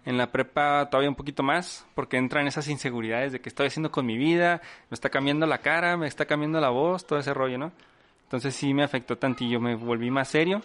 En 0.04 0.18
la 0.18 0.32
prepa 0.32 0.90
todavía 0.90 1.10
un 1.10 1.16
poquito 1.16 1.44
más, 1.44 1.86
porque 1.94 2.18
entran 2.18 2.48
esas 2.48 2.68
inseguridades 2.68 3.32
de 3.32 3.40
que 3.40 3.50
estoy 3.50 3.68
haciendo 3.68 3.92
con 3.92 4.06
mi 4.06 4.18
vida, 4.18 4.62
me 4.90 4.96
está 4.96 5.10
cambiando 5.10 5.46
la 5.46 5.60
cara, 5.60 5.96
me 5.96 6.08
está 6.08 6.26
cambiando 6.26 6.60
la 6.60 6.70
voz, 6.70 7.06
todo 7.06 7.20
ese 7.20 7.34
rollo, 7.34 7.58
¿no? 7.60 7.72
Entonces 8.24 8.56
sí 8.56 8.74
me 8.74 8.84
afectó 8.84 9.18
tantillo, 9.18 9.60
me 9.60 9.76
volví 9.76 10.10
más 10.10 10.30
serio. 10.30 10.64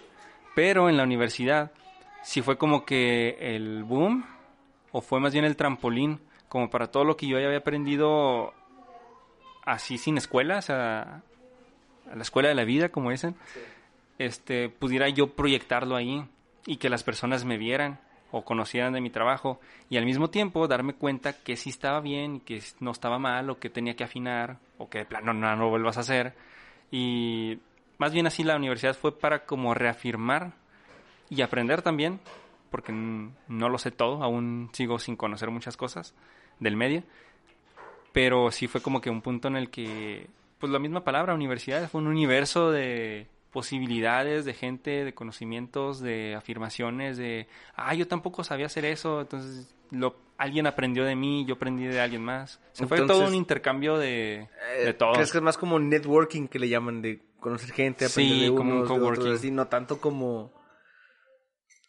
Pero 0.55 0.89
en 0.89 0.97
la 0.97 1.03
universidad 1.03 1.71
sí 2.23 2.41
fue 2.41 2.57
como 2.57 2.87
que 2.87 3.37
el 3.41 3.85
boom, 3.85 4.25
o 4.91 5.03
fue 5.03 5.21
más 5.21 5.35
bien 5.35 5.45
el 5.45 5.57
trampolín, 5.57 6.21
como 6.49 6.71
para 6.71 6.91
todo 6.91 7.05
lo 7.05 7.17
que 7.17 7.27
yo 7.27 7.39
ya 7.39 7.47
había 7.47 7.59
aprendido 7.59 8.55
así 9.67 9.99
sin 9.99 10.17
escuela, 10.17 10.59
o 10.59 10.63
sea, 10.63 11.23
a 12.11 12.17
la 12.17 12.23
escuela 12.23 12.49
de 12.49 12.55
la 12.55 12.65
vida, 12.65 12.89
como 12.89 13.11
dicen, 13.11 13.35
este, 14.19 14.71
pudiera 14.71 15.09
yo 15.11 15.35
proyectarlo 15.35 15.95
ahí 15.95 16.25
y 16.65 16.79
que 16.79 16.89
las 16.89 17.03
personas 17.03 17.45
me 17.45 17.59
vieran 17.59 17.99
o 18.33 18.45
conocieran 18.45 18.93
de 18.93 19.01
mi 19.01 19.11
trabajo 19.11 19.61
y 19.89 19.97
al 19.97 20.05
mismo 20.05 20.31
tiempo 20.31 20.69
darme 20.69 20.95
cuenta 20.95 21.33
que 21.33 21.57
sí 21.57 21.71
estaba 21.71 22.01
bien, 22.01 22.41
que 22.41 22.63
no 22.81 22.91
estaba 22.91 23.19
mal 23.19 23.51
o 23.51 23.59
que 23.59 23.71
tenía 23.71 23.95
que 23.95 24.05
afinar 24.05 24.59
o 24.79 24.89
que 24.89 24.99
de 24.99 25.05
plano 25.07 25.33
no, 25.33 25.55
no 25.55 25.65
lo 25.65 25.71
vuelvas 25.71 25.97
a 25.97 26.01
hacer. 26.01 26.35
Y 26.91 27.59
más 27.99 28.13
bien 28.13 28.27
así 28.27 28.43
la 28.43 28.57
universidad 28.57 28.97
fue 28.97 29.19
para 29.19 29.45
como 29.45 29.75
reafirmar 29.75 30.53
y 31.31 31.43
aprender 31.43 31.83
también 31.83 32.21
porque 32.71 32.93
no 32.93 33.69
lo 33.69 33.79
sé 33.79 33.91
todo, 33.91 34.23
aún 34.23 34.71
sigo 34.73 34.99
sin 34.99 35.17
conocer 35.17 35.51
muchas 35.51 35.77
cosas 35.77 36.15
del 36.59 36.77
medio, 36.77 37.05
pero 38.13 38.51
sí 38.51 38.67
fue 38.67 38.81
como 38.81 39.01
que 39.01 39.11
un 39.11 39.23
punto 39.23 39.49
en 39.49 39.57
el 39.57 39.71
que, 39.71 40.29
pues 40.59 40.73
la 40.73 40.79
misma 40.79 41.05
palabra, 41.05 41.35
universidad, 41.35 41.89
fue 41.89 42.01
un 42.01 42.07
universo 42.09 42.71
de 42.71 43.29
posibilidades, 43.57 44.45
de 44.45 44.53
gente, 44.53 45.03
de 45.03 45.15
conocimientos, 45.15 45.99
de 46.01 46.35
afirmaciones, 46.35 47.17
de, 47.17 47.49
ah, 47.75 47.95
yo 47.95 48.07
tampoco 48.07 48.45
sabía 48.45 48.67
hacer 48.67 48.85
eso, 48.85 49.23
entonces 49.23 49.75
lo, 49.91 50.15
alguien 50.37 50.67
aprendió 50.67 51.05
de 51.07 51.17
mí, 51.17 51.47
yo 51.47 51.55
aprendí 51.55 51.87
de 51.87 51.99
alguien 51.99 52.23
más. 52.23 52.61
Se 52.73 52.87
fue 52.87 52.99
todo 53.07 53.27
un 53.27 53.35
intercambio 53.35 53.97
de, 53.97 54.47
de 54.85 54.91
Eh, 54.91 54.93
todo. 54.93 55.15
¿Crees 55.15 55.33
que 55.33 55.39
es 55.39 55.43
más 55.43 55.57
como 55.57 55.79
networking 55.79 56.49
que 56.49 56.59
le 56.59 56.69
llaman 56.69 57.01
de 57.01 57.23
conocer 57.41 57.71
gente, 57.73 58.07
Sí, 58.09 58.13
aprender 58.13 58.51
de 58.51 58.55
como 58.55 58.71
un 58.73 58.77
unos, 58.81 58.89
de 58.91 58.95
otros, 58.95 59.01
coworking. 59.17 59.33
así, 59.35 59.51
no 59.51 59.67
tanto 59.69 60.01
como 60.03 60.53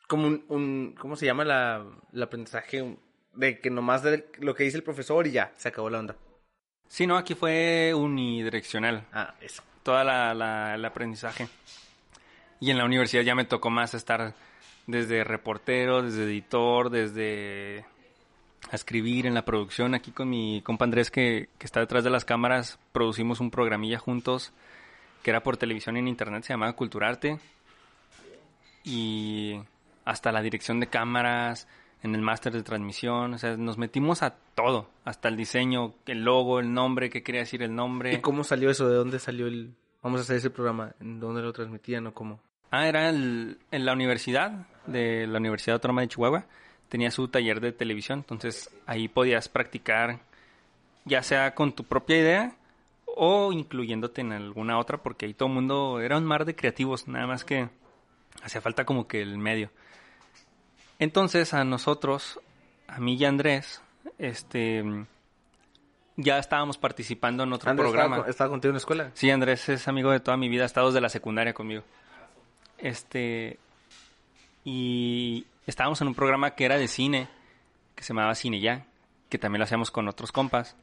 como 0.08 0.28
un, 0.28 0.46
un- 0.48 0.96
¿cómo 0.98 1.18
se 1.18 1.26
llama 1.26 1.44
la, 1.44 1.86
el 2.14 2.24
aprendizaje? 2.24 2.96
De 3.34 3.60
que 3.60 3.70
nomás 3.70 4.04
de 4.04 4.26
lo 4.40 4.56
que 4.56 4.64
dice 4.64 4.78
el 4.78 4.84
profesor 4.84 5.28
y 5.28 5.32
ya, 5.32 5.52
se 5.58 5.68
acabó 5.68 5.90
la 5.90 6.00
onda. 6.00 6.16
Sí, 6.88 7.06
no, 7.06 7.18
aquí 7.18 7.36
fue 7.36 7.92
unidireccional. 7.94 9.06
Ah, 9.12 9.36
eso. 9.42 9.62
Toda 9.88 10.04
la, 10.04 10.34
la- 10.34 10.76
el 10.76 10.84
aprendizaje. 10.84 11.48
Y 12.60 12.72
en 12.72 12.78
la 12.78 12.84
universidad 12.84 13.22
ya 13.24 13.36
me 13.36 13.46
tocó 13.46 13.70
más 13.70 13.94
estar 13.94 14.34
desde 14.86 15.24
reportero, 15.24 16.02
desde 16.02 16.26
editor, 16.26 16.90
desde 16.90 17.86
escribir 18.74 19.26
en 19.28 19.34
la 19.34 19.46
producción. 19.46 19.96
Aquí 19.96 20.12
con 20.12 20.30
mi 20.30 20.62
compa 20.62 20.84
Andrés 20.84 21.10
que, 21.10 21.48
que 21.58 21.66
está 21.66 21.80
detrás 21.80 22.04
de 22.04 22.10
las 22.10 22.26
cámaras, 22.26 22.78
producimos 22.92 23.40
un 23.40 23.50
programilla 23.50 23.98
juntos 23.98 24.52
que 25.24 25.30
era 25.30 25.42
por 25.42 25.56
televisión 25.56 25.96
y 25.96 26.00
en 26.00 26.10
internet, 26.10 26.44
se 26.44 26.52
llamaba 26.52 26.74
Culturarte. 26.74 27.40
Y 28.84 29.58
hasta 30.04 30.34
la 30.34 30.42
dirección 30.42 30.82
de 30.82 30.88
cámaras, 30.88 31.66
en 32.04 32.14
el 32.16 32.22
máster 32.22 32.54
de 32.54 32.64
transmisión, 32.64 33.34
o 33.34 33.38
sea, 33.38 33.58
nos 33.58 33.78
metimos 33.78 34.22
a 34.24 34.36
todo, 34.56 34.90
hasta 35.04 35.30
el 35.30 35.36
diseño, 35.38 35.94
el 36.06 36.24
logo, 36.24 36.60
el 36.60 36.74
nombre, 36.74 37.10
qué 37.10 37.24
quería 37.24 37.42
decir 37.42 37.64
el 37.64 37.74
nombre. 37.76 38.14
¿Y 38.14 38.22
cómo 38.22 38.44
salió 38.44 38.70
eso? 38.70 38.88
¿De 38.88 38.96
dónde 38.96 39.20
salió 39.20 39.48
el... 39.48 39.74
Vamos 40.04 40.20
a 40.20 40.24
hacer 40.24 40.38
ese 40.38 40.50
programa? 40.52 40.92
¿En 41.02 41.20
dónde 41.20 41.42
lo 41.42 41.52
transmitían 41.54 42.06
o 42.08 42.14
cómo? 42.14 42.40
Ah, 42.72 42.88
era 42.88 43.10
el- 43.10 43.58
en 43.72 43.86
la 43.86 43.94
universidad, 43.94 44.68
de 44.86 45.26
la 45.28 45.40
Universidad 45.40 45.76
Autónoma 45.76 46.02
de 46.02 46.08
Chihuahua. 46.10 46.46
Tenía 46.90 47.12
su 47.12 47.28
taller 47.28 47.60
de 47.60 47.72
televisión, 47.74 48.20
entonces 48.20 48.70
ahí 48.86 49.08
podías 49.08 49.50
practicar, 49.50 50.20
ya 51.04 51.24
sea 51.24 51.54
con 51.56 51.74
tu 51.74 51.84
propia 51.84 52.18
idea 52.18 52.56
o 53.06 53.52
incluyéndote 53.52 54.22
en 54.22 54.32
alguna 54.32 54.78
otra, 54.78 54.98
porque 55.00 55.26
ahí 55.26 55.34
todo 55.34 55.50
el 55.50 55.56
mundo 55.56 56.00
era 56.00 56.18
un 56.18 56.26
mar 56.26 56.46
de 56.46 56.56
creativos, 56.56 57.08
nada 57.08 57.26
más 57.28 57.44
que 57.44 57.68
hacía 58.44 58.62
falta 58.62 58.86
como 58.86 59.08
que 59.08 59.22
el 59.22 59.38
medio. 59.38 59.72
Entonces 61.00 61.54
a 61.54 61.64
nosotros, 61.64 62.40
a 62.88 63.00
mí 63.00 63.16
y 63.16 63.26
a 63.26 63.30
Andrés, 63.30 63.82
este, 64.18 64.84
ya 66.16 66.40
estábamos 66.40 66.78
participando 66.78 67.44
en 67.44 67.54
otro 67.54 67.70
Andrés, 67.70 67.86
programa. 67.86 68.16
¿estaba, 68.18 68.30
estaba 68.30 68.50
contigo 68.50 68.72
en 68.72 68.76
la 68.76 68.80
escuela? 68.80 69.12
Sí, 69.14 69.30
Andrés 69.30 69.70
es 69.70 69.88
amigo 69.88 70.12
de 70.12 70.20
toda 70.20 70.36
mi 70.36 70.50
vida, 70.50 70.64
ha 70.64 70.66
estado 70.66 70.88
desde 70.88 71.02
la 71.02 71.10
secundaria 71.10 71.54
conmigo. 71.54 71.84
Este. 72.78 73.60
Y 74.64 75.46
estábamos 75.66 76.02
en 76.02 76.08
un 76.08 76.16
programa 76.16 76.56
que 76.56 76.66
era 76.66 76.78
de 76.78 76.88
cine, 76.88 77.30
que 77.96 78.04
se 78.04 78.10
llamaba 78.10 78.36
Cine 78.36 78.60
Ya, 78.60 78.86
que 79.30 79.38
también 79.38 79.60
lo 79.60 79.66
hacíamos 79.66 79.92
con 79.92 80.08
otros 80.08 80.32
compas. 80.32 80.76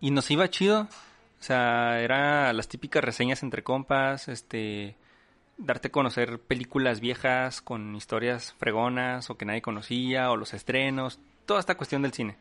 Y 0.00 0.12
nos 0.12 0.30
iba 0.30 0.48
chido. 0.48 0.82
O 1.40 1.42
sea, 1.46 2.00
era 2.00 2.52
las 2.52 2.68
típicas 2.68 3.04
reseñas 3.04 3.42
entre 3.42 3.62
compas, 3.62 4.28
este. 4.28 4.96
Darte 5.56 5.88
a 5.88 5.92
conocer 5.92 6.40
películas 6.40 7.00
viejas 7.00 7.62
con 7.62 7.94
historias 7.94 8.54
fregonas 8.58 9.30
o 9.30 9.36
que 9.36 9.44
nadie 9.44 9.62
conocía, 9.62 10.30
o 10.30 10.36
los 10.36 10.52
estrenos, 10.54 11.20
toda 11.46 11.60
esta 11.60 11.76
cuestión 11.76 12.02
del 12.02 12.12
cine 12.12 12.36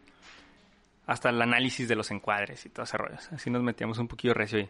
hasta 1.06 1.30
el 1.30 1.42
análisis 1.42 1.88
de 1.88 1.96
los 1.96 2.12
encuadres 2.12 2.66
y 2.66 2.70
todo 2.70 2.84
ese 2.84 2.98
rollo. 2.98 3.18
Así 3.32 3.50
nos 3.50 3.62
metíamos 3.62 3.98
un 3.98 4.08
poquillo 4.08 4.34
recio 4.34 4.60
ahí. 4.60 4.70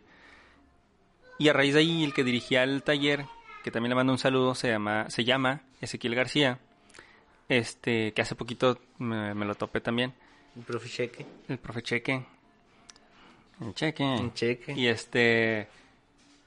Y 1.38 1.50
a 1.50 1.54
raíz 1.54 1.74
de 1.74 1.82
ahí, 1.82 2.04
el 2.04 2.14
que 2.14 2.24
dirigía 2.24 2.64
el 2.64 2.84
taller, 2.84 3.26
que 3.64 3.72
también 3.72 3.90
le 3.90 3.96
mando 3.96 4.14
un 4.14 4.20
saludo, 4.20 4.56
se 4.56 4.70
llama, 4.70 5.10
se 5.10 5.24
llama 5.24 5.62
Ezequiel 5.82 6.16
García, 6.16 6.60
este, 7.50 8.14
que 8.14 8.22
hace 8.22 8.36
poquito 8.36 8.80
me, 8.98 9.34
me 9.34 9.46
lo 9.46 9.56
topé 9.56 9.82
también, 9.82 10.14
El 10.56 10.64
profe 10.64 10.90
Cheque. 10.90 11.26
el 11.48 11.58
profe 11.58 11.82
Cheque. 11.82 12.26
El 13.62 13.74
Cheque. 13.74 14.04
Un 14.04 14.34
cheque. 14.34 14.74
Y 14.74 14.88
este 14.88 15.68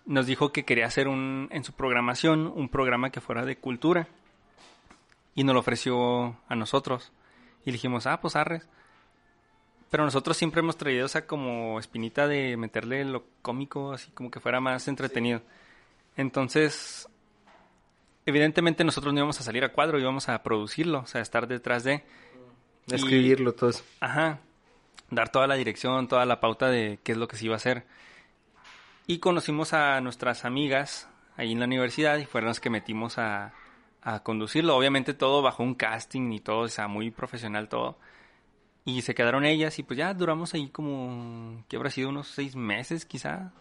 nos 0.07 0.27
dijo 0.27 0.53
que 0.53 0.65
quería 0.65 0.87
hacer 0.87 1.09
un 1.09 1.49
en 1.51 1.65
su 1.65 1.73
programación 1.73 2.53
un 2.55 2.69
programa 2.69 3.11
que 3.11 3.21
fuera 3.21 3.45
de 3.45 3.57
cultura. 3.57 4.09
Y 5.35 5.45
nos 5.45 5.53
lo 5.53 5.61
ofreció 5.61 6.37
a 6.49 6.55
nosotros. 6.55 7.13
Y 7.65 7.73
dijimos, 7.73 8.07
ah, 8.07 8.21
pues 8.21 8.37
arres. 8.37 8.67
Pero 9.91 10.05
nosotros 10.05 10.37
siempre 10.37 10.61
hemos 10.61 10.77
traído 10.77 11.07
esa 11.07 11.27
como 11.27 11.79
espinita 11.79 12.27
de 12.27 12.57
meterle 12.57 13.05
lo 13.05 13.25
cómico, 13.43 13.93
así 13.93 14.11
como 14.13 14.31
que 14.31 14.41
fuera 14.41 14.61
más 14.61 14.89
entretenido. 14.89 15.43
Entonces, 16.17 17.09
evidentemente 18.25 18.83
nosotros 18.83 19.13
no 19.13 19.21
íbamos 19.21 19.39
a 19.41 19.45
salir 19.45 19.63
a 19.65 19.73
cuadro, 19.73 19.99
íbamos 19.99 20.29
a 20.29 20.43
producirlo, 20.43 21.01
o 21.01 21.07
sea, 21.07 21.21
estar 21.21 21.47
detrás 21.47 21.85
de... 21.85 22.03
Escribirlo, 22.89 23.53
todo 23.53 23.71
eso. 23.71 23.85
Ajá. 24.01 24.41
Dar 25.11 25.31
toda 25.31 25.47
la 25.47 25.57
dirección, 25.57 26.09
toda 26.09 26.25
la 26.25 26.41
pauta 26.41 26.69
de 26.69 26.99
qué 27.03 27.13
es 27.13 27.19
lo 27.19 27.29
que 27.29 27.37
se 27.37 27.45
iba 27.45 27.55
a 27.55 27.57
hacer. 27.57 27.85
Y 29.07 29.19
conocimos 29.19 29.73
a 29.73 30.01
nuestras 30.01 30.45
amigas 30.45 31.09
ahí 31.37 31.53
en 31.53 31.61
la 31.61 31.67
universidad 31.67 32.17
y 32.19 32.27
fueron 32.27 32.49
las 32.49 32.61
que 32.61 32.71
metimos 32.71 33.19
a, 33.19 33.53
a 34.03 34.21
conducirlo. 34.23 34.77
Obviamente 34.77 35.15
todo 35.15 35.43
bajo 35.43 35.63
un 35.63 35.75
casting 35.75 36.33
y 36.33 36.41
todo, 36.41 36.61
o 36.61 36.69
sea, 36.69 36.89
muy 36.89 37.11
profesional 37.11 37.69
todo. 37.69 37.99
Y 38.85 39.03
se 39.03 39.17
quedaron 39.17 39.45
ellas 39.45 39.79
y 39.81 39.83
pues 39.83 39.99
ya 39.99 40.15
duramos 40.15 40.55
ahí 40.55 40.69
como, 40.69 41.65
que 41.69 41.77
habrá 41.77 41.91
sido 41.91 42.09
unos 42.09 42.29
seis 42.29 42.55
meses 42.55 43.05
quizá, 43.05 43.53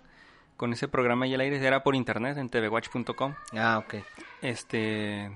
con 0.56 0.72
ese 0.72 0.88
programa 0.88 1.26
y 1.26 1.34
al 1.34 1.42
aire. 1.42 1.58
Era 1.58 1.82
por 1.82 1.96
internet 1.96 2.38
en 2.38 2.50
tvwatch.com. 2.50 3.34
Ah, 3.54 3.80
ok. 3.84 3.96
Este, 4.44 5.32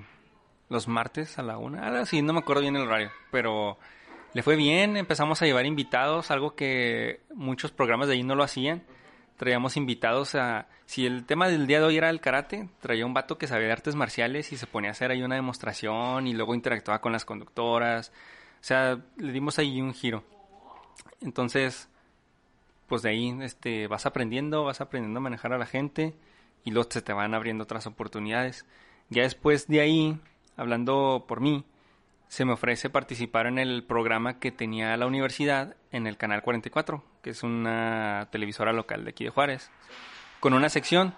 los 0.69 0.87
martes 0.87 1.39
a 1.39 1.41
la 1.41 1.57
una. 1.57 1.87
Ahora 1.87 2.05
sí, 2.05 2.21
no 2.21 2.33
me 2.33 2.39
acuerdo 2.39 2.61
bien 2.61 2.75
el 2.75 2.83
horario, 2.83 3.09
pero 3.31 3.79
le 4.33 4.43
fue 4.43 4.55
bien. 4.55 4.95
Empezamos 4.95 5.41
a 5.41 5.45
llevar 5.45 5.65
invitados, 5.65 6.29
algo 6.29 6.55
que 6.55 7.21
muchos 7.33 7.71
programas 7.71 8.07
de 8.09 8.13
ahí 8.13 8.23
no 8.23 8.35
lo 8.35 8.43
hacían. 8.43 8.83
Traíamos 9.39 9.77
invitados 9.77 10.35
a... 10.35 10.67
Si 10.85 11.05
el 11.05 11.25
tema 11.25 11.47
del 11.47 11.65
día 11.65 11.79
de 11.79 11.85
hoy 11.85 11.95
era 11.95 12.09
el 12.09 12.19
karate, 12.19 12.67
traía 12.81 13.05
un 13.05 13.13
vato 13.13 13.37
que 13.37 13.47
sabía 13.47 13.67
de 13.67 13.71
artes 13.71 13.95
marciales 13.95 14.51
y 14.51 14.57
se 14.57 14.67
ponía 14.67 14.89
a 14.89 14.91
hacer 14.91 15.11
ahí 15.11 15.23
una 15.23 15.35
demostración 15.35 16.27
y 16.27 16.33
luego 16.33 16.53
interactuaba 16.53 16.99
con 16.99 17.13
las 17.13 17.23
conductoras. 17.23 18.09
O 18.09 18.63
sea, 18.63 18.99
le 19.15 19.31
dimos 19.31 19.57
ahí 19.57 19.79
un 19.79 19.93
giro. 19.93 20.25
Entonces, 21.21 21.87
pues 22.87 23.01
de 23.01 23.11
ahí 23.11 23.33
este, 23.41 23.87
vas 23.87 24.05
aprendiendo, 24.05 24.65
vas 24.65 24.81
aprendiendo 24.81 25.19
a 25.19 25.23
manejar 25.23 25.53
a 25.53 25.57
la 25.57 25.65
gente 25.65 26.15
y 26.65 26.71
luego 26.71 26.91
se 26.91 27.01
te 27.01 27.13
van 27.13 27.33
abriendo 27.33 27.63
otras 27.63 27.87
oportunidades. 27.87 28.65
Ya 29.07 29.23
después 29.23 29.67
de 29.67 29.79
ahí, 29.79 30.19
hablando 30.57 31.23
por 31.29 31.39
mí, 31.39 31.63
se 32.27 32.43
me 32.43 32.51
ofrece 32.51 32.89
participar 32.89 33.47
en 33.47 33.57
el 33.57 33.85
programa 33.85 34.37
que 34.37 34.51
tenía 34.51 34.97
la 34.97 35.07
universidad 35.07 35.77
en 35.93 36.07
el 36.07 36.17
Canal 36.17 36.41
44, 36.41 37.05
que 37.21 37.31
es 37.31 37.43
una 37.43 38.27
televisora 38.31 38.73
local 38.73 39.03
de 39.03 39.11
aquí 39.11 39.23
de 39.23 39.29
Juárez, 39.29 39.69
con 40.39 40.53
una 40.53 40.69
sección. 40.69 41.15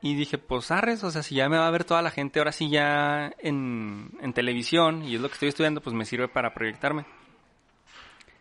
Y 0.00 0.14
dije, 0.14 0.36
pues 0.36 0.70
arres, 0.70 1.02
o 1.02 1.10
sea, 1.10 1.22
si 1.22 1.34
ya 1.34 1.48
me 1.48 1.56
va 1.56 1.66
a 1.66 1.70
ver 1.70 1.84
toda 1.84 2.02
la 2.02 2.10
gente, 2.10 2.38
ahora 2.38 2.52
sí 2.52 2.68
ya 2.68 3.32
en, 3.38 4.10
en 4.20 4.32
televisión, 4.34 5.02
y 5.02 5.14
es 5.14 5.20
lo 5.20 5.28
que 5.28 5.34
estoy 5.34 5.48
estudiando, 5.48 5.80
pues 5.80 5.94
me 5.94 6.04
sirve 6.04 6.28
para 6.28 6.52
proyectarme. 6.52 7.06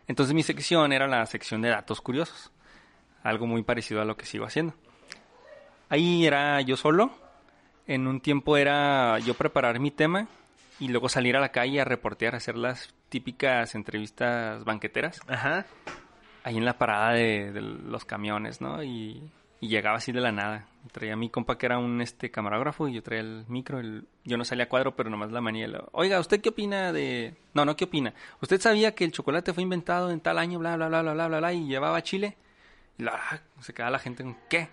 Entonces 0.08 0.36
mi 0.36 0.44
sección 0.44 0.92
era 0.92 1.08
la 1.08 1.26
sección 1.26 1.62
de 1.62 1.70
datos 1.70 2.02
curiosos, 2.02 2.52
algo 3.24 3.48
muy 3.48 3.64
parecido 3.64 4.02
a 4.02 4.06
lo 4.06 4.18
que 4.18 4.26
sigo 4.26 4.46
haciendo. 4.46 4.74
Ahí 5.88 6.26
era 6.26 6.60
yo 6.62 6.76
solo, 6.76 7.12
en 7.88 8.08
un 8.08 8.20
tiempo 8.20 8.58
era 8.58 9.20
yo 9.20 9.34
preparar 9.34 9.80
mi 9.80 9.92
tema 9.92 10.28
y 10.80 10.88
luego 10.88 11.08
salir 11.08 11.38
a 11.38 11.40
la 11.40 11.50
calle 11.50 11.80
a 11.80 11.86
reportear, 11.86 12.36
hacer 12.36 12.58
las 12.58 12.94
típicas 13.10 13.76
entrevistas 13.76 14.64
banqueteras. 14.64 15.20
Ajá. 15.28 15.66
Ahí 16.44 16.58
en 16.58 16.66
la 16.66 16.78
parada 16.78 17.14
de, 17.14 17.52
de 17.52 17.62
los 17.62 18.06
camiones, 18.06 18.60
¿no? 18.60 18.84
Y, 18.84 19.24
y, 19.62 19.68
llegaba 19.70 19.98
así 19.98 20.12
de 20.12 20.20
la 20.20 20.32
nada. 20.32 20.68
Traía 20.92 21.14
a 21.14 21.16
mi 21.16 21.30
compa 21.30 21.58
que 21.58 21.66
era 21.66 21.78
un 21.78 22.02
este 22.02 22.30
camarógrafo 22.32 22.88
y 22.88 22.94
yo 22.94 23.04
traía 23.04 23.22
el 23.22 23.46
micro. 23.48 23.80
El, 23.80 24.06
yo 24.26 24.38
no 24.38 24.44
salía 24.44 24.66
a 24.66 24.70
cuadro, 24.70 24.96
pero 24.96 25.10
nomás 25.10 25.32
la 25.32 25.40
manía. 25.40 25.68
Oiga, 25.94 26.20
¿usted 26.20 26.42
qué 26.42 26.50
opina 26.50 26.92
de...? 26.92 27.36
No, 27.54 27.64
no, 27.64 27.76
¿qué 27.76 27.86
opina? 27.86 28.14
¿Usted 28.42 28.60
sabía 28.60 28.94
que 28.94 29.06
el 29.06 29.14
chocolate 29.14 29.54
fue 29.54 29.64
inventado 29.64 30.12
en 30.12 30.20
tal 30.20 30.38
año, 30.38 30.60
bla, 30.60 30.76
bla, 30.76 30.90
bla, 30.90 31.02
bla, 31.02 31.14
bla, 31.14 31.28
bla, 31.28 31.38
bla, 31.40 31.54
y 31.54 31.68
llevaba 31.68 31.98
a 31.98 32.04
Chile? 32.04 32.36
Y 32.98 33.04
la, 33.04 33.42
se 33.62 33.74
quedaba 33.74 33.92
la 33.92 34.00
gente 34.00 34.24
con, 34.24 34.38
¿qué? 34.50 34.68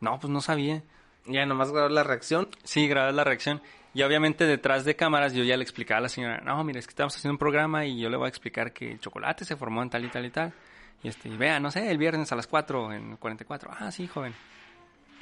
No, 0.00 0.18
pues 0.18 0.30
no 0.30 0.40
sabía. 0.40 0.82
Ya 1.26 1.46
nomás 1.46 1.72
grabas 1.72 1.92
la 1.92 2.02
reacción. 2.02 2.48
Sí, 2.64 2.88
grabas 2.88 3.14
la 3.14 3.24
reacción. 3.24 3.60
Y 3.94 4.02
obviamente 4.02 4.44
detrás 4.44 4.84
de 4.84 4.94
cámaras 4.94 5.32
yo 5.32 5.42
ya 5.42 5.56
le 5.56 5.62
explicaba 5.62 5.98
a 5.98 6.02
la 6.02 6.08
señora, 6.08 6.42
no, 6.44 6.62
mire, 6.64 6.80
es 6.80 6.86
que 6.86 6.90
estamos 6.90 7.16
haciendo 7.16 7.32
un 7.32 7.38
programa 7.38 7.86
y 7.86 7.98
yo 7.98 8.10
le 8.10 8.18
voy 8.18 8.26
a 8.26 8.28
explicar 8.28 8.72
que 8.72 8.92
el 8.92 9.00
chocolate 9.00 9.44
se 9.44 9.56
formó 9.56 9.82
en 9.82 9.88
tal 9.88 10.04
y 10.04 10.08
tal 10.08 10.26
y 10.26 10.30
tal. 10.30 10.52
Y 11.02 11.08
este, 11.08 11.28
vea, 11.28 11.60
no 11.60 11.70
sé, 11.70 11.90
el 11.90 11.98
viernes 11.98 12.32
a 12.32 12.36
las 12.36 12.46
4 12.46 12.92
en 12.92 13.16
44. 13.16 13.70
Ah, 13.78 13.90
sí, 13.90 14.06
joven. 14.06 14.34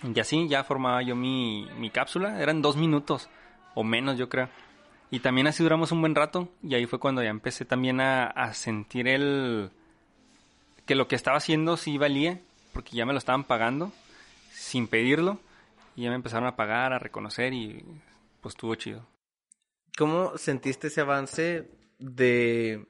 Y 0.02 0.18
así 0.20 0.48
ya 0.48 0.64
formaba 0.64 1.02
yo 1.02 1.16
mi, 1.16 1.66
mi 1.78 1.90
cápsula. 1.90 2.40
Eran 2.40 2.62
dos 2.62 2.76
minutos 2.76 3.28
o 3.74 3.84
menos, 3.84 4.18
yo 4.18 4.28
creo. 4.28 4.48
Y 5.10 5.20
también 5.20 5.46
así 5.46 5.62
duramos 5.62 5.92
un 5.92 6.00
buen 6.00 6.14
rato. 6.14 6.48
Y 6.62 6.74
ahí 6.74 6.86
fue 6.86 6.98
cuando 6.98 7.22
ya 7.22 7.30
empecé 7.30 7.64
también 7.64 8.00
a, 8.00 8.24
a 8.26 8.54
sentir 8.54 9.08
el... 9.08 9.70
que 10.86 10.94
lo 10.94 11.08
que 11.08 11.16
estaba 11.16 11.36
haciendo 11.36 11.76
sí 11.76 11.98
valía. 11.98 12.40
Porque 12.72 12.96
ya 12.96 13.06
me 13.06 13.12
lo 13.12 13.18
estaban 13.18 13.44
pagando 13.44 13.92
sin 14.52 14.88
pedirlo. 14.88 15.38
Y 15.96 16.02
ya 16.02 16.10
me 16.10 16.16
empezaron 16.16 16.48
a 16.48 16.56
pagar, 16.56 16.92
a 16.92 16.98
reconocer 16.98 17.52
y 17.52 17.84
pues 18.40 18.54
estuvo 18.54 18.74
chido. 18.74 19.06
¿Cómo 19.96 20.36
sentiste 20.36 20.88
ese 20.88 21.00
avance 21.00 21.70
de 21.98 22.84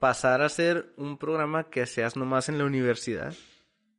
pasar 0.00 0.42
a 0.42 0.48
ser 0.48 0.92
un 0.96 1.16
programa 1.16 1.70
que 1.70 1.82
hacías 1.82 2.16
nomás 2.16 2.48
en 2.48 2.58
la 2.58 2.64
universidad 2.64 3.32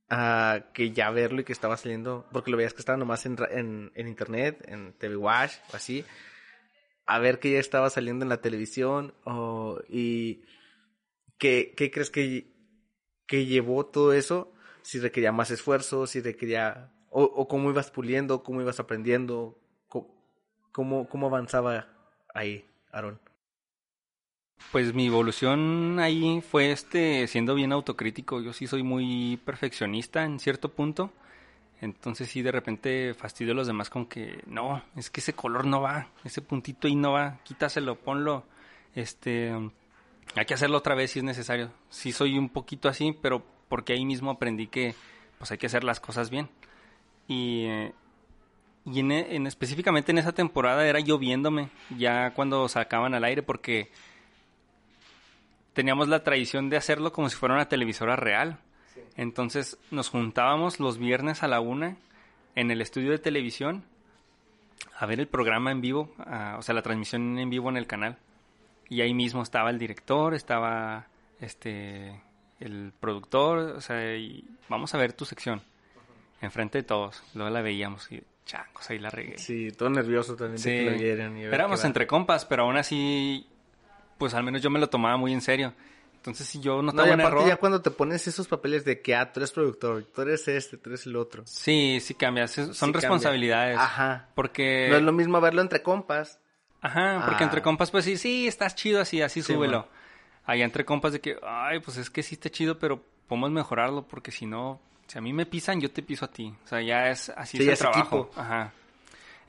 a 0.10 0.66
que 0.74 0.92
ya 0.92 1.10
verlo 1.12 1.40
y 1.40 1.44
que 1.46 1.54
estaba 1.54 1.78
saliendo, 1.78 2.28
porque 2.34 2.52
lo 2.52 2.58
veías 2.58 2.74
que 2.74 2.82
estaba 2.82 2.98
nomás 2.98 3.26
en, 3.26 3.38
en, 3.50 3.94
en 3.96 4.08
internet, 4.10 4.62
en 4.68 4.92
TV 4.98 5.16
Watch 5.16 5.54
o 5.72 5.78
así, 5.78 6.04
a 7.06 7.20
ver 7.20 7.40
que 7.40 7.54
ya 7.54 7.60
estaba 7.60 7.90
saliendo 7.90 8.26
en 8.26 8.30
la 8.30 8.42
televisión 8.42 9.14
oh, 9.24 9.80
y 9.88 10.44
¿qué, 11.38 11.74
qué 11.78 11.90
crees 11.92 12.12
que, 12.12 12.52
que 13.26 13.46
llevó 13.46 13.86
todo 13.86 14.12
eso? 14.12 14.54
Si 14.82 15.00
requería 15.00 15.32
más 15.32 15.50
esfuerzo, 15.50 16.08
si 16.08 16.20
requería, 16.20 16.92
o, 17.10 17.24
o 17.24 17.48
cómo 17.48 17.70
ibas 17.70 17.90
puliendo, 17.90 18.44
cómo 18.44 18.60
ibas 18.60 18.82
aprendiendo, 18.82 19.62
¿Cómo, 20.72 21.08
cómo 21.10 21.28
avanzaba 21.28 21.88
ahí, 22.34 22.66
Aaron? 22.92 23.20
Pues 24.72 24.94
mi 24.94 25.08
evolución 25.08 26.00
ahí 26.00 26.42
fue 26.42 26.72
este 26.72 27.28
siendo 27.28 27.56
bien 27.56 27.72
autocrítico. 27.72 28.42
Yo 28.42 28.54
sí 28.54 28.68
soy 28.68 28.84
muy 28.84 29.40
perfeccionista 29.44 30.24
en 30.24 30.40
cierto 30.40 30.70
punto. 30.70 31.12
Entonces 31.82 32.30
sí 32.30 32.42
de 32.42 32.52
repente 32.52 33.14
fastidio 33.14 33.54
a 33.54 33.56
los 33.56 33.68
demás 33.68 33.90
con 33.90 34.06
que 34.06 34.44
no, 34.46 34.84
es 34.96 35.10
que 35.10 35.20
ese 35.20 35.34
color 35.34 35.66
no 35.66 35.82
va, 35.82 36.10
ese 36.24 36.42
puntito 36.42 36.88
ahí 36.88 36.96
no 36.96 37.14
va, 37.14 37.40
quítaselo, 37.44 37.96
ponlo. 37.96 38.46
Este 38.94 39.52
hay 40.36 40.46
que 40.46 40.54
hacerlo 40.54 40.78
otra 40.78 40.96
vez 40.96 41.12
si 41.12 41.20
es 41.20 41.26
necesario. 41.26 41.72
Sí 41.90 42.12
soy 42.12 42.38
un 42.38 42.50
poquito 42.50 42.88
así, 42.88 43.18
pero 43.20 43.44
porque 43.68 43.94
ahí 43.94 44.06
mismo 44.06 44.32
aprendí 44.32 44.68
que 44.68 44.94
pues 45.40 45.52
hay 45.52 45.58
que 45.58 45.66
hacer 45.66 45.84
las 45.84 46.00
cosas 46.00 46.30
bien. 46.30 46.50
Y 47.28 47.68
y 48.86 49.00
en, 49.00 49.12
en, 49.12 49.48
específicamente 49.48 50.12
en 50.12 50.18
esa 50.18 50.32
temporada 50.32 50.88
era 50.88 51.00
lloviéndome, 51.00 51.70
ya 51.98 52.34
cuando 52.34 52.68
sacaban 52.68 53.14
al 53.14 53.24
aire, 53.24 53.44
porque 53.44 53.92
teníamos 55.74 56.08
la 56.08 56.24
tradición 56.24 56.70
de 56.70 56.78
hacerlo 56.78 57.12
como 57.12 57.30
si 57.30 57.36
fuera 57.36 57.56
una 57.56 57.70
televisora 57.70 58.16
real. 58.16 58.60
Sí. 58.94 59.02
Entonces 59.16 59.78
nos 59.90 60.10
juntábamos 60.10 60.80
los 60.80 60.98
viernes 60.98 61.44
a 61.44 61.48
la 61.48 61.60
una 61.60 61.98
en 62.56 62.72
el 62.72 62.82
estudio 62.82 63.12
de 63.12 63.20
televisión 63.20 63.86
a 64.98 65.06
ver 65.06 65.20
el 65.20 65.28
programa 65.28 65.72
en 65.72 65.82
vivo, 65.82 66.14
a, 66.20 66.56
o 66.58 66.62
sea, 66.62 66.76
la 66.76 66.82
transmisión 66.82 67.38
en 67.40 67.50
vivo 67.50 67.70
en 67.70 67.78
el 67.78 67.88
canal. 67.88 68.18
Y 68.90 69.02
ahí 69.02 69.14
mismo 69.14 69.42
estaba 69.42 69.70
el 69.70 69.80
director, 69.80 70.34
estaba 70.34 71.08
este 71.40 72.22
el 72.60 72.94
productor, 73.00 73.58
o 73.78 73.82
sea, 73.82 74.16
y 74.16 74.44
vamos 74.70 74.94
a 74.94 74.98
ver 74.98 75.14
tu 75.14 75.26
sección. 75.26 75.60
Uh 75.60 75.62
-huh. 75.62 76.46
Enfrente 76.46 76.80
de 76.80 76.84
todos. 76.84 77.24
Luego 77.34 77.50
la 77.50 77.62
veíamos 77.62 78.12
y 78.12 78.22
changos, 78.46 78.90
ahí 78.90 79.00
la 79.00 79.10
regué. 79.10 79.38
Sí, 79.38 79.72
todo 79.72 79.90
nervioso 79.90 80.36
también 80.36 80.60
sí. 80.60 80.70
de 80.70 80.84
que 80.84 80.92
lo 80.92 80.98
vieran. 80.98 81.38
Y 81.38 81.44
Éramos 81.44 81.84
entre 81.86 82.06
compas, 82.06 82.46
pero 82.46 82.64
aún 82.64 82.78
así, 82.78 83.48
pues 84.22 84.36
al 84.36 84.44
menos 84.44 84.62
yo 84.62 84.70
me 84.70 84.78
lo 84.80 84.88
tomaba 84.88 85.18
muy 85.18 85.34
en 85.34 85.42
serio. 85.42 85.74
Entonces, 86.16 86.46
si 86.48 86.60
yo 86.60 86.84
no 86.84 86.92
aparte 86.92 87.10
error... 87.14 87.48
ya 87.48 87.56
cuando 87.56 87.82
te 87.82 87.90
pones 87.90 88.28
esos 88.28 88.48
papeles 88.48 88.86
de 88.86 89.02
que, 89.02 89.16
ah, 89.16 89.34
tú 89.34 89.40
eres 89.40 89.52
productor, 89.52 90.04
tú 90.14 90.22
eres 90.22 90.48
este, 90.48 90.78
tú 90.78 90.92
eres 90.92 91.08
el 91.08 91.16
otro. 91.16 91.42
Sí, 91.48 91.98
sí 92.00 92.14
cambias. 92.14 92.52
Son 92.52 92.72
Sí 92.76 92.92
responsabilidades. 92.92 93.76
cambia. 93.78 93.84
Ajá. 94.18 94.30
Porque... 94.36 94.86
No 94.92 94.98
es 94.98 95.02
lo 95.02 95.12
mismo 95.14 95.42
verlo 95.42 95.64
entre 95.64 95.82
compas. 95.82 96.38
Ajá, 96.80 97.24
porque 97.26 97.44
Ah. 97.44 97.48
entre 97.48 97.64
compas, 97.64 97.90
pues 97.90 98.06
sí, 98.06 98.18
sí, 98.18 98.48
estás 98.48 98.76
chido 98.76 99.02
así, 99.02 99.20
así 99.24 99.42
Sí, 99.42 99.54
súbelo. 99.54 99.80
man. 99.80 99.88
Allá 100.46 100.64
entre 100.66 100.86
compas 100.86 101.12
de 101.14 101.22
que, 101.22 101.38
ay, 101.42 101.80
pues 101.80 101.98
es 101.98 102.12
que 102.12 102.22
sí 102.22 102.36
está 102.36 102.52
chido, 102.52 102.78
pero 102.78 103.04
podemos 103.28 103.50
mejorarlo 103.50 104.04
porque 104.08 104.30
si 104.32 104.46
no, 104.46 104.80
si 105.08 105.18
a 105.18 105.22
mí 105.22 105.34
me 105.34 105.48
pisan, 105.48 105.82
yo 105.82 105.90
te 105.92 106.04
piso 106.04 106.26
a 106.26 106.28
ti. 106.32 106.54
O 106.64 106.68
sea, 106.68 106.82
ya 106.84 107.10
es 107.10 107.30
así 107.32 107.58
Sí, 107.58 107.64
es 107.64 107.68
el 107.68 107.74
es 107.74 107.80
trabajo. 107.80 108.00
equipo. 108.30 108.40
Ajá. 108.40 108.74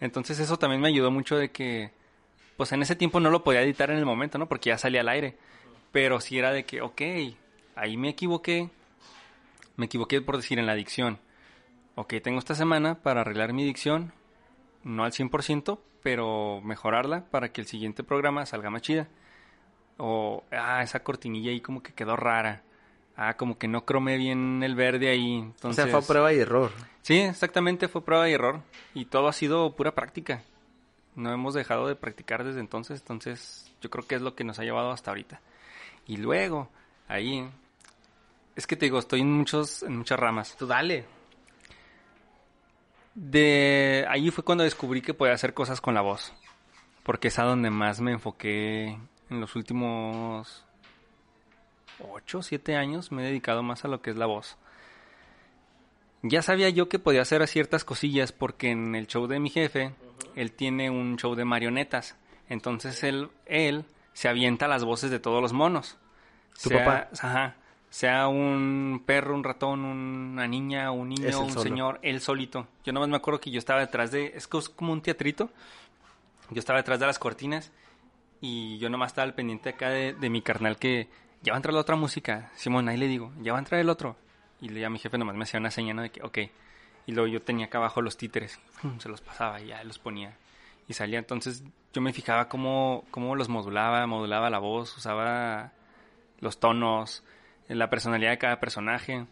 Entonces 0.00 0.38
eso 0.40 0.58
también 0.58 0.80
me 0.80 0.88
ayudó 0.88 1.11
mucho 1.11 1.37
de 1.37 1.50
que, 1.50 1.92
pues 2.57 2.73
en 2.73 2.83
ese 2.83 2.97
tiempo 2.97 3.21
no 3.21 3.31
lo 3.31 3.45
podía 3.45 3.62
editar 3.62 3.91
en 3.91 3.99
el 3.99 4.07
momento, 4.07 4.38
¿no? 4.38 4.47
Porque 4.49 4.71
ya 4.71 4.79
salía 4.79 5.01
al 5.01 5.09
aire. 5.09 5.37
Pero 5.91 6.21
sí 6.21 6.38
era 6.38 6.53
de 6.53 6.65
que, 6.65 6.81
ok, 6.81 7.03
ahí 7.75 7.97
me 7.97 8.11
equivoqué. 8.11 8.71
Me 9.77 9.87
equivoqué 9.87 10.21
por 10.21 10.37
decir 10.37 10.59
en 10.59 10.67
la 10.67 10.75
dicción. 10.75 11.19
Ok, 11.95 12.15
tengo 12.23 12.38
esta 12.38 12.55
semana 12.55 13.03
para 13.03 13.21
arreglar 13.21 13.53
mi 13.53 13.65
dicción. 13.65 14.12
No 14.85 15.05
al 15.05 15.12
100%, 15.12 15.79
pero 16.03 16.61
mejorarla 16.62 17.27
para 17.31 17.53
que 17.53 17.61
el 17.61 17.67
siguiente 17.67 18.03
programa 18.03 18.47
salga 18.47 18.71
más 18.71 18.83
chida. 18.83 19.09
O, 19.99 20.45
ah, 20.51 20.83
esa 20.83 21.03
cortinilla 21.03 21.51
ahí 21.51 21.61
como 21.61 21.83
que 21.83 21.93
quedó 21.93 22.17
rara. 22.17 22.62
Ah, 23.17 23.37
como 23.37 23.59
que 23.59 23.69
no 23.69 23.85
cromé 23.85 24.17
bien 24.17 24.62
el 24.62 24.75
verde 24.75 25.11
ahí. 25.11 25.38
Entonces, 25.38 25.85
O 25.85 25.88
sea, 25.88 26.01
fue 26.01 26.07
prueba 26.07 26.33
y 26.33 26.38
error. 26.38 26.73
Sí, 27.03 27.19
exactamente, 27.19 27.88
fue 27.88 28.05
prueba 28.05 28.29
y 28.29 28.33
error. 28.33 28.62
Y 28.95 29.05
todo 29.05 29.29
ha 29.29 29.33
sido 29.33 29.77
pura 29.77 29.95
práctica. 29.95 30.43
No 31.14 31.33
hemos 31.33 31.55
dejado 31.55 31.88
de 31.88 31.96
practicar 31.96 32.44
desde 32.44 32.61
entonces, 32.61 33.01
entonces 33.01 33.70
yo 33.81 33.90
creo 33.90 34.07
que 34.07 34.14
es 34.14 34.22
lo 34.22 34.35
que 34.35 34.44
nos 34.44 34.59
ha 34.59 34.64
llevado 34.64 34.90
hasta 34.90 35.11
ahorita. 35.11 35.40
Y 36.07 36.16
luego, 36.16 36.68
ahí, 37.09 37.48
es 38.57 38.66
que 38.66 38.77
te 38.77 38.87
digo, 38.87 38.98
estoy 38.98 39.20
en, 39.20 39.33
muchos, 39.33 39.83
en 39.83 39.96
muchas 39.96 40.18
ramas. 40.18 40.57
Tú 40.57 40.66
dale. 40.66 41.07
De 43.14 44.07
ahí 44.09 44.31
fue 44.31 44.44
cuando 44.44 44.64
descubrí 44.64 45.03
que 45.03 45.14
podía 45.14 45.35
hacer 45.35 45.55
cosas 45.55 45.81
con 45.81 45.94
la 45.94 46.01
voz. 46.01 46.33
Porque 47.03 47.29
es 47.29 47.38
a 47.38 47.44
donde 47.44 47.70
más 47.70 48.01
me 48.01 48.12
enfoqué 48.12 48.98
en 49.29 49.40
los 49.40 49.57
últimos 49.57 50.64
8, 51.98 52.42
7 52.42 52.77
años. 52.77 53.12
Me 53.12 53.22
he 53.22 53.27
dedicado 53.27 53.62
más 53.62 53.85
a 53.85 53.88
lo 53.88 54.01
que 54.01 54.11
es 54.11 54.16
la 54.16 54.27
voz. 54.27 54.57
Ya 56.22 56.42
sabía 56.42 56.68
yo 56.68 56.88
que 56.88 56.98
podía 56.98 57.22
hacer 57.22 57.46
ciertas 57.48 57.85
cosillas 57.85 58.32
porque 58.32 58.70
en 58.70 58.94
el 58.94 59.06
show 59.06 59.26
de 59.26 59.40
mi 59.40 59.50
jefe, 59.50 59.92
él 60.37 60.52
tiene 60.52 60.88
un 60.90 61.16
show 61.16 61.35
de 61.35 61.44
marionetas. 61.44 62.16
Entonces 62.48 63.02
él, 63.02 63.28
él 63.46 63.85
se 64.12 64.28
avienta 64.28 64.68
las 64.68 64.85
voces 64.85 65.11
de 65.11 65.18
todos 65.18 65.42
los 65.42 65.52
monos. 65.52 65.98
¿Tu 66.62 66.68
Sea- 66.68 66.85
papá? 66.85 67.08
Ajá. 67.20 67.56
sea 67.90 68.28
un 68.28 69.02
perro, 69.04 69.35
un 69.35 69.42
ratón, 69.44 69.85
una 69.85 70.46
niña, 70.46 70.90
un 70.92 71.08
niño, 71.11 71.40
un 71.40 71.52
señor, 71.58 71.98
él 72.02 72.20
solito. 72.20 72.66
Yo 72.85 72.92
nomás 72.92 73.08
me 73.08 73.16
acuerdo 73.16 73.40
que 73.40 73.50
yo 73.50 73.58
estaba 73.58 73.80
detrás 73.80 74.11
de, 74.12 74.32
es 74.35 74.46
como 74.48 74.92
un 74.92 75.02
teatrito, 75.02 75.50
yo 76.50 76.58
estaba 76.61 76.78
detrás 76.78 77.00
de 77.00 77.06
las 77.06 77.18
cortinas 77.18 77.70
y 78.40 78.78
yo 78.78 78.88
nomás 78.88 79.11
estaba 79.12 79.24
al 79.24 79.35
pendiente 79.35 79.70
acá 79.70 79.90
de, 79.90 80.14
de 80.14 80.30
mi 80.30 80.40
carnal 80.40 80.78
que 80.78 81.08
ya 81.42 81.52
va 81.52 81.56
a 81.56 81.58
entrar 81.58 81.74
la 81.74 81.80
otra 81.80 81.96
música. 81.96 82.50
Simón, 82.56 82.88
ahí 82.88 82.96
le 82.96 83.08
digo, 83.08 83.32
ya 83.42 83.52
va 83.52 83.58
a 83.58 83.61
entrar 83.61 83.80
el 83.80 83.90
otro. 83.90 84.16
Y 84.62 84.68
le 84.68 84.87
a 84.87 84.90
mi 84.90 85.01
jefe 85.01 85.18
nomás 85.18 85.35
me 85.35 85.42
hacía 85.42 85.59
una 85.61 85.72
señal 85.72 85.96
de 85.96 86.11
que, 86.11 86.22
ok. 86.22 86.38
Y 87.07 87.12
luego 87.12 87.27
yo 87.27 87.42
tenía 87.42 87.66
acá 87.66 87.79
abajo 87.79 88.01
los 88.01 88.16
títeres, 88.16 88.61
se 88.98 89.09
los 89.09 89.20
pasaba 89.20 89.61
y 89.61 89.66
ya 89.66 89.83
los 89.85 89.98
ponía. 89.98 90.38
Y 90.88 90.94
salía, 90.94 91.18
entonces 91.18 91.64
yo 91.92 92.01
me 92.01 92.12
fijaba 92.12 92.48
cómo, 92.48 93.05
cómo 93.11 93.35
los 93.35 93.48
modulaba, 93.48 94.07
modulaba 94.07 94.51
la 94.51 94.59
voz, 94.59 94.96
usaba 94.96 95.72
los 96.38 96.61
tonos, 96.61 97.25
la 97.68 97.90
personalidad 97.90 98.31
de 98.31 98.38
cada 98.38 98.61
personaje. 98.61 99.27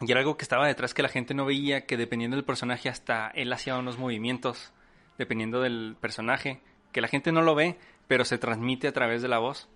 Y 0.00 0.10
era 0.10 0.20
algo 0.20 0.36
que 0.36 0.44
estaba 0.44 0.68
detrás 0.68 0.94
que 0.94 1.02
la 1.02 1.08
gente 1.08 1.34
no 1.34 1.44
veía, 1.44 1.84
que 1.84 1.96
dependiendo 1.96 2.36
del 2.36 2.44
personaje 2.44 2.88
hasta 2.88 3.28
él 3.34 3.52
hacía 3.52 3.76
unos 3.76 3.98
movimientos, 3.98 4.72
dependiendo 5.18 5.60
del 5.60 5.96
personaje, 6.00 6.60
que 6.92 7.00
la 7.00 7.08
gente 7.08 7.32
no 7.32 7.42
lo 7.42 7.56
ve, 7.56 7.76
pero 8.06 8.24
se 8.24 8.38
transmite 8.38 8.86
a 8.86 8.92
través 8.92 9.20
de 9.20 9.28
la 9.28 9.38
voz. 9.38 9.68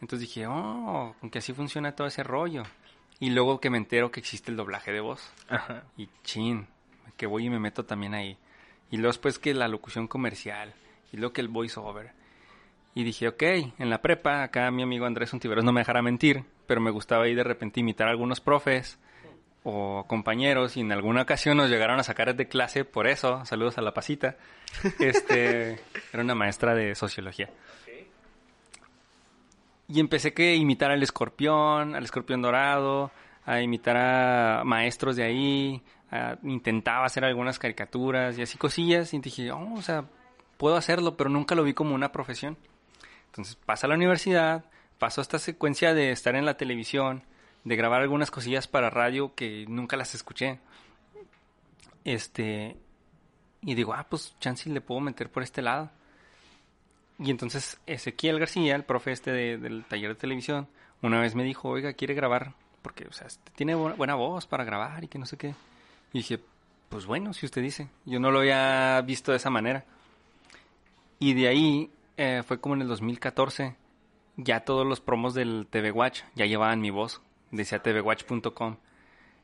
Entonces 0.00 0.28
dije, 0.28 0.46
oh, 0.46 1.14
que 1.30 1.38
así 1.38 1.52
funciona 1.52 1.96
todo 1.96 2.06
ese 2.06 2.22
rollo. 2.22 2.62
Y 3.20 3.30
luego 3.30 3.60
que 3.60 3.70
me 3.70 3.78
entero 3.78 4.10
que 4.10 4.18
existe 4.18 4.50
el 4.50 4.56
doblaje 4.56 4.92
de 4.92 5.00
voz. 5.00 5.30
Ajá. 5.48 5.84
Y 5.96 6.08
chin, 6.24 6.66
que 7.16 7.26
voy 7.26 7.46
y 7.46 7.50
me 7.50 7.60
meto 7.60 7.84
también 7.84 8.14
ahí. 8.14 8.38
Y 8.90 8.96
luego 8.96 9.12
después 9.12 9.38
que 9.38 9.54
la 9.54 9.68
locución 9.68 10.08
comercial. 10.08 10.72
Y 11.12 11.18
luego 11.18 11.32
que 11.34 11.42
el 11.42 11.48
voiceover. 11.48 12.12
Y 12.94 13.04
dije, 13.04 13.28
ok, 13.28 13.42
en 13.78 13.90
la 13.90 14.02
prepa, 14.02 14.42
acá 14.42 14.70
mi 14.70 14.82
amigo 14.82 15.06
Andrés 15.06 15.32
Untiveros 15.32 15.64
no 15.64 15.72
me 15.72 15.82
dejará 15.82 16.02
mentir, 16.02 16.44
pero 16.66 16.80
me 16.80 16.90
gustaba 16.90 17.24
ahí 17.24 17.34
de 17.34 17.44
repente 17.44 17.80
imitar 17.80 18.08
a 18.08 18.10
algunos 18.10 18.40
profes 18.40 18.98
o 19.62 20.04
compañeros 20.08 20.76
y 20.76 20.80
en 20.80 20.90
alguna 20.90 21.22
ocasión 21.22 21.56
nos 21.56 21.70
llegaron 21.70 22.00
a 22.00 22.02
sacar 22.02 22.34
de 22.34 22.48
clase 22.48 22.84
por 22.84 23.06
eso, 23.06 23.44
saludos 23.44 23.78
a 23.78 23.82
la 23.82 23.92
pasita, 23.92 24.36
este, 24.98 25.78
era 26.12 26.22
una 26.22 26.34
maestra 26.34 26.74
de 26.74 26.94
sociología. 26.94 27.50
Y 29.92 29.98
empecé 29.98 30.32
que 30.32 30.54
imitar 30.54 30.90
al 30.90 31.02
escorpión, 31.02 31.96
al 31.96 32.04
escorpión 32.04 32.40
dorado, 32.40 33.10
a 33.44 33.60
imitar 33.60 33.96
a 33.96 34.62
maestros 34.64 35.16
de 35.16 35.24
ahí, 35.24 35.82
intentaba 36.44 37.06
hacer 37.06 37.24
algunas 37.24 37.58
caricaturas 37.58 38.38
y 38.38 38.42
así 38.42 38.56
cosillas 38.56 39.12
y 39.14 39.18
dije, 39.18 39.50
oh, 39.50 39.74
o 39.74 39.82
sea, 39.82 40.04
puedo 40.56 40.76
hacerlo, 40.76 41.16
pero 41.16 41.28
nunca 41.28 41.54
lo 41.54 41.64
vi 41.64 41.74
como 41.74 41.94
una 41.94 42.12
profesión. 42.12 42.56
Entonces 43.26 43.56
pasa 43.56 43.86
a 43.86 43.88
la 43.88 43.96
universidad, 43.96 44.64
paso 44.98 45.20
esta 45.20 45.38
secuencia 45.38 45.94
de 45.94 46.12
estar 46.12 46.36
en 46.36 46.44
la 46.44 46.56
televisión, 46.56 47.24
de 47.64 47.76
grabar 47.76 48.00
algunas 48.02 48.30
cosillas 48.30 48.68
para 48.68 48.90
radio 48.90 49.34
que 49.34 49.66
nunca 49.68 49.96
las 49.96 50.14
escuché. 50.14 50.60
Este, 52.04 52.76
y 53.62 53.74
digo, 53.74 53.94
ah, 53.94 54.06
pues 54.08 54.36
chance 54.38 54.70
le 54.70 54.80
puedo 54.80 55.00
meter 55.00 55.30
por 55.30 55.42
este 55.42 55.62
lado. 55.62 55.90
Y 57.22 57.30
entonces 57.30 57.78
Ezequiel 57.86 58.38
García, 58.38 58.74
el 58.74 58.84
profe 58.84 59.12
este 59.12 59.30
del 59.58 59.84
taller 59.84 60.08
de 60.08 60.14
televisión, 60.14 60.68
una 61.02 61.20
vez 61.20 61.34
me 61.34 61.44
dijo, 61.44 61.68
oiga, 61.68 61.92
quiere 61.92 62.14
grabar, 62.14 62.54
porque, 62.80 63.06
o 63.06 63.12
sea, 63.12 63.26
este, 63.26 63.52
tiene 63.54 63.74
buena 63.74 64.14
voz 64.14 64.46
para 64.46 64.64
grabar 64.64 65.04
y 65.04 65.08
que 65.08 65.18
no 65.18 65.26
sé 65.26 65.36
qué. 65.36 65.54
Y 66.12 66.18
dije, 66.18 66.40
pues 66.88 67.04
bueno, 67.06 67.32
si 67.34 67.46
usted 67.46 67.62
dice. 67.62 67.88
Yo 68.06 68.20
no 68.20 68.30
lo 68.30 68.40
había 68.40 69.00
visto 69.02 69.32
de 69.32 69.36
esa 69.36 69.50
manera. 69.50 69.84
Y 71.18 71.34
de 71.34 71.48
ahí 71.48 71.90
eh, 72.16 72.42
fue 72.44 72.58
como 72.58 72.74
en 72.74 72.82
el 72.82 72.88
2014. 72.88 73.76
Ya 74.36 74.60
todos 74.60 74.86
los 74.86 75.00
promos 75.00 75.34
del 75.34 75.66
TV 75.68 75.92
Watch 75.92 76.22
ya 76.34 76.46
llevaban 76.46 76.80
mi 76.80 76.90
voz. 76.90 77.20
Decía 77.50 77.82
tvwatch.com. 77.82 78.76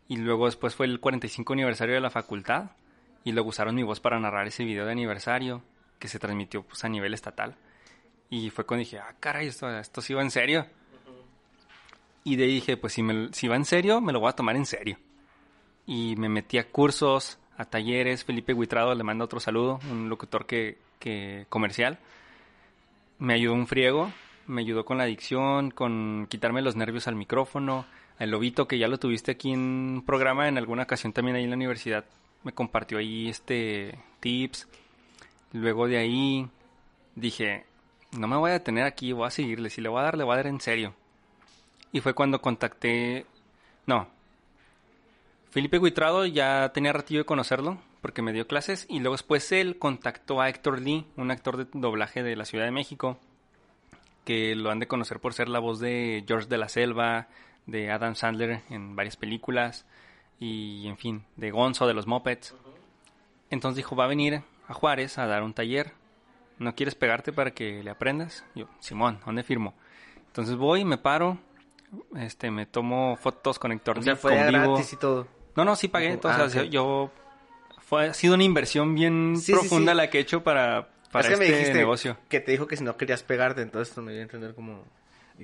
Y 0.08 0.16
luego 0.16 0.46
después 0.46 0.74
fue 0.74 0.86
el 0.86 0.98
45 0.98 1.52
aniversario 1.52 1.94
de 1.94 2.00
la 2.00 2.10
facultad. 2.10 2.70
Y 3.22 3.32
luego 3.32 3.50
usaron 3.50 3.74
mi 3.74 3.82
voz 3.82 4.00
para 4.00 4.18
narrar 4.18 4.46
ese 4.46 4.64
video 4.64 4.86
de 4.86 4.92
aniversario 4.92 5.62
que 5.98 6.08
se 6.08 6.18
transmitió 6.18 6.62
pues, 6.62 6.84
a 6.84 6.88
nivel 6.88 7.14
estatal. 7.14 7.56
Y 8.30 8.50
fue 8.50 8.64
cuando 8.64 8.80
dije, 8.80 8.98
ah, 8.98 9.14
caray, 9.20 9.48
esto, 9.48 9.68
esto 9.78 10.00
sí 10.00 10.14
va 10.14 10.22
en 10.22 10.30
serio. 10.30 10.66
Y 12.24 12.36
de 12.36 12.44
ahí 12.44 12.54
dije, 12.54 12.76
pues 12.76 12.92
si, 12.92 13.02
me, 13.02 13.32
si 13.32 13.46
va 13.46 13.56
en 13.56 13.64
serio, 13.64 14.00
me 14.00 14.12
lo 14.12 14.20
voy 14.20 14.30
a 14.30 14.32
tomar 14.32 14.56
en 14.56 14.66
serio. 14.66 14.98
Y 15.86 16.16
me 16.16 16.28
metí 16.28 16.58
a 16.58 16.68
cursos, 16.68 17.38
a 17.56 17.64
talleres. 17.64 18.24
Felipe 18.24 18.52
Huitrado 18.52 18.94
le 18.94 19.04
manda 19.04 19.24
otro 19.24 19.38
saludo, 19.38 19.78
un 19.90 20.08
locutor 20.08 20.46
que, 20.46 20.78
que 20.98 21.46
comercial. 21.48 21.98
Me 23.18 23.34
ayudó 23.34 23.54
un 23.54 23.68
friego, 23.68 24.12
me 24.46 24.62
ayudó 24.62 24.84
con 24.84 24.98
la 24.98 25.04
adicción, 25.04 25.70
con 25.70 26.26
quitarme 26.28 26.62
los 26.62 26.74
nervios 26.74 27.06
al 27.06 27.14
micrófono. 27.14 27.86
El 28.18 28.30
lobito 28.30 28.66
que 28.66 28.78
ya 28.78 28.88
lo 28.88 28.98
tuviste 28.98 29.32
aquí 29.32 29.52
en 29.52 29.60
un 29.60 30.02
programa 30.04 30.48
en 30.48 30.58
alguna 30.58 30.82
ocasión 30.82 31.12
también 31.12 31.36
ahí 31.36 31.44
en 31.44 31.50
la 31.50 31.56
universidad 31.56 32.04
me 32.46 32.52
compartió 32.52 32.98
ahí 32.98 33.28
este 33.28 33.98
tips. 34.20 34.68
Luego 35.52 35.88
de 35.88 35.98
ahí 35.98 36.48
dije, 37.16 37.64
no 38.12 38.28
me 38.28 38.36
voy 38.36 38.50
a 38.50 38.54
detener 38.54 38.84
aquí, 38.84 39.12
voy 39.12 39.26
a 39.26 39.30
seguirle. 39.30 39.70
Si 39.70 39.80
le 39.80 39.88
voy 39.88 40.00
a 40.00 40.04
dar, 40.04 40.16
le 40.16 40.24
voy 40.24 40.34
a 40.34 40.36
dar 40.36 40.46
en 40.46 40.60
serio. 40.60 40.94
Y 41.92 42.00
fue 42.00 42.14
cuando 42.14 42.40
contacté. 42.40 43.26
No. 43.86 44.08
Felipe 45.50 45.78
Guitrado 45.78 46.26
ya 46.26 46.70
tenía 46.72 46.92
ratillo 46.92 47.20
de 47.20 47.26
conocerlo 47.26 47.78
porque 48.00 48.22
me 48.22 48.32
dio 48.32 48.46
clases. 48.46 48.86
Y 48.88 49.00
luego 49.00 49.14
después 49.14 49.50
él 49.52 49.78
contactó 49.78 50.40
a 50.40 50.48
Héctor 50.48 50.80
Lee, 50.80 51.06
un 51.16 51.30
actor 51.30 51.56
de 51.56 51.66
doblaje 51.72 52.22
de 52.22 52.36
la 52.36 52.44
Ciudad 52.44 52.64
de 52.64 52.70
México. 52.70 53.18
Que 54.24 54.54
lo 54.54 54.70
han 54.70 54.80
de 54.80 54.88
conocer 54.88 55.20
por 55.20 55.34
ser 55.34 55.48
la 55.48 55.60
voz 55.60 55.78
de 55.78 56.24
George 56.26 56.48
de 56.48 56.58
la 56.58 56.68
Selva, 56.68 57.28
de 57.66 57.90
Adam 57.90 58.14
Sandler 58.14 58.62
en 58.70 58.96
varias 58.96 59.16
películas. 59.16 59.86
Y 60.38 60.86
en 60.88 60.98
fin, 60.98 61.24
de 61.36 61.50
Gonzo 61.50 61.86
de 61.86 61.94
los 61.94 62.06
Muppets. 62.06 62.54
Entonces 63.50 63.76
dijo: 63.76 63.96
Va 63.96 64.04
a 64.04 64.08
venir 64.08 64.42
a 64.68 64.74
Juárez 64.74 65.18
a 65.18 65.26
dar 65.26 65.42
un 65.42 65.54
taller 65.54 65.92
¿no 66.58 66.74
quieres 66.74 66.94
pegarte 66.94 67.32
para 67.32 67.52
que 67.52 67.82
le 67.82 67.90
aprendas? 67.90 68.44
Yo, 68.54 68.68
Simón, 68.80 69.20
¿dónde 69.24 69.42
firmo? 69.42 69.74
Entonces 70.26 70.56
voy, 70.56 70.84
me 70.84 70.98
paro, 70.98 71.38
este, 72.16 72.50
me 72.50 72.66
tomo 72.66 73.16
fotos 73.16 73.58
con 73.58 73.72
Héctor. 73.72 73.98
O 73.98 74.02
sea, 74.02 74.16
fue 74.16 74.36
gratis 74.36 74.92
y 74.92 74.96
todo. 74.96 75.26
No, 75.54 75.64
no, 75.64 75.76
sí 75.76 75.88
pagué. 75.88 76.10
Entonces, 76.10 76.56
ah, 76.56 76.64
yo, 76.64 77.10
fue, 77.80 78.08
ha 78.08 78.14
sido 78.14 78.34
una 78.34 78.44
inversión 78.44 78.94
bien 78.94 79.34
profunda 79.46 79.94
la 79.94 80.10
que 80.10 80.18
he 80.18 80.20
hecho 80.20 80.42
para, 80.42 80.88
para 81.10 81.28
este 81.28 81.68
me 81.68 81.74
negocio. 81.74 82.18
Que 82.28 82.40
te 82.40 82.52
dijo 82.52 82.66
que 82.66 82.76
si 82.76 82.84
no 82.84 82.96
querías 82.96 83.22
pegarte, 83.22 83.62
entonces 83.62 83.96
me 83.98 84.12
voy 84.12 84.18
a 84.18 84.22
entender 84.22 84.54
como... 84.54 84.84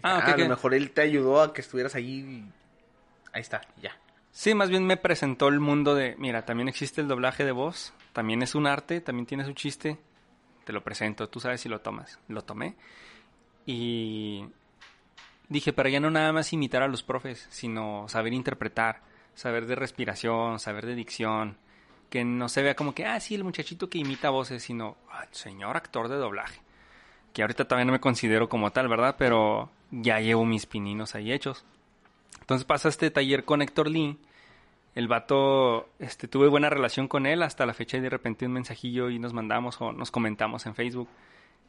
ah, 0.02 0.22
ah 0.26 0.32
a 0.32 0.36
lo 0.36 0.48
mejor 0.48 0.74
él 0.74 0.90
te 0.90 1.02
ayudó 1.02 1.40
a 1.40 1.54
que 1.54 1.60
estuvieras 1.60 1.94
ahí 1.94 2.20
y... 2.20 2.52
Ahí 3.32 3.40
está, 3.40 3.62
ya. 3.80 3.96
Sí, 4.30 4.54
más 4.54 4.70
bien 4.70 4.84
me 4.86 4.96
presentó 4.96 5.48
el 5.48 5.60
mundo 5.60 5.94
de, 5.94 6.16
mira, 6.18 6.44
también 6.44 6.68
existe 6.68 7.00
el 7.00 7.08
doblaje 7.08 7.44
de 7.44 7.52
voz, 7.52 7.92
también 8.12 8.42
es 8.42 8.54
un 8.54 8.66
arte, 8.66 9.00
también 9.00 9.26
tiene 9.26 9.44
su 9.44 9.52
chiste, 9.52 9.98
te 10.64 10.72
lo 10.72 10.82
presento, 10.82 11.28
tú 11.28 11.40
sabes 11.40 11.60
si 11.60 11.68
lo 11.68 11.80
tomas. 11.80 12.18
Lo 12.28 12.42
tomé 12.42 12.76
y 13.66 14.44
dije, 15.48 15.72
pero 15.72 15.88
ya 15.88 16.00
no 16.00 16.10
nada 16.10 16.32
más 16.32 16.52
imitar 16.52 16.82
a 16.82 16.88
los 16.88 17.02
profes, 17.02 17.46
sino 17.50 18.06
saber 18.08 18.32
interpretar, 18.32 19.02
saber 19.34 19.66
de 19.66 19.74
respiración, 19.74 20.58
saber 20.58 20.86
de 20.86 20.94
dicción, 20.94 21.56
que 22.10 22.24
no 22.24 22.48
se 22.48 22.62
vea 22.62 22.76
como 22.76 22.94
que, 22.94 23.06
ah, 23.06 23.20
sí, 23.20 23.34
el 23.34 23.44
muchachito 23.44 23.88
que 23.88 23.98
imita 23.98 24.30
voces, 24.30 24.62
sino, 24.62 24.96
ah, 25.10 25.26
señor 25.30 25.76
actor 25.76 26.08
de 26.08 26.16
doblaje. 26.16 26.60
Que 27.32 27.42
ahorita 27.42 27.64
todavía 27.64 27.86
no 27.86 27.92
me 27.92 28.00
considero 28.00 28.48
como 28.48 28.72
tal, 28.72 28.88
¿verdad? 28.88 29.16
Pero 29.18 29.70
ya 29.90 30.20
llevo 30.20 30.44
mis 30.44 30.66
pininos 30.66 31.14
ahí 31.14 31.32
hechos. 31.32 31.64
Entonces 32.40 32.66
pasa 32.66 32.88
este 32.88 33.10
taller 33.10 33.44
con 33.44 33.62
Héctor 33.62 33.88
Lee 33.88 34.18
el 34.94 35.08
vato, 35.08 35.88
este, 35.98 36.28
tuve 36.28 36.48
buena 36.48 36.68
relación 36.68 37.08
con 37.08 37.26
él 37.26 37.42
hasta 37.42 37.66
la 37.66 37.74
fecha 37.74 37.96
y 37.96 38.00
de 38.00 38.10
repente 38.10 38.46
un 38.46 38.52
mensajillo 38.52 39.10
y 39.10 39.18
nos 39.18 39.32
mandamos 39.32 39.80
o 39.80 39.92
nos 39.92 40.10
comentamos 40.10 40.66
en 40.66 40.74
Facebook. 40.74 41.08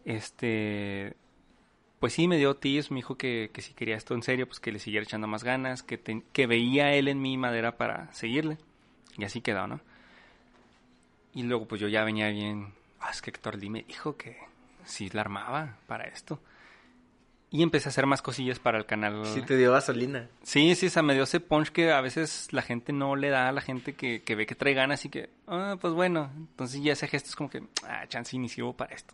Este, 0.03 1.15
pues 1.99 2.13
sí, 2.13 2.27
me 2.27 2.37
dio 2.37 2.55
tips, 2.55 2.91
me 2.91 2.97
dijo 2.97 3.15
que, 3.17 3.49
que 3.53 3.61
si 3.61 3.73
quería 3.73 3.95
esto 3.95 4.13
en 4.13 4.23
serio, 4.23 4.45
pues 4.45 4.59
que 4.59 4.73
le 4.73 4.79
siguiera 4.79 5.05
echando 5.05 5.27
más 5.27 5.43
ganas, 5.43 5.83
que, 5.83 5.99
que 6.33 6.47
veía 6.47 6.93
él 6.93 7.07
en 7.07 7.21
mi 7.21 7.37
madera 7.37 7.77
para 7.77 8.11
seguirle. 8.13 8.57
Y 9.17 9.23
así 9.23 9.41
quedó, 9.41 9.67
¿no? 9.67 9.79
Y 11.33 11.43
luego 11.43 11.65
pues 11.65 11.79
yo 11.79 11.87
ya 11.87 12.03
venía 12.03 12.29
bien, 12.29 12.73
ah, 12.99 13.09
es 13.11 13.21
que 13.21 13.29
Héctor 13.29 13.57
me 13.69 13.83
dijo 13.83 14.17
que 14.17 14.37
sí 14.83 15.09
la 15.13 15.21
armaba 15.21 15.77
para 15.87 16.03
esto. 16.05 16.39
Y 17.53 17.61
empecé 17.61 17.87
a 17.87 17.91
hacer 17.91 18.07
más 18.07 18.23
cosillas 18.23 18.57
para 18.57 18.79
el 18.79 18.87
canal. 18.87 19.27
Sí, 19.27 19.43
te 19.43 19.55
dio 19.55 19.71
gasolina. 19.71 20.27
Sí, 20.41 20.73
sí, 20.73 20.87
o 20.87 20.89
sea, 20.89 21.03
me 21.03 21.13
dio 21.13 21.21
ese 21.21 21.39
punch 21.39 21.69
que 21.69 21.91
a 21.91 22.01
veces 22.01 22.47
la 22.51 22.63
gente 22.63 22.93
no 22.93 23.15
le 23.15 23.29
da 23.29 23.47
a 23.47 23.51
la 23.51 23.61
gente 23.61 23.93
que, 23.93 24.23
que 24.23 24.33
ve 24.33 24.47
que 24.47 24.55
trae 24.55 24.73
ganas 24.73 25.05
y 25.05 25.09
que, 25.09 25.29
ah, 25.45 25.77
pues 25.79 25.93
bueno. 25.93 26.31
Entonces 26.35 26.81
ya 26.81 26.93
ese 26.93 27.07
gesto 27.07 27.29
es 27.29 27.35
como 27.35 27.51
que, 27.51 27.61
ah, 27.87 28.07
chance 28.07 28.35
inició 28.35 28.73
para 28.73 28.95
esto. 28.95 29.13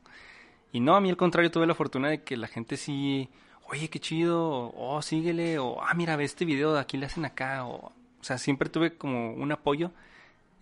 Y 0.71 0.79
no, 0.79 0.95
a 0.95 1.01
mí 1.01 1.09
al 1.09 1.17
contrario, 1.17 1.51
tuve 1.51 1.67
la 1.67 1.75
fortuna 1.75 2.07
de 2.07 2.23
que 2.23 2.37
la 2.37 2.47
gente 2.47 2.77
sí, 2.77 3.27
oye, 3.67 3.89
qué 3.89 3.99
chido, 3.99 4.71
oh, 4.73 5.01
síguele, 5.01 5.59
o, 5.59 5.81
ah, 5.83 5.93
mira, 5.93 6.15
ve 6.15 6.23
este 6.23 6.45
video, 6.45 6.77
aquí 6.77 6.95
le 6.95 7.07
hacen 7.07 7.25
acá, 7.25 7.65
o, 7.65 7.87
o 7.87 8.23
sea, 8.23 8.37
siempre 8.37 8.69
tuve 8.69 8.95
como 8.95 9.33
un 9.33 9.51
apoyo 9.51 9.91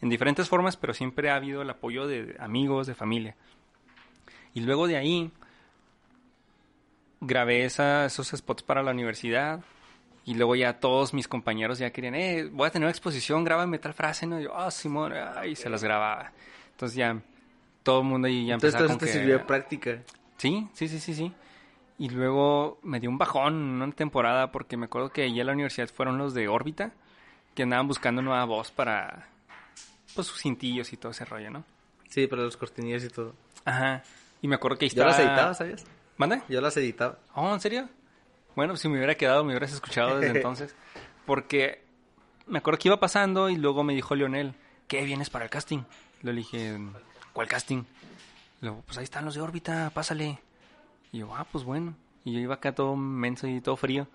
en 0.02 0.10
diferentes 0.10 0.50
formas, 0.50 0.78
pero 0.78 0.96
siempre 0.96 1.30
ha 1.30 1.36
habido 1.36 1.62
el 1.62 1.70
apoyo 1.70 2.08
de 2.08 2.38
amigos, 2.40 2.88
de 2.88 2.96
familia. 2.96 3.36
Y 4.56 4.62
luego 4.62 4.88
de 4.88 4.98
ahí 4.98 5.32
grabé 7.22 7.66
esos 7.66 8.28
spots 8.28 8.64
para 8.64 8.84
la 8.84 8.92
universidad 8.92 9.62
Y 10.26 10.34
luego 10.34 10.56
ya 10.56 10.80
todos 10.80 11.14
mis 11.14 11.28
compañeros 11.28 11.80
ya 11.80 11.92
querían, 11.92 12.16
eh, 12.16 12.50
voy 12.52 12.68
a 12.68 12.72
tener 12.72 12.86
una 12.86 12.92
exposición, 12.92 13.44
grábame 13.46 13.80
tal 13.80 13.94
frase, 13.94 14.28
¿no? 14.28 14.40
Y 14.40 14.44
yo, 14.44 14.58
ah, 14.58 14.70
Simón, 14.72 15.14
y 15.50 15.56
se 15.56 15.70
las 15.70 15.82
grababa. 15.84 16.34
Entonces 16.72 16.98
ya 16.98 17.22
todo 17.82 18.02
el 18.02 18.08
mundo 18.08 18.28
ahí 18.28 18.46
ya 18.46 18.56
Entonces 18.56 18.80
empezaba 18.80 18.88
con 18.88 18.98
eso 18.98 19.00
te 19.00 19.06
que... 19.06 19.12
sirvió 19.14 19.38
de 19.38 19.46
práctica. 19.46 20.04
Sí, 20.36 20.68
sí, 20.74 20.90
sí, 20.90 21.00
sí, 21.00 21.14
sí. 21.14 21.34
Y 21.98 22.10
luego 22.10 22.78
me 22.84 23.00
dio 23.00 23.10
un 23.10 23.18
bajón 23.18 23.54
en 23.54 23.82
una 23.82 23.92
temporada 23.94 24.52
porque 24.52 24.76
me 24.76 24.86
acuerdo 24.86 25.10
que 25.10 25.24
allí 25.24 25.40
a 25.40 25.46
la 25.46 25.54
universidad 25.54 25.88
fueron 25.88 26.18
los 26.18 26.34
de 26.34 26.48
órbita 26.50 26.92
que 27.56 27.64
andaban 27.64 27.88
buscando 27.88 28.22
nueva 28.22 28.44
voz 28.46 28.70
para 28.70 29.30
pues 30.14 30.28
sus 30.28 30.42
cintillos 30.42 30.92
y 30.94 30.98
todo 30.98 31.12
ese 31.14 31.26
rollo, 31.26 31.50
¿no? 31.50 31.64
Sí, 32.10 32.28
para 32.28 32.44
los 32.44 32.58
cortinillos 32.58 33.04
y 33.06 33.10
todo. 33.10 33.34
Ajá. 33.66 34.04
Y 34.42 34.48
me 34.48 34.56
acuerdo 34.56 34.78
que 34.78 34.86
ahí 34.86 34.90
Yo 34.90 35.04
estaba... 35.04 35.12
las 35.12 35.20
editaba, 35.20 35.54
¿sabías? 35.54 35.86
¿Manda? 36.18 36.44
Yo 36.50 36.62
las 36.62 36.76
editaba. 36.78 37.20
Oh, 37.36 37.54
¿en 37.54 37.60
serio? 37.60 37.90
Bueno, 38.56 38.76
si 38.76 38.90
me 38.90 38.98
hubiera 38.98 39.16
quedado, 39.16 39.44
me 39.44 39.52
hubieras 39.52 39.72
escuchado 39.72 40.20
desde 40.20 40.36
entonces. 40.38 40.76
Porque 41.26 41.84
me 42.48 42.60
acuerdo 42.60 42.80
que 42.80 42.88
iba 42.88 43.00
pasando 43.00 43.50
y 43.50 43.56
luego 43.56 43.84
me 43.84 43.94
dijo 43.94 44.16
Leonel, 44.16 44.56
¿qué 44.88 45.04
vienes 45.04 45.30
para 45.30 45.46
el 45.46 45.52
casting? 45.52 45.84
Le 46.24 46.34
dije, 46.34 46.80
¿cuál 47.34 47.48
casting? 47.48 47.84
Luego, 48.62 48.82
pues 48.86 48.98
ahí 48.98 49.04
están 49.04 49.26
los 49.26 49.36
de 49.36 49.42
órbita, 49.42 49.92
pásale. 49.94 50.40
Y 51.12 51.20
yo, 51.20 51.36
ah, 51.36 51.46
pues 51.52 51.64
bueno. 51.64 51.96
Y 52.26 52.34
yo 52.34 52.40
iba 52.40 52.56
acá 52.56 52.74
todo 52.74 52.96
menso 52.96 53.48
y 53.48 53.62
todo 53.62 53.78
frío. 53.78 54.08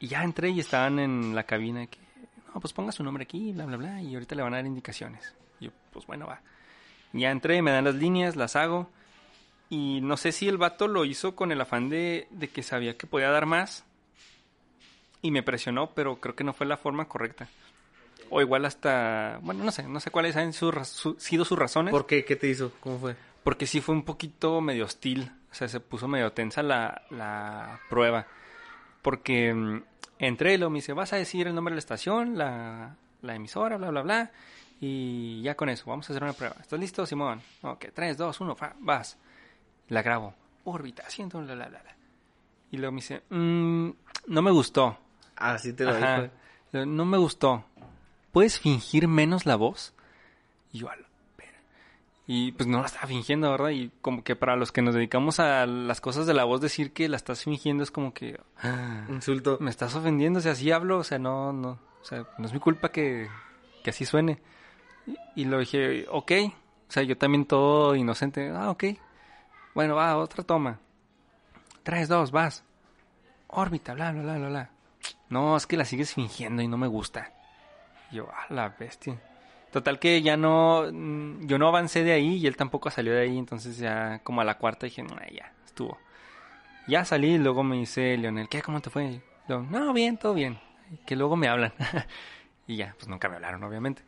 Y 0.00 0.08
ya 0.08 0.24
entré 0.24 0.50
y 0.50 0.60
estaban 0.60 0.98
en 0.98 1.34
la 1.34 1.44
cabina 1.44 1.86
que, 1.86 1.98
no, 2.52 2.60
pues 2.60 2.72
ponga 2.72 2.92
su 2.92 3.04
nombre 3.04 3.22
aquí, 3.22 3.52
bla, 3.52 3.66
bla, 3.66 3.76
bla, 3.76 4.02
y 4.02 4.14
ahorita 4.14 4.34
le 4.34 4.42
van 4.42 4.54
a 4.54 4.56
dar 4.56 4.66
indicaciones. 4.66 5.34
Y 5.60 5.66
yo, 5.66 5.70
pues 5.92 6.06
bueno, 6.06 6.26
va. 6.26 6.40
Ya 7.12 7.30
entré, 7.30 7.62
me 7.62 7.70
dan 7.70 7.84
las 7.84 7.94
líneas, 7.94 8.36
las 8.36 8.56
hago. 8.56 8.90
Y 9.70 10.00
no 10.00 10.16
sé 10.16 10.32
si 10.32 10.48
el 10.48 10.56
vato 10.58 10.88
lo 10.88 11.04
hizo 11.04 11.36
con 11.36 11.52
el 11.52 11.60
afán 11.60 11.88
de, 11.88 12.26
de 12.30 12.48
que 12.48 12.62
sabía 12.62 12.96
que 12.96 13.06
podía 13.06 13.30
dar 13.30 13.46
más. 13.46 13.84
Y 15.20 15.30
me 15.30 15.42
presionó, 15.42 15.90
pero 15.94 16.20
creo 16.20 16.34
que 16.34 16.44
no 16.44 16.52
fue 16.54 16.66
la 16.66 16.76
forma 16.76 17.06
correcta. 17.06 17.48
O 18.30 18.40
igual 18.40 18.64
hasta... 18.64 19.38
Bueno, 19.42 19.64
no 19.64 19.72
sé, 19.72 19.82
no 19.88 20.00
sé 20.00 20.10
cuáles 20.10 20.36
han 20.36 20.52
su- 20.52 20.70
su- 20.84 21.16
sido 21.18 21.44
sus 21.44 21.58
razones. 21.58 21.92
¿Por 21.92 22.06
qué? 22.06 22.24
¿Qué 22.24 22.36
te 22.36 22.48
hizo? 22.48 22.72
¿Cómo 22.80 22.98
fue? 22.98 23.16
Porque 23.42 23.66
sí 23.66 23.80
fue 23.80 23.94
un 23.94 24.04
poquito 24.04 24.60
medio 24.60 24.84
hostil. 24.84 25.30
O 25.50 25.54
sea, 25.54 25.66
se 25.68 25.80
puso 25.80 26.06
medio 26.08 26.32
tensa 26.32 26.62
la, 26.62 27.02
la 27.10 27.80
prueba. 27.90 28.26
Porque 29.02 29.52
mm, 29.52 29.82
entré 30.18 30.54
y 30.54 30.58
lo 30.58 30.70
me 30.70 30.76
dice, 30.78 30.92
vas 30.92 31.12
a 31.12 31.16
decir 31.16 31.46
el 31.46 31.54
nombre 31.54 31.72
de 31.72 31.76
la 31.76 31.80
estación, 31.80 32.36
la, 32.38 32.96
la 33.22 33.34
emisora, 33.34 33.76
bla, 33.76 33.90
bla, 33.90 34.02
bla. 34.02 34.30
Y 34.80 35.42
ya 35.42 35.56
con 35.56 35.68
eso, 35.68 35.84
vamos 35.86 36.08
a 36.08 36.12
hacer 36.12 36.22
una 36.22 36.32
prueba. 36.34 36.54
¿Estás 36.60 36.78
listo, 36.78 37.04
Simón? 37.06 37.40
Ok, 37.62 37.86
3, 37.92 38.16
2, 38.16 38.40
1, 38.40 38.56
vas. 38.80 39.18
La 39.88 40.02
grabo. 40.02 40.34
Órbita, 40.64 41.08
siento, 41.08 41.40
bla, 41.40 41.54
bla. 41.54 41.68
bla. 41.68 41.82
Y 42.70 42.76
luego 42.76 42.92
me 42.92 42.96
dice, 42.96 43.22
"Mm, 43.30 43.90
no 44.26 44.42
me 44.42 44.50
gustó. 44.50 44.98
Ah, 45.36 45.56
sí 45.58 45.72
te 45.72 45.84
lo 45.84 45.94
dijo. 45.96 46.30
No 46.86 47.04
me 47.06 47.16
gustó. 47.16 47.64
¿Puedes 48.32 48.60
fingir 48.60 49.08
menos 49.08 49.46
la 49.46 49.56
voz? 49.56 49.94
Y 50.72 50.78
yo, 50.78 50.88
la. 50.88 51.08
Y 52.30 52.52
pues 52.52 52.66
no 52.66 52.80
la 52.80 52.84
estaba 52.86 53.06
fingiendo, 53.06 53.50
¿verdad? 53.50 53.70
Y 53.70 53.90
como 54.02 54.22
que 54.22 54.36
para 54.36 54.54
los 54.54 54.70
que 54.70 54.82
nos 54.82 54.94
dedicamos 54.94 55.40
a 55.40 55.64
las 55.64 56.02
cosas 56.02 56.26
de 56.26 56.34
la 56.34 56.44
voz, 56.44 56.60
decir 56.60 56.92
que 56.92 57.08
la 57.08 57.16
estás 57.16 57.42
fingiendo 57.44 57.82
es 57.82 57.90
como 57.90 58.12
que... 58.12 58.38
ah, 58.62 59.06
Insulto. 59.08 59.56
me 59.60 59.70
estás 59.70 59.94
ofendiendo, 59.94 60.38
o 60.40 60.42
sea, 60.42 60.52
así 60.52 60.70
hablo, 60.70 60.98
o 60.98 61.04
sea, 61.04 61.18
no, 61.18 61.54
no, 61.54 61.78
o 62.02 62.04
sea, 62.04 62.26
no 62.36 62.44
es 62.44 62.52
mi 62.52 62.60
culpa 62.60 62.90
que, 62.90 63.28
que 63.82 63.88
así 63.88 64.04
suene. 64.04 64.42
Y, 65.06 65.16
y 65.40 65.44
lo 65.46 65.58
dije, 65.58 66.04
ok, 66.10 66.32
o 66.50 66.92
sea, 66.92 67.02
yo 67.02 67.16
también 67.16 67.46
todo 67.46 67.96
inocente, 67.96 68.50
ah, 68.54 68.68
ok. 68.72 68.84
Bueno, 69.74 69.96
va, 69.96 70.16
otra 70.16 70.42
toma. 70.42 70.78
Tres, 71.82 72.08
dos, 72.08 72.30
vas. 72.30 72.64
Órbita, 73.48 73.94
bla, 73.94 74.12
bla, 74.12 74.36
bla, 74.36 74.48
bla. 74.48 74.70
No, 75.30 75.56
es 75.56 75.66
que 75.66 75.76
la 75.76 75.84
sigues 75.84 76.14
fingiendo 76.14 76.62
y 76.62 76.68
no 76.68 76.76
me 76.76 76.86
gusta. 76.86 77.32
Yo, 78.10 78.28
a 78.30 78.52
la 78.52 78.70
bestia. 78.70 79.20
Total 79.70 79.98
que 79.98 80.22
ya 80.22 80.36
no, 80.36 80.86
mm, 80.90 81.46
yo 81.46 81.58
no 81.58 81.68
avancé 81.68 82.02
de 82.02 82.12
ahí 82.12 82.36
y 82.36 82.46
él 82.46 82.56
tampoco 82.56 82.90
salió 82.90 83.12
de 83.12 83.22
ahí, 83.22 83.38
entonces 83.38 83.76
ya 83.78 84.20
como 84.24 84.40
a 84.40 84.44
la 84.44 84.56
cuarta 84.56 84.86
dije, 84.86 85.02
no, 85.02 85.16
ya, 85.30 85.52
estuvo. 85.64 85.98
Ya 86.86 87.04
salí 87.04 87.36
luego 87.36 87.62
me 87.62 87.76
dice 87.76 88.16
Leonel, 88.16 88.48
¿qué? 88.48 88.62
¿Cómo 88.62 88.80
te 88.80 88.88
fue? 88.88 89.20
Yo, 89.46 89.60
no, 89.60 89.92
bien, 89.92 90.16
todo 90.16 90.32
bien. 90.32 90.58
Que 91.04 91.16
luego 91.16 91.36
me 91.36 91.48
hablan. 91.48 91.74
y 92.66 92.76
ya, 92.76 92.94
pues 92.96 93.08
nunca 93.08 93.28
me 93.28 93.36
hablaron, 93.36 93.62
obviamente. 93.62 94.02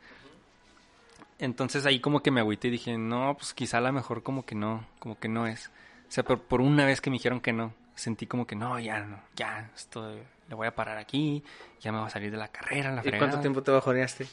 Entonces 1.41 1.85
ahí 1.85 1.99
como 1.99 2.21
que 2.21 2.31
me 2.31 2.39
agüité 2.39 2.69
y 2.69 2.71
dije, 2.71 2.97
no, 2.97 3.35
pues 3.37 3.53
quizá 3.53 3.79
a 3.79 3.81
lo 3.81 3.91
mejor 3.91 4.23
como 4.23 4.45
que 4.45 4.55
no, 4.55 4.85
como 4.99 5.19
que 5.19 5.27
no 5.27 5.45
es. 5.47 5.67
O 6.07 6.11
sea, 6.11 6.23
por, 6.23 6.39
por 6.41 6.61
una 6.61 6.85
vez 6.85 7.01
que 7.01 7.09
me 7.09 7.15
dijeron 7.15 7.41
que 7.41 7.51
no, 7.51 7.73
sentí 7.95 8.27
como 8.27 8.45
que 8.47 8.55
no, 8.55 8.79
ya 8.79 8.99
no, 8.99 9.19
ya, 9.35 9.69
esto 9.75 10.13
le 10.47 10.55
voy 10.55 10.67
a 10.67 10.75
parar 10.75 10.97
aquí, 10.97 11.43
ya 11.81 11.91
me 11.91 11.97
va 11.99 12.05
a 12.07 12.09
salir 12.09 12.29
de 12.31 12.37
la 12.37 12.47
carrera, 12.49 12.91
la 12.91 12.99
¿Y 13.01 13.03
fregada. 13.03 13.19
cuánto 13.19 13.39
tiempo 13.41 13.63
te 13.63 13.71
bajoneaste? 13.71 14.27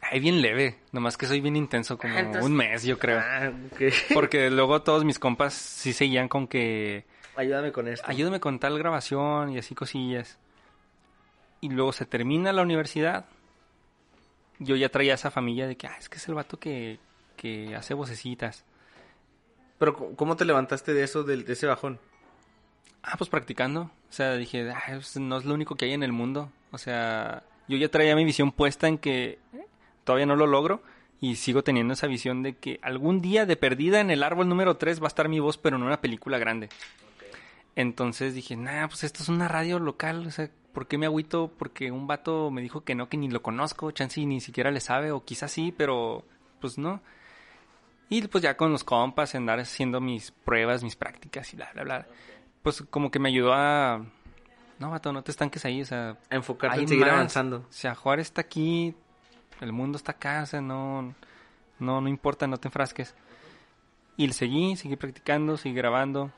Ay, 0.00 0.20
bien 0.20 0.40
leve, 0.42 0.78
nomás 0.92 1.16
que 1.16 1.26
soy 1.26 1.40
bien 1.40 1.56
intenso, 1.56 1.96
como 1.98 2.14
Ah, 2.14 2.20
entonces- 2.20 2.44
un 2.44 2.54
mes, 2.56 2.82
yo 2.84 2.98
creo. 2.98 3.18
Ah, 3.20 3.52
ok. 3.72 3.80
Porque 4.14 4.50
luego 4.50 4.82
todos 4.82 5.04
mis 5.04 5.18
compas 5.18 5.54
sí 5.54 5.92
seguían 5.92 6.28
con 6.28 6.46
que 6.46 7.04
Ayúdame 7.36 7.72
con 7.72 7.88
esto. 7.88 8.06
ayúdame 8.08 8.38
con 8.40 8.58
tal 8.58 8.78
grabación 8.78 9.50
y 9.50 9.58
así 9.58 9.74
cosillas. 9.74 10.38
Y 11.60 11.68
luego 11.70 11.92
se 11.92 12.06
termina 12.06 12.52
la 12.52 12.62
universidad. 12.62 13.24
Yo 14.58 14.76
ya 14.76 14.88
traía 14.88 15.14
esa 15.14 15.30
familia 15.30 15.66
de 15.66 15.76
que, 15.76 15.86
ah, 15.86 15.96
es 15.98 16.08
que 16.08 16.16
es 16.18 16.28
el 16.28 16.34
vato 16.34 16.58
que, 16.58 16.98
que 17.36 17.74
hace 17.74 17.94
vocecitas. 17.94 18.64
Pero 19.78 19.94
¿cómo- 19.94 20.16
¿cómo 20.16 20.36
te 20.36 20.44
levantaste 20.44 20.94
de 20.94 21.02
eso, 21.02 21.24
del- 21.24 21.44
de, 21.44 21.52
ese 21.54 21.66
bajón? 21.66 21.98
Ah, 23.02 23.16
pues 23.18 23.28
practicando. 23.28 23.82
O 24.08 24.12
sea, 24.12 24.34
dije, 24.34 24.70
ah, 24.70 24.82
pues, 24.88 25.16
no 25.16 25.36
es 25.38 25.44
lo 25.44 25.54
único 25.54 25.74
que 25.74 25.86
hay 25.86 25.92
en 25.92 26.02
el 26.02 26.12
mundo. 26.12 26.50
O 26.70 26.78
sea, 26.78 27.42
yo 27.68 27.76
ya 27.76 27.88
traía 27.88 28.14
mi 28.16 28.24
visión 28.24 28.52
puesta 28.52 28.86
en 28.88 28.98
que 28.98 29.38
todavía 30.04 30.26
no 30.26 30.36
lo 30.36 30.46
logro. 30.46 30.82
Y 31.20 31.36
sigo 31.36 31.64
teniendo 31.64 31.94
esa 31.94 32.06
visión 32.06 32.42
de 32.42 32.54
que 32.56 32.78
algún 32.82 33.22
día 33.22 33.46
de 33.46 33.56
perdida 33.56 34.00
en 34.00 34.10
el 34.10 34.22
árbol 34.22 34.48
número 34.48 34.76
3 34.76 35.00
va 35.00 35.06
a 35.06 35.08
estar 35.08 35.28
mi 35.28 35.40
voz, 35.40 35.56
pero 35.58 35.76
en 35.76 35.82
una 35.82 36.00
película 36.00 36.38
grande. 36.38 36.68
Entonces 37.76 38.34
dije, 38.34 38.56
nah, 38.56 38.86
pues 38.86 39.04
esto 39.04 39.22
es 39.22 39.28
una 39.28 39.48
radio 39.48 39.78
local. 39.78 40.26
O 40.26 40.30
sea, 40.30 40.50
¿por 40.72 40.86
qué 40.86 40.98
me 40.98 41.06
agüito? 41.06 41.52
Porque 41.58 41.90
un 41.90 42.06
vato 42.06 42.50
me 42.50 42.62
dijo 42.62 42.84
que 42.84 42.94
no, 42.94 43.08
que 43.08 43.16
ni 43.16 43.28
lo 43.28 43.42
conozco. 43.42 43.90
Chance 43.90 44.20
y 44.20 44.26
ni 44.26 44.40
siquiera 44.40 44.70
le 44.70 44.80
sabe, 44.80 45.10
o 45.10 45.24
quizás 45.24 45.50
sí, 45.50 45.72
pero 45.76 46.24
pues 46.60 46.78
no. 46.78 47.00
Y 48.08 48.22
pues 48.28 48.42
ya 48.42 48.56
con 48.56 48.70
los 48.70 48.84
compas, 48.84 49.34
andar 49.34 49.58
haciendo 49.60 50.00
mis 50.00 50.30
pruebas, 50.30 50.84
mis 50.84 50.96
prácticas 50.96 51.52
y 51.52 51.56
bla, 51.56 51.70
bla, 51.72 51.84
bla. 51.84 52.06
Pues 52.62 52.82
como 52.90 53.10
que 53.10 53.18
me 53.18 53.28
ayudó 53.28 53.52
a... 53.54 54.04
No, 54.78 54.90
vato, 54.90 55.12
no 55.12 55.22
te 55.22 55.30
estanques 55.30 55.64
ahí, 55.64 55.82
o 55.82 55.84
sea... 55.84 56.18
A 56.30 56.34
enfocarte 56.34 56.80
en 56.80 56.88
seguir 56.88 57.06
más. 57.06 57.14
avanzando. 57.14 57.58
O 57.58 57.72
sea, 57.72 57.94
Juárez 57.94 58.26
está 58.26 58.40
aquí, 58.40 58.94
el 59.60 59.72
mundo 59.72 59.96
está 59.96 60.12
acá, 60.12 60.42
o 60.42 60.46
sea, 60.46 60.60
no, 60.60 61.14
no, 61.78 62.00
no 62.00 62.08
importa, 62.08 62.46
no 62.46 62.58
te 62.58 62.68
enfrasques. 62.68 63.14
Y 64.16 64.32
seguí, 64.32 64.76
seguí 64.76 64.96
practicando, 64.96 65.56
seguí 65.56 65.74
grabando. 65.74 66.32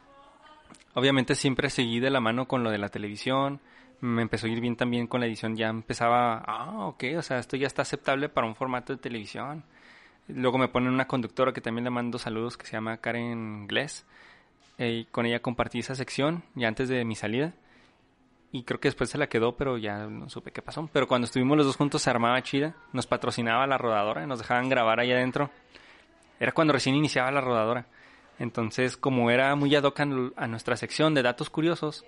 Obviamente 0.96 1.34
siempre 1.34 1.68
seguí 1.68 2.00
de 2.00 2.08
la 2.08 2.20
mano 2.20 2.48
con 2.48 2.64
lo 2.64 2.70
de 2.70 2.78
la 2.78 2.88
televisión. 2.88 3.60
Me 4.00 4.22
empezó 4.22 4.46
a 4.46 4.48
ir 4.48 4.62
bien 4.62 4.76
también 4.76 5.06
con 5.06 5.20
la 5.20 5.26
edición. 5.26 5.54
Ya 5.54 5.68
empezaba, 5.68 6.42
ah, 6.46 6.86
ok, 6.86 7.04
o 7.18 7.22
sea, 7.22 7.38
esto 7.38 7.58
ya 7.58 7.66
está 7.66 7.82
aceptable 7.82 8.30
para 8.30 8.46
un 8.46 8.54
formato 8.54 8.94
de 8.94 8.98
televisión. 8.98 9.62
Luego 10.26 10.56
me 10.56 10.68
ponen 10.68 10.94
una 10.94 11.06
conductora 11.06 11.52
que 11.52 11.60
también 11.60 11.84
le 11.84 11.90
mando 11.90 12.18
saludos, 12.18 12.56
que 12.56 12.64
se 12.64 12.72
llama 12.72 12.96
Karen 12.96 13.66
Gless. 13.66 14.06
Eh, 14.78 15.04
con 15.10 15.26
ella 15.26 15.42
compartí 15.42 15.80
esa 15.80 15.94
sección 15.94 16.44
ya 16.54 16.68
antes 16.68 16.88
de 16.88 17.04
mi 17.04 17.14
salida. 17.14 17.52
Y 18.50 18.62
creo 18.62 18.80
que 18.80 18.88
después 18.88 19.10
se 19.10 19.18
la 19.18 19.26
quedó, 19.26 19.54
pero 19.54 19.76
ya 19.76 20.06
no 20.06 20.30
supe 20.30 20.50
qué 20.50 20.62
pasó. 20.62 20.88
Pero 20.94 21.06
cuando 21.06 21.26
estuvimos 21.26 21.58
los 21.58 21.66
dos 21.66 21.76
juntos 21.76 22.00
se 22.00 22.08
armaba 22.08 22.42
chida. 22.42 22.74
Nos 22.94 23.06
patrocinaba 23.06 23.66
la 23.66 23.76
rodadora 23.76 24.26
nos 24.26 24.38
dejaban 24.38 24.70
grabar 24.70 24.98
ahí 24.98 25.12
adentro. 25.12 25.50
Era 26.40 26.52
cuando 26.52 26.72
recién 26.72 26.94
iniciaba 26.94 27.30
la 27.30 27.42
rodadora. 27.42 27.84
Entonces, 28.38 28.96
como 28.96 29.30
era 29.30 29.54
muy 29.56 29.74
ad 29.74 29.84
hoc 29.84 30.00
a 30.00 30.04
nu- 30.04 30.32
a 30.36 30.46
nuestra 30.46 30.76
sección 30.76 31.14
de 31.14 31.22
datos 31.22 31.48
curiosos, 31.50 32.04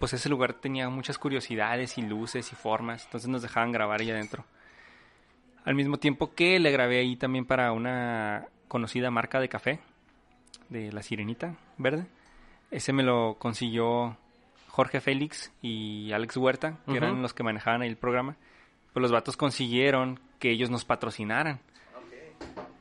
pues 0.00 0.12
ese 0.12 0.28
lugar 0.28 0.54
tenía 0.54 0.88
muchas 0.88 1.18
curiosidades 1.18 1.96
y 1.98 2.02
luces 2.02 2.50
y 2.52 2.56
formas. 2.56 3.04
Entonces 3.04 3.28
nos 3.28 3.42
dejaban 3.42 3.70
grabar 3.72 4.00
ahí 4.00 4.10
adentro. 4.10 4.44
Al 5.64 5.74
mismo 5.74 5.98
tiempo 5.98 6.34
que 6.34 6.58
le 6.58 6.70
grabé 6.72 6.98
ahí 6.98 7.16
también 7.16 7.46
para 7.46 7.72
una 7.72 8.46
conocida 8.68 9.10
marca 9.10 9.40
de 9.40 9.48
café, 9.48 9.80
de 10.68 10.92
la 10.92 11.02
Sirenita 11.02 11.54
Verde. 11.78 12.06
Ese 12.70 12.92
me 12.92 13.02
lo 13.04 13.36
consiguió 13.38 14.16
Jorge 14.68 15.00
Félix 15.00 15.52
y 15.62 16.10
Alex 16.12 16.36
Huerta, 16.36 16.78
que 16.86 16.96
eran 16.96 17.22
los 17.22 17.32
que 17.32 17.44
manejaban 17.44 17.82
ahí 17.82 17.88
el 17.88 17.96
programa. 17.96 18.36
Pues 18.92 19.02
los 19.02 19.12
vatos 19.12 19.36
consiguieron 19.36 20.18
que 20.40 20.50
ellos 20.50 20.68
nos 20.70 20.84
patrocinaran. 20.84 21.60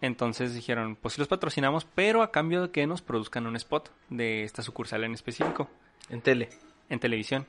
Entonces 0.02 0.54
dijeron, 0.54 0.98
pues 0.98 1.14
sí 1.14 1.22
los 1.22 1.30
patrocinamos, 1.30 1.86
pero 1.86 2.24
a 2.24 2.32
cambio 2.32 2.62
de 2.64 2.72
que 2.72 2.86
nos 2.86 3.02
produzcan 3.02 3.48
un 3.48 3.56
spot 3.56 3.90
de 4.10 4.44
esta 4.44 4.62
sucursal 4.62 5.04
en 5.06 5.14
específico 5.14 5.70
En 6.10 6.22
tele. 6.22 6.50
en 6.90 7.00
televisión 7.00 7.46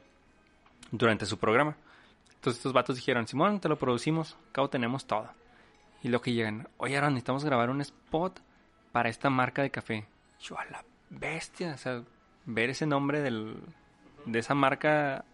durante 0.92 1.26
su 1.26 1.38
programa. 1.38 1.76
Entonces 2.34 2.58
estos 2.58 2.72
vatos 2.72 2.96
dijeron, 2.96 3.26
Simón, 3.26 3.58
te 3.58 3.68
lo 3.68 3.78
producimos, 3.78 4.36
cabo 4.52 4.68
tenemos 4.68 5.06
todo. 5.06 5.30
Y 6.02 6.08
lo 6.08 6.20
que 6.20 6.32
llegan, 6.32 6.68
oye, 6.76 6.94
ahora 6.96 7.08
necesitamos 7.08 7.44
grabar 7.44 7.70
un 7.70 7.80
spot 7.80 8.40
para 8.92 9.08
esta 9.08 9.30
marca 9.30 9.62
de 9.62 9.70
café. 9.70 10.06
Yo 10.40 10.58
a 10.58 10.64
la 10.66 10.84
bestia, 11.10 11.72
o 11.74 11.78
sea, 11.78 12.02
ver 12.44 12.70
ese 12.70 12.86
nombre 12.86 13.20
del, 13.22 13.56
de 14.26 14.38
esa 14.38 14.54
marca 14.54 15.24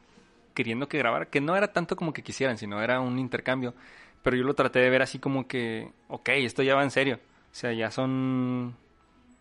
queriendo 0.54 0.88
que 0.88 0.98
grabara, 0.98 1.26
que 1.26 1.40
no 1.40 1.56
era 1.56 1.72
tanto 1.72 1.96
como 1.96 2.12
que 2.12 2.22
quisieran, 2.22 2.58
sino 2.58 2.82
era 2.82 3.00
un 3.00 3.18
intercambio. 3.18 3.74
Pero 4.22 4.36
yo 4.36 4.44
lo 4.44 4.54
traté 4.54 4.80
de 4.80 4.90
ver 4.90 5.02
así 5.02 5.18
como 5.18 5.46
que, 5.46 5.92
ok, 6.08 6.28
esto 6.30 6.62
ya 6.62 6.74
va 6.74 6.82
en 6.82 6.90
serio. 6.90 7.20
O 7.50 7.54
sea, 7.54 7.72
ya 7.72 7.90
son 7.90 8.76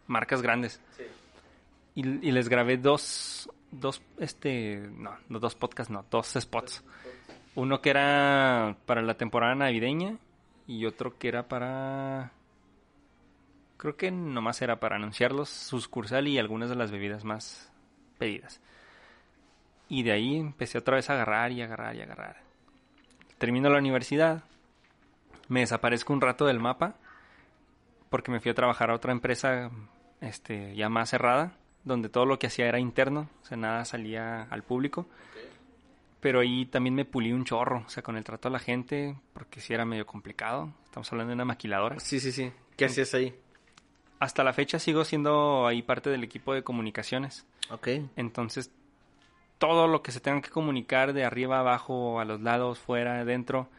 marcas 0.08 0.42
grandes. 0.42 0.82
Sí. 0.98 1.04
Y, 1.96 2.30
y 2.30 2.32
les 2.32 2.48
grabé 2.50 2.78
dos, 2.78 3.50
dos, 3.72 4.02
este, 4.20 4.90
no, 4.94 5.18
no, 5.28 5.40
dos 5.40 5.56
podcasts, 5.56 5.92
no, 5.92 6.06
dos 6.10 6.36
spots. 6.40 6.84
Uno 7.56 7.82
que 7.82 7.90
era 7.90 8.78
para 8.86 9.02
la 9.02 9.16
temporada 9.16 9.56
navideña 9.56 10.18
y 10.68 10.86
otro 10.86 11.18
que 11.18 11.28
era 11.28 11.48
para... 11.48 12.32
Creo 13.78 13.96
que 13.96 14.12
nomás 14.12 14.62
era 14.62 14.80
para 14.80 14.98
anunciarlos, 14.98 15.50
su 15.50 15.80
sucursal 15.80 16.28
y 16.28 16.38
algunas 16.38 16.70
de 16.70 16.76
las 16.76 16.92
bebidas 16.92 17.24
más 17.24 17.72
pedidas. 18.18 18.62
Y 19.88 20.04
de 20.04 20.12
ahí 20.12 20.38
empecé 20.38 20.78
otra 20.78 20.98
vez 20.98 21.10
a 21.10 21.14
agarrar 21.14 21.52
y 21.52 21.62
agarrar 21.62 21.96
y 21.96 22.02
agarrar. 22.02 22.44
Termino 23.38 23.70
la 23.70 23.80
universidad, 23.80 24.44
me 25.50 25.62
desaparezco 25.62 26.14
un 26.14 26.22
rato 26.22 26.46
del 26.46 26.60
mapa 26.60 26.96
porque 28.10 28.32
me 28.32 28.40
fui 28.40 28.52
a 28.52 28.56
trabajar 28.56 28.90
a 28.90 28.96
otra 28.96 29.12
empresa 29.12 29.70
este, 30.22 30.76
ya 30.76 30.90
más 30.90 31.10
cerrada, 31.10 31.54
donde 31.84 32.10
todo 32.10 32.26
lo 32.26 32.40
que 32.40 32.48
hacía 32.48 32.68
era 32.68 32.80
interno, 32.80 33.30
o 33.42 33.46
sea, 33.46 33.58
nada 33.58 33.86
salía 33.86 34.44
al 34.44 34.64
público. 34.64 35.08
Pero 36.20 36.42
ahí 36.42 36.66
también 36.66 36.96
me 36.96 37.06
pulí 37.06 37.32
un 37.32 37.46
chorro, 37.46 37.84
o 37.86 37.90
sea, 37.90 38.04
con 38.04 38.18
el 38.18 38.24
trato 38.24 38.50
a 38.50 38.52
la 38.52 38.60
gente, 38.60 39.16
porque 39.34 39.62
sí 39.62 39.74
era 39.74 39.86
medio 39.86 40.06
complicado. 40.06 40.74
Estamos 40.84 41.10
hablando 41.12 41.30
de 41.30 41.36
una 41.36 41.46
maquiladora. 41.46 42.00
Sí, 42.00 42.20
sí, 42.20 42.32
sí. 42.32 42.52
¿Qué 42.76 42.86
hacías 42.86 43.14
ahí? 43.14 43.34
Hasta 44.20 44.44
la 44.44 44.52
fecha 44.52 44.80
sigo 44.80 45.06
siendo 45.06 45.66
ahí 45.66 45.82
parte 45.82 46.10
del 46.10 46.24
equipo 46.24 46.54
de 46.54 46.64
comunicaciones. 46.64 47.46
Ok. 47.70 47.88
Entonces, 48.18 48.70
todo 49.60 49.88
lo 49.88 50.02
que 50.02 50.12
se 50.12 50.20
tenga 50.20 50.42
que 50.42 50.50
comunicar 50.50 51.14
de 51.14 51.24
arriba, 51.24 51.60
abajo, 51.60 52.20
a 52.20 52.26
los 52.26 52.42
lados, 52.42 52.80
fuera, 52.80 53.22
adentro, 53.22 53.70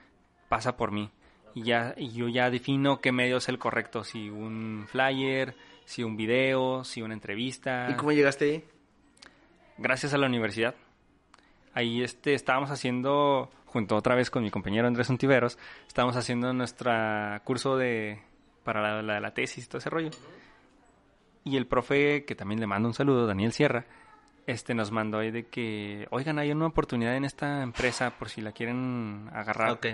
pasa 0.48 0.78
por 0.78 0.92
mí. 0.92 1.10
Y 1.54 1.62
ya 1.62 1.94
y 1.96 2.10
yo 2.10 2.28
ya 2.28 2.50
defino 2.50 3.00
qué 3.00 3.12
medio 3.12 3.38
es 3.38 3.48
el 3.48 3.58
correcto, 3.58 4.04
si 4.04 4.28
un 4.28 4.86
flyer, 4.88 5.54
si 5.84 6.02
un 6.02 6.16
video, 6.16 6.84
si 6.84 7.02
una 7.02 7.14
entrevista. 7.14 7.88
¿Y 7.90 7.94
cómo 7.94 8.12
llegaste 8.12 8.44
ahí? 8.44 8.64
Gracias 9.78 10.14
a 10.14 10.18
la 10.18 10.26
universidad. 10.26 10.74
Ahí 11.74 12.02
este 12.02 12.34
estábamos 12.34 12.70
haciendo 12.70 13.50
junto 13.66 13.96
otra 13.96 14.14
vez 14.14 14.30
con 14.30 14.42
mi 14.42 14.50
compañero 14.50 14.88
Andrés 14.88 15.08
Untiveros, 15.10 15.56
estábamos 15.86 16.16
haciendo 16.16 16.52
nuestro 16.52 16.90
curso 17.44 17.76
de 17.76 18.20
para 18.64 18.82
la, 18.82 19.02
la, 19.02 19.20
la 19.20 19.30
tesis, 19.32 19.68
todo 19.68 19.78
ese 19.78 19.90
rollo. 19.90 20.10
Y 21.44 21.56
el 21.56 21.66
profe, 21.66 22.24
que 22.24 22.34
también 22.34 22.60
le 22.60 22.66
mando 22.66 22.88
un 22.88 22.94
saludo, 22.94 23.26
Daniel 23.26 23.52
Sierra, 23.52 23.86
este 24.46 24.74
nos 24.74 24.90
mandó 24.90 25.18
ahí 25.18 25.30
de 25.30 25.46
que, 25.46 26.06
oigan, 26.10 26.38
hay 26.38 26.52
una 26.52 26.66
oportunidad 26.66 27.16
en 27.16 27.24
esta 27.24 27.62
empresa 27.62 28.10
por 28.10 28.28
si 28.28 28.40
la 28.40 28.52
quieren 28.52 29.30
agarrar. 29.32 29.70
Ok. 29.70 29.86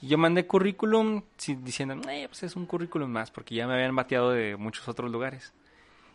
Yo 0.00 0.16
mandé 0.16 0.46
currículum 0.46 1.22
diciendo, 1.62 1.94
eh, 2.08 2.26
pues 2.28 2.44
es 2.44 2.54
un 2.54 2.66
currículum 2.66 3.10
más, 3.10 3.30
porque 3.30 3.54
ya 3.54 3.66
me 3.66 3.74
habían 3.74 3.96
bateado 3.96 4.30
de 4.30 4.56
muchos 4.56 4.86
otros 4.88 5.10
lugares. 5.10 5.52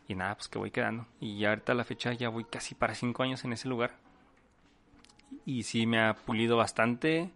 Y 0.08 0.16
nada, 0.16 0.36
pues 0.36 0.48
que 0.48 0.58
voy 0.58 0.72
quedando. 0.72 1.06
Y 1.20 1.40
ya 1.40 1.50
ahorita 1.50 1.74
a 1.74 1.76
la 1.76 1.84
fecha 1.84 2.14
ya 2.14 2.30
voy 2.30 2.46
casi 2.46 2.76
para 2.76 2.96
cinco 2.96 3.24
años 3.24 3.44
en 3.44 3.54
ese 3.54 3.68
lugar. 3.68 3.98
Y 5.46 5.64
sí 5.64 5.86
me 5.86 6.02
ha 6.02 6.16
pulido 6.16 6.56
bastante 6.58 7.32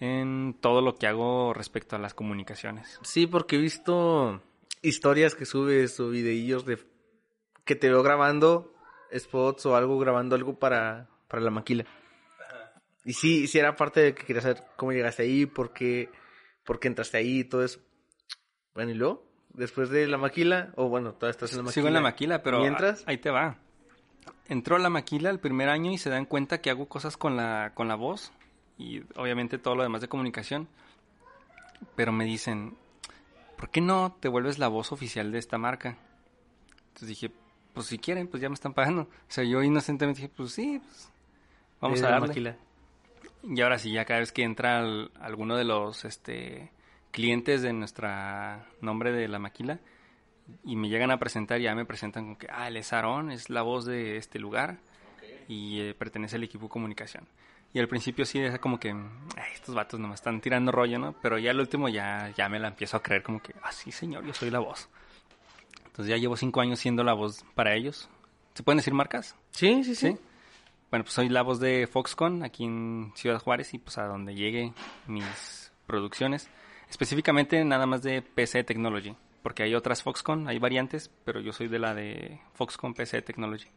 en 0.00 0.56
todo 0.60 0.80
lo 0.80 0.96
que 0.96 1.06
hago 1.06 1.52
respecto 1.54 1.96
a 1.96 1.98
las 1.98 2.14
comunicaciones. 2.14 2.98
Sí, 3.02 3.26
porque 3.26 3.56
he 3.56 3.60
visto 3.60 4.42
historias 4.82 5.34
que 5.34 5.46
subes 5.46 5.98
o 6.00 6.10
videillos 6.10 6.64
de 6.64 6.78
que 7.64 7.76
te 7.76 7.88
veo 7.88 8.02
grabando 8.02 8.74
spots 9.16 9.66
o 9.66 9.76
algo, 9.76 9.98
grabando 9.98 10.34
algo 10.34 10.58
para, 10.58 11.08
para 11.28 11.42
la 11.42 11.50
maquila. 11.50 11.84
Y 13.04 13.14
sí, 13.14 13.46
sí 13.46 13.58
era 13.58 13.74
parte 13.74 14.00
de 14.00 14.14
que 14.14 14.24
quería 14.24 14.42
saber 14.42 14.62
cómo 14.76 14.92
llegaste 14.92 15.22
ahí, 15.22 15.46
por 15.46 15.72
qué, 15.72 16.08
por 16.64 16.78
qué 16.78 16.88
entraste 16.88 17.18
ahí 17.18 17.40
y 17.40 17.44
todo 17.44 17.64
eso. 17.64 17.80
Bueno, 18.74 18.92
¿y 18.92 18.94
luego? 18.94 19.26
Después 19.50 19.90
de 19.90 20.06
la 20.06 20.18
maquila, 20.18 20.72
o 20.76 20.88
bueno, 20.88 21.12
todavía 21.12 21.32
estás 21.32 21.52
en 21.52 21.58
la 21.58 21.62
maquila. 21.64 21.74
Sigo 21.74 21.88
en 21.88 21.94
la 21.94 22.00
maquila, 22.00 22.42
pero 22.42 22.60
¿Mientras? 22.60 23.02
ahí 23.06 23.18
te 23.18 23.30
va. 23.30 23.58
Entró 24.46 24.76
a 24.76 24.78
la 24.78 24.88
maquila 24.88 25.30
el 25.30 25.40
primer 25.40 25.68
año 25.68 25.90
y 25.90 25.98
se 25.98 26.10
dan 26.10 26.24
cuenta 26.26 26.60
que 26.60 26.70
hago 26.70 26.88
cosas 26.88 27.16
con 27.16 27.36
la, 27.36 27.72
con 27.74 27.88
la 27.88 27.96
voz 27.96 28.32
y 28.78 29.02
obviamente 29.16 29.58
todo 29.58 29.74
lo 29.74 29.82
demás 29.82 30.00
de 30.00 30.08
comunicación. 30.08 30.68
Pero 31.96 32.12
me 32.12 32.24
dicen, 32.24 32.76
¿por 33.56 33.70
qué 33.70 33.80
no 33.80 34.16
te 34.20 34.28
vuelves 34.28 34.58
la 34.58 34.68
voz 34.68 34.92
oficial 34.92 35.32
de 35.32 35.38
esta 35.38 35.58
marca? 35.58 35.98
Entonces 36.88 37.08
dije, 37.08 37.32
pues 37.74 37.86
si 37.86 37.98
quieren, 37.98 38.28
pues 38.28 38.40
ya 38.40 38.48
me 38.48 38.54
están 38.54 38.72
pagando. 38.74 39.02
O 39.02 39.08
sea, 39.28 39.44
yo 39.44 39.62
inocentemente 39.62 40.22
dije, 40.22 40.32
pues 40.34 40.52
sí, 40.52 40.80
pues 40.84 41.10
vamos 41.80 42.00
a 42.00 42.04
la 42.04 42.10
darle. 42.12 42.28
maquila. 42.28 42.56
Y 43.44 43.60
ahora 43.60 43.78
sí, 43.78 43.90
ya 43.92 44.04
cada 44.04 44.20
vez 44.20 44.32
que 44.32 44.42
entra 44.44 44.78
al- 44.78 45.10
alguno 45.20 45.56
de 45.56 45.64
los 45.64 46.04
este, 46.04 46.70
clientes 47.10 47.62
de 47.62 47.72
nuestra 47.72 48.66
nombre 48.80 49.12
de 49.12 49.26
la 49.28 49.38
maquila 49.38 49.80
y 50.64 50.76
me 50.76 50.88
llegan 50.88 51.10
a 51.10 51.18
presentar, 51.18 51.60
ya 51.60 51.74
me 51.74 51.84
presentan 51.84 52.24
como 52.24 52.38
que, 52.38 52.46
ah, 52.50 52.68
él 52.68 52.76
es 52.76 52.92
Aarón, 52.92 53.30
es 53.32 53.50
la 53.50 53.62
voz 53.62 53.84
de 53.84 54.16
este 54.16 54.38
lugar 54.38 54.78
y 55.48 55.80
eh, 55.80 55.94
pertenece 55.94 56.36
al 56.36 56.44
equipo 56.44 56.64
de 56.66 56.70
comunicación. 56.70 57.26
Y 57.74 57.78
al 57.80 57.88
principio 57.88 58.24
sí 58.26 58.38
es 58.38 58.58
como 58.58 58.78
que, 58.78 58.90
"Ay, 58.90 59.52
estos 59.54 59.74
vatos 59.74 59.98
nomás 59.98 60.20
están 60.20 60.40
tirando 60.40 60.70
rollo, 60.72 60.98
¿no? 60.98 61.14
Pero 61.22 61.38
ya 61.38 61.50
al 61.52 61.58
último 61.60 61.88
ya, 61.88 62.30
ya 62.36 62.48
me 62.48 62.58
la 62.60 62.68
empiezo 62.68 62.96
a 62.98 63.02
creer 63.02 63.22
como 63.22 63.40
que, 63.40 63.54
ah, 63.62 63.72
sí, 63.72 63.90
señor, 63.90 64.24
yo 64.26 64.34
soy 64.34 64.50
la 64.50 64.58
voz. 64.58 64.88
Entonces 65.86 66.06
ya 66.10 66.16
llevo 66.16 66.36
cinco 66.36 66.60
años 66.60 66.78
siendo 66.78 67.02
la 67.02 67.12
voz 67.14 67.44
para 67.54 67.74
ellos. 67.74 68.08
¿Se 68.54 68.62
pueden 68.62 68.76
decir 68.78 68.92
marcas? 68.94 69.34
Sí, 69.52 69.82
sí, 69.84 69.94
sí. 69.94 70.12
¿Sí? 70.12 70.18
Bueno, 70.92 71.04
pues 71.04 71.14
soy 71.14 71.30
la 71.30 71.40
voz 71.40 71.58
de 71.58 71.86
Foxconn 71.86 72.42
aquí 72.42 72.64
en 72.64 73.12
Ciudad 73.14 73.40
Juárez 73.40 73.72
y 73.72 73.78
pues 73.78 73.96
a 73.96 74.04
donde 74.04 74.34
llegue 74.34 74.74
mis 75.06 75.72
producciones. 75.86 76.50
Específicamente 76.90 77.64
nada 77.64 77.86
más 77.86 78.02
de 78.02 78.20
PC 78.20 78.62
Technology, 78.62 79.16
porque 79.42 79.62
hay 79.62 79.74
otras 79.74 80.02
Foxconn, 80.02 80.48
hay 80.48 80.58
variantes, 80.58 81.10
pero 81.24 81.40
yo 81.40 81.54
soy 81.54 81.68
de 81.68 81.78
la 81.78 81.94
de 81.94 82.42
Foxconn 82.52 82.92
PC 82.92 83.22
Technology. 83.22 83.68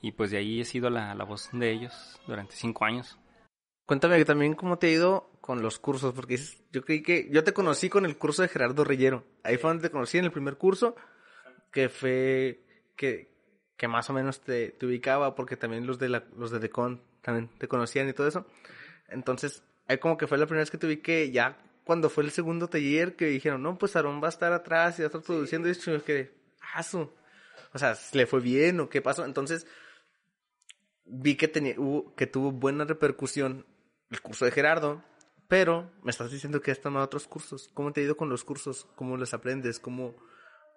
Y 0.00 0.10
pues 0.10 0.32
de 0.32 0.38
ahí 0.38 0.60
he 0.60 0.64
sido 0.64 0.90
la, 0.90 1.14
la 1.14 1.22
voz 1.22 1.48
de 1.52 1.70
ellos 1.70 2.20
durante 2.26 2.56
cinco 2.56 2.86
años. 2.86 3.20
Cuéntame 3.86 4.24
también 4.24 4.54
cómo 4.54 4.78
te 4.78 4.88
ha 4.88 4.90
ido 4.90 5.30
con 5.40 5.62
los 5.62 5.78
cursos, 5.78 6.12
porque 6.12 6.40
yo 6.72 6.84
creí 6.84 7.04
que 7.04 7.28
yo 7.30 7.44
te 7.44 7.52
conocí 7.52 7.88
con 7.88 8.04
el 8.04 8.18
curso 8.18 8.42
de 8.42 8.48
Gerardo 8.48 8.82
Reyero. 8.82 9.22
Ahí 9.44 9.58
fue 9.58 9.70
donde 9.70 9.88
te 9.88 9.92
conocí 9.92 10.18
en 10.18 10.24
el 10.24 10.32
primer 10.32 10.56
curso, 10.56 10.96
que 11.70 11.88
fue 11.88 12.64
que, 12.96 13.31
que 13.82 13.88
más 13.88 14.08
o 14.10 14.12
menos 14.12 14.40
te, 14.42 14.68
te 14.70 14.86
ubicaba, 14.86 15.34
porque 15.34 15.56
también 15.56 15.88
los 15.88 15.98
de 15.98 16.08
la, 16.08 16.22
los 16.36 16.52
de 16.52 16.60
Decon 16.60 17.02
también 17.20 17.48
te 17.58 17.66
conocían 17.66 18.08
y 18.08 18.12
todo 18.12 18.28
eso. 18.28 18.46
Entonces, 19.08 19.64
ahí 19.88 19.98
como 19.98 20.16
que 20.16 20.28
fue 20.28 20.38
la 20.38 20.46
primera 20.46 20.62
vez 20.62 20.70
que 20.70 20.78
te 20.78 20.86
ubiqué, 20.86 21.32
ya 21.32 21.58
cuando 21.82 22.08
fue 22.08 22.22
el 22.22 22.30
segundo 22.30 22.68
taller 22.68 23.16
que 23.16 23.26
dijeron, 23.26 23.60
no, 23.60 23.76
pues 23.78 23.96
Aarón 23.96 24.22
va 24.22 24.26
a 24.26 24.28
estar 24.28 24.52
atrás 24.52 25.00
y 25.00 25.02
va 25.02 25.06
a 25.06 25.08
estar 25.08 25.22
produciendo, 25.22 25.68
y 25.68 25.72
yo 25.74 26.04
quedé, 26.04 26.32
su. 26.88 27.10
O 27.72 27.78
sea, 27.80 27.98
¿le 28.12 28.24
fue 28.26 28.38
bien 28.38 28.78
o 28.78 28.88
qué 28.88 29.02
pasó? 29.02 29.24
Entonces, 29.24 29.66
vi 31.04 31.34
que 31.34 31.48
tenía 31.48 31.74
hubo- 31.76 32.14
que 32.14 32.28
tuvo 32.28 32.52
buena 32.52 32.84
repercusión 32.84 33.66
el 34.10 34.20
curso 34.20 34.44
de 34.44 34.52
Gerardo, 34.52 35.02
pero 35.48 35.90
me 36.04 36.12
estás 36.12 36.30
diciendo 36.30 36.60
que 36.60 36.70
has 36.70 36.80
tomado 36.80 37.04
otros 37.06 37.26
cursos. 37.26 37.68
¿Cómo 37.74 37.92
te 37.92 38.00
ha 38.00 38.04
ido 38.04 38.16
con 38.16 38.28
los 38.28 38.44
cursos? 38.44 38.86
¿Cómo 38.94 39.16
los 39.16 39.34
aprendes? 39.34 39.80
¿Cómo, 39.80 40.14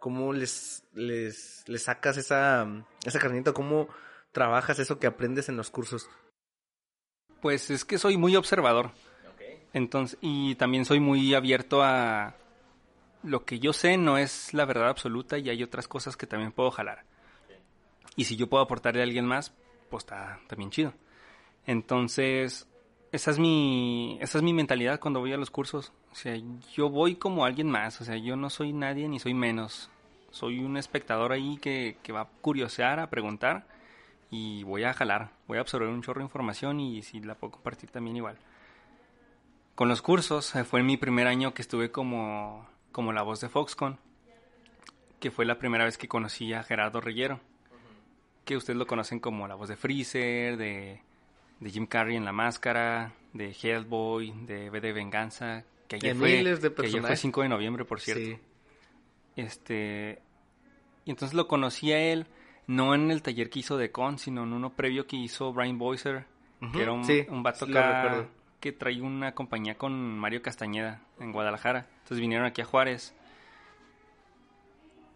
cómo 0.06 0.34
les, 0.34 0.84
les, 0.93 1.64
les 1.66 1.82
sacas 1.82 2.16
esa, 2.18 2.68
esa 3.03 3.18
carnita? 3.18 3.53
¿Cómo 3.53 3.88
trabajas 4.32 4.78
eso 4.78 4.99
que 4.99 5.08
aprendes 5.08 5.49
en 5.49 5.58
los 5.58 5.72
cursos? 5.72 6.08
Pues 7.41 7.72
es 7.72 7.86
que 7.86 7.97
soy 7.97 8.16
muy 8.16 8.36
observador. 8.36 8.91
Entonces, 9.74 10.20
y 10.22 10.53
también 10.53 10.86
soy 10.86 10.99
muy 10.99 11.34
abierto 11.34 11.82
a 11.82 12.36
lo 13.24 13.45
que 13.45 13.58
yo 13.58 13.74
sé 13.74 13.97
no 13.97 14.20
es 14.20 14.53
la 14.53 14.66
verdad 14.66 14.89
absoluta 14.89 15.39
y 15.39 15.49
hay 15.49 15.64
otras 15.64 15.88
cosas 15.88 16.16
que 16.16 16.28
también 16.28 16.51
puedo 16.51 16.70
jalar. 16.70 17.03
Y 18.16 18.26
si 18.26 18.36
yo 18.36 18.45
puedo 18.45 18.64
aportarle 18.64 19.01
a 19.01 19.06
alguien 19.06 19.26
más, 19.26 19.56
pues 19.89 20.03
está 20.03 20.39
también 20.45 20.70
chido. 20.70 20.93
Entonces, 21.66 22.68
esa 23.12 23.32
es 23.32 23.39
mi 23.39 24.20
esa 24.22 24.38
es 24.38 24.43
mi 24.43 24.53
mentalidad 24.53 24.99
cuando 24.99 25.20
voy 25.20 25.34
a 25.34 25.38
los 25.38 25.49
cursos. 25.49 25.93
O 26.12 26.16
sea, 26.16 26.39
yo 26.76 26.91
voy 26.91 27.16
como 27.16 27.43
alguien 27.43 27.72
más, 27.72 27.99
o 28.01 28.06
sea, 28.06 28.18
yo 28.18 28.36
no 28.36 28.51
soy 28.51 28.72
nadie 28.72 29.10
ni 29.10 29.18
soy 29.18 29.34
menos. 29.34 29.89
Soy 30.36 30.59
un 30.59 30.75
espectador 30.75 31.31
ahí 31.31 31.57
que, 31.61 31.95
que 32.03 32.11
va 32.11 32.21
a 32.21 32.27
curiosear, 32.41 32.99
a 32.99 33.09
preguntar 33.09 33.65
y 34.29 34.63
voy 34.63 34.83
a 34.83 34.93
jalar, 34.93 35.31
voy 35.47 35.59
a 35.59 35.61
absorber 35.61 35.88
un 35.88 36.01
chorro 36.01 36.19
de 36.19 36.25
información 36.25 36.81
y 36.81 37.03
si 37.03 37.21
la 37.21 37.36
puedo 37.36 37.51
compartir 37.51 37.89
también 37.89 38.17
igual. 38.17 38.38
Con 39.75 39.88
los 39.88 40.01
cursos, 40.01 40.53
eh, 40.57 40.65
fue 40.65 40.83
mi 40.83 40.97
primer 40.97 41.27
año 41.27 41.53
que 41.53 41.61
estuve 41.61 41.89
como, 41.89 42.67
como 42.91 43.13
la 43.13 43.21
voz 43.21 43.39
de 43.39 43.47
Foxconn, 43.47 43.97
que 45.21 45.31
fue 45.31 45.45
la 45.45 45.57
primera 45.57 45.86
vez 45.86 45.97
que 45.97 46.09
conocí 46.09 46.51
a 46.51 46.63
Gerardo 46.63 46.99
Reyero, 46.99 47.39
que 48.43 48.57
ustedes 48.57 48.77
lo 48.77 48.88
conocen 48.88 49.21
como 49.21 49.47
la 49.47 49.55
voz 49.55 49.69
de 49.69 49.77
Freezer, 49.77 50.57
de, 50.57 50.99
de 51.61 51.69
Jim 51.69 51.86
Carrey 51.86 52.17
en 52.17 52.25
La 52.25 52.33
Máscara, 52.33 53.13
de 53.31 53.53
Hellboy, 53.53 54.33
de 54.45 54.69
V 54.69 54.81
de 54.81 54.91
Venganza, 54.91 55.63
que 55.88 55.95
ayer, 55.95 56.13
De 56.13 56.19
fue, 56.19 56.38
miles 56.39 56.61
de 56.61 56.73
que 56.73 56.73
ayer 56.73 56.75
fue 56.75 56.83
personajes. 56.83 57.19
5 57.21 57.41
de 57.43 57.47
noviembre, 57.47 57.86
por 57.86 58.01
cierto. 58.01 58.21
Sí. 58.21 58.38
Este. 59.38 60.24
Y 61.06 61.12
entonces 61.12 61.36
lo 61.36 61.47
conocí 61.47 61.91
a 61.93 61.99
él, 61.99 62.28
no 62.68 62.95
en 62.95 63.12
el 63.12 63.22
taller 63.22 63.49
que 63.49 63.60
hizo 63.60 63.78
de 63.78 63.91
Con, 63.91 64.18
sino 64.18 64.43
en 64.43 64.53
uno 64.53 64.74
previo 64.74 65.08
que 65.08 65.16
hizo 65.16 65.53
Brian 65.53 65.78
Boycer 65.78 66.26
que 66.72 66.82
era 66.82 66.91
un, 66.91 67.03
sí, 67.06 67.26
un 67.30 67.43
vato 67.43 67.66
acá 67.66 68.28
que 68.60 68.72
traía 68.72 69.03
una 69.03 69.34
compañía 69.34 69.78
con 69.78 70.18
Mario 70.18 70.41
Castañeda 70.41 71.01
en 71.20 71.32
Guadalajara. 71.32 71.88
Entonces 71.97 72.20
vinieron 72.20 72.47
aquí 72.47 72.62
a 72.62 72.66
Juárez. 72.66 73.14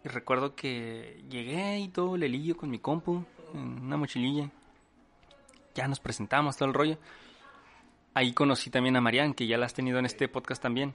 Y 0.04 0.08
recuerdo 0.08 0.54
que 0.54 1.22
llegué 1.28 1.78
y 1.80 1.88
todo 1.88 2.16
lelillo 2.16 2.56
con 2.56 2.70
mi 2.70 2.78
compu 2.78 3.24
en 3.54 3.82
una 3.82 3.96
mochililla. 3.96 4.50
Ya 5.74 5.88
nos 5.88 6.00
presentamos 6.00 6.56
todo 6.56 6.68
el 6.68 6.74
rollo. 6.74 6.98
Ahí 8.14 8.32
conocí 8.32 8.70
también 8.70 8.96
a 8.96 9.00
Marian, 9.00 9.34
que 9.34 9.46
ya 9.46 9.58
la 9.58 9.66
has 9.66 9.74
tenido 9.74 9.98
en 9.98 10.06
este 10.06 10.28
podcast 10.28 10.62
también. 10.62 10.94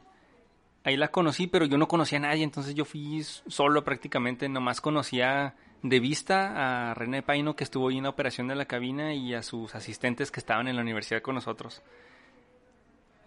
Ahí 0.85 0.97
la 0.97 1.07
conocí, 1.07 1.47
pero 1.47 1.65
yo 1.65 1.79
no 1.79 1.87
conocía 1.87 2.19
a 2.19 2.21
nadie, 2.21 2.43
entonces 2.43 2.75
yo 2.75 2.85
fui 2.85 3.23
solo 3.23 3.83
prácticamente. 3.83 4.47
Nomás 4.47 4.81
conocía 4.81 5.55
de 5.81 5.99
vista 5.99 6.91
a 6.91 6.93
René 6.93 7.23
Paino, 7.23 7.55
que 7.55 7.63
estuvo 7.63 7.89
ahí 7.89 7.97
en 7.97 8.03
la 8.03 8.11
operación 8.11 8.47
de 8.47 8.53
la 8.53 8.65
cabina, 8.65 9.15
y 9.15 9.33
a 9.33 9.41
sus 9.41 9.73
asistentes 9.73 10.29
que 10.29 10.39
estaban 10.39 10.67
en 10.67 10.75
la 10.75 10.83
universidad 10.83 11.23
con 11.23 11.33
nosotros. 11.33 11.81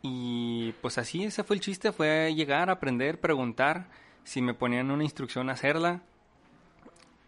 Y 0.03 0.71
pues 0.81 0.99
así, 0.99 1.25
ese 1.25 1.43
fue 1.43 1.57
el 1.57 1.61
chiste, 1.61 1.91
fue 1.91 2.33
llegar, 2.33 2.71
aprender, 2.71 3.19
preguntar 3.19 3.89
si 4.23 4.41
me 4.41 4.55
ponían 4.55 4.93
una 4.93 5.03
instrucción, 5.03 5.51
hacerla, 5.51 6.03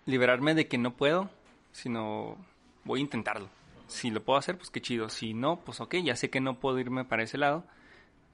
liberarme 0.06 0.54
de 0.54 0.68
que 0.68 0.78
no 0.78 0.92
puedo, 0.92 1.28
sino 1.72 2.36
voy 2.84 3.00
a 3.00 3.02
intentarlo. 3.02 3.48
Si 3.88 4.10
lo 4.10 4.22
puedo 4.22 4.38
hacer, 4.38 4.56
pues 4.56 4.70
qué 4.70 4.80
chido. 4.80 5.08
Si 5.08 5.34
no, 5.34 5.58
pues 5.58 5.80
ok, 5.80 5.96
ya 5.96 6.14
sé 6.14 6.30
que 6.30 6.40
no 6.40 6.60
puedo 6.60 6.78
irme 6.78 7.04
para 7.04 7.24
ese 7.24 7.36
lado, 7.36 7.64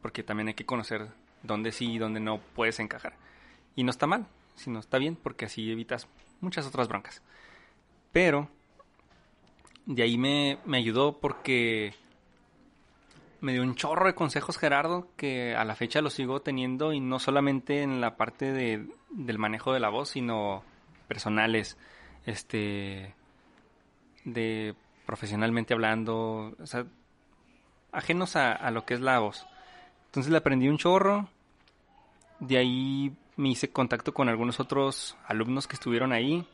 porque 0.02 0.22
también 0.22 0.48
hay 0.48 0.54
que 0.54 0.66
conocer 0.66 1.08
dónde 1.42 1.72
sí 1.72 1.92
y 1.92 1.98
dónde 1.98 2.20
no 2.20 2.40
puedes 2.54 2.78
encajar. 2.80 3.14
Y 3.74 3.84
no 3.84 3.90
está 3.90 4.06
mal, 4.06 4.26
sino 4.54 4.78
está 4.78 4.98
bien, 4.98 5.16
porque 5.16 5.46
así 5.46 5.70
evitas 5.70 6.08
muchas 6.40 6.66
otras 6.66 6.88
broncas. 6.88 7.22
Pero 8.12 8.48
de 9.86 10.02
ahí 10.02 10.18
me, 10.18 10.58
me 10.64 10.78
ayudó 10.78 11.18
porque 11.18 11.94
me 13.40 13.52
dio 13.52 13.62
un 13.62 13.74
chorro 13.74 14.06
de 14.06 14.14
consejos 14.14 14.58
Gerardo 14.58 15.08
que 15.16 15.54
a 15.54 15.64
la 15.64 15.76
fecha 15.76 16.00
lo 16.00 16.10
sigo 16.10 16.40
teniendo 16.40 16.92
y 16.92 17.00
no 17.00 17.18
solamente 17.18 17.82
en 17.82 18.00
la 18.00 18.16
parte 18.16 18.52
de, 18.52 18.88
del 19.10 19.38
manejo 19.38 19.72
de 19.72 19.80
la 19.80 19.88
voz, 19.88 20.10
sino 20.10 20.64
personales, 21.06 21.78
este, 22.24 23.14
de 24.24 24.74
profesionalmente 25.04 25.74
hablando, 25.74 26.56
ajenos 27.92 28.36
a, 28.36 28.52
a 28.52 28.70
lo 28.70 28.84
que 28.84 28.94
es 28.94 29.00
la 29.00 29.20
voz. 29.20 29.46
Entonces 30.06 30.30
le 30.30 30.38
aprendí 30.38 30.68
un 30.68 30.78
chorro, 30.78 31.28
de 32.40 32.58
ahí 32.58 33.16
me 33.36 33.50
hice 33.50 33.70
contacto 33.70 34.14
con 34.14 34.28
algunos 34.28 34.60
otros 34.60 35.16
alumnos 35.26 35.66
que 35.66 35.74
estuvieron 35.74 36.12
ahí. 36.12 36.46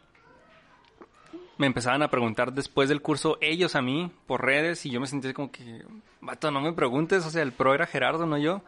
Me 1.59 1.67
empezaban 1.67 2.03
a 2.03 2.09
preguntar 2.09 2.53
después 2.53 2.89
del 2.89 3.03
curso 3.03 3.39
ellos 3.41 3.77
a 3.77 3.83
mí 3.83 4.11
por 4.27 4.45
redes 4.45 4.85
y 4.85 4.91
yo 4.91 5.01
me 5.01 5.07
sentía 5.07 5.33
como 5.33 5.53
que, 5.53 5.85
vato, 6.21 6.51
no 6.51 6.61
me 6.61 6.73
preguntes, 6.73 7.25
o 7.25 7.31
sea, 7.31 7.43
el 7.43 7.53
pro 7.53 7.75
era 7.75 7.87
Gerardo, 7.87 8.27
no 8.27 8.39
yo. 8.39 8.63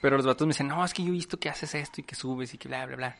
Pero 0.00 0.16
los 0.16 0.26
vatos 0.26 0.46
me 0.46 0.52
dicen, 0.52 0.68
no, 0.68 0.84
es 0.84 0.94
que 0.94 1.02
yo 1.02 1.08
he 1.08 1.12
visto 1.12 1.38
que 1.38 1.48
haces 1.48 1.74
esto 1.74 2.00
y 2.00 2.04
que 2.04 2.14
subes 2.14 2.54
y 2.54 2.58
que 2.58 2.68
bla, 2.68 2.86
bla, 2.86 2.96
bla. 2.96 3.16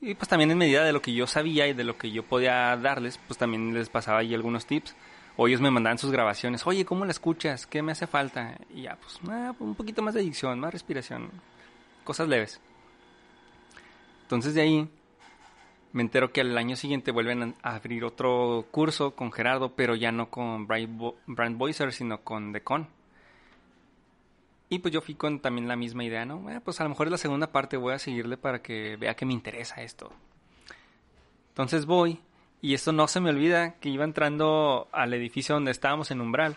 Y 0.00 0.14
pues 0.14 0.28
también 0.28 0.50
en 0.50 0.58
medida 0.58 0.84
de 0.84 0.92
lo 0.92 1.02
que 1.02 1.12
yo 1.12 1.26
sabía 1.26 1.66
y 1.66 1.72
de 1.72 1.84
lo 1.84 1.96
que 1.96 2.10
yo 2.10 2.22
podía 2.22 2.76
darles, 2.76 3.18
pues 3.26 3.38
también 3.38 3.74
les 3.74 3.88
pasaba 3.88 4.18
ahí 4.18 4.34
algunos 4.34 4.66
tips. 4.66 4.94
O 5.40 5.46
ellos 5.46 5.60
me 5.60 5.70
mandaban 5.70 5.98
sus 5.98 6.10
grabaciones, 6.10 6.66
oye, 6.66 6.84
¿cómo 6.84 7.04
la 7.04 7.12
escuchas? 7.12 7.64
¿Qué 7.64 7.80
me 7.80 7.92
hace 7.92 8.08
falta? 8.08 8.58
Y 8.74 8.82
ya, 8.82 8.96
pues, 8.96 9.20
ah, 9.30 9.54
un 9.60 9.76
poquito 9.76 10.02
más 10.02 10.14
de 10.14 10.22
dicción, 10.22 10.58
más 10.58 10.72
respiración, 10.72 11.30
cosas 12.02 12.26
leves. 12.26 12.60
Entonces 14.22 14.54
de 14.54 14.62
ahí 14.62 14.90
me 15.92 16.02
entero 16.02 16.32
que 16.32 16.40
al 16.40 16.58
año 16.58 16.74
siguiente 16.74 17.12
vuelven 17.12 17.54
a 17.62 17.76
abrir 17.76 18.04
otro 18.04 18.66
curso 18.72 19.12
con 19.14 19.30
Gerardo, 19.30 19.76
pero 19.76 19.94
ya 19.94 20.10
no 20.10 20.28
con 20.28 20.66
Brand 20.66 21.56
Boiser, 21.56 21.92
sino 21.92 22.22
con 22.22 22.50
Decon. 22.50 22.88
Y 24.68 24.80
pues 24.80 24.92
yo 24.92 25.00
fui 25.00 25.14
con 25.14 25.38
también 25.38 25.68
la 25.68 25.76
misma 25.76 26.02
idea, 26.02 26.26
¿no? 26.26 26.50
Eh, 26.50 26.60
pues 26.60 26.80
a 26.80 26.82
lo 26.82 26.90
mejor 26.90 27.06
es 27.06 27.12
la 27.12 27.16
segunda 27.16 27.52
parte, 27.52 27.76
voy 27.76 27.94
a 27.94 28.00
seguirle 28.00 28.38
para 28.38 28.60
que 28.60 28.96
vea 28.96 29.14
que 29.14 29.24
me 29.24 29.34
interesa 29.34 29.82
esto. 29.82 30.10
Entonces 31.50 31.86
voy, 31.86 32.20
y 32.60 32.74
esto 32.74 32.92
no 32.92 33.08
se 33.08 33.20
me 33.20 33.30
olvida, 33.30 33.74
que 33.74 33.88
iba 33.88 34.04
entrando 34.04 34.88
al 34.92 35.14
edificio 35.14 35.54
donde 35.54 35.70
estábamos 35.70 36.10
en 36.10 36.20
Umbral. 36.20 36.56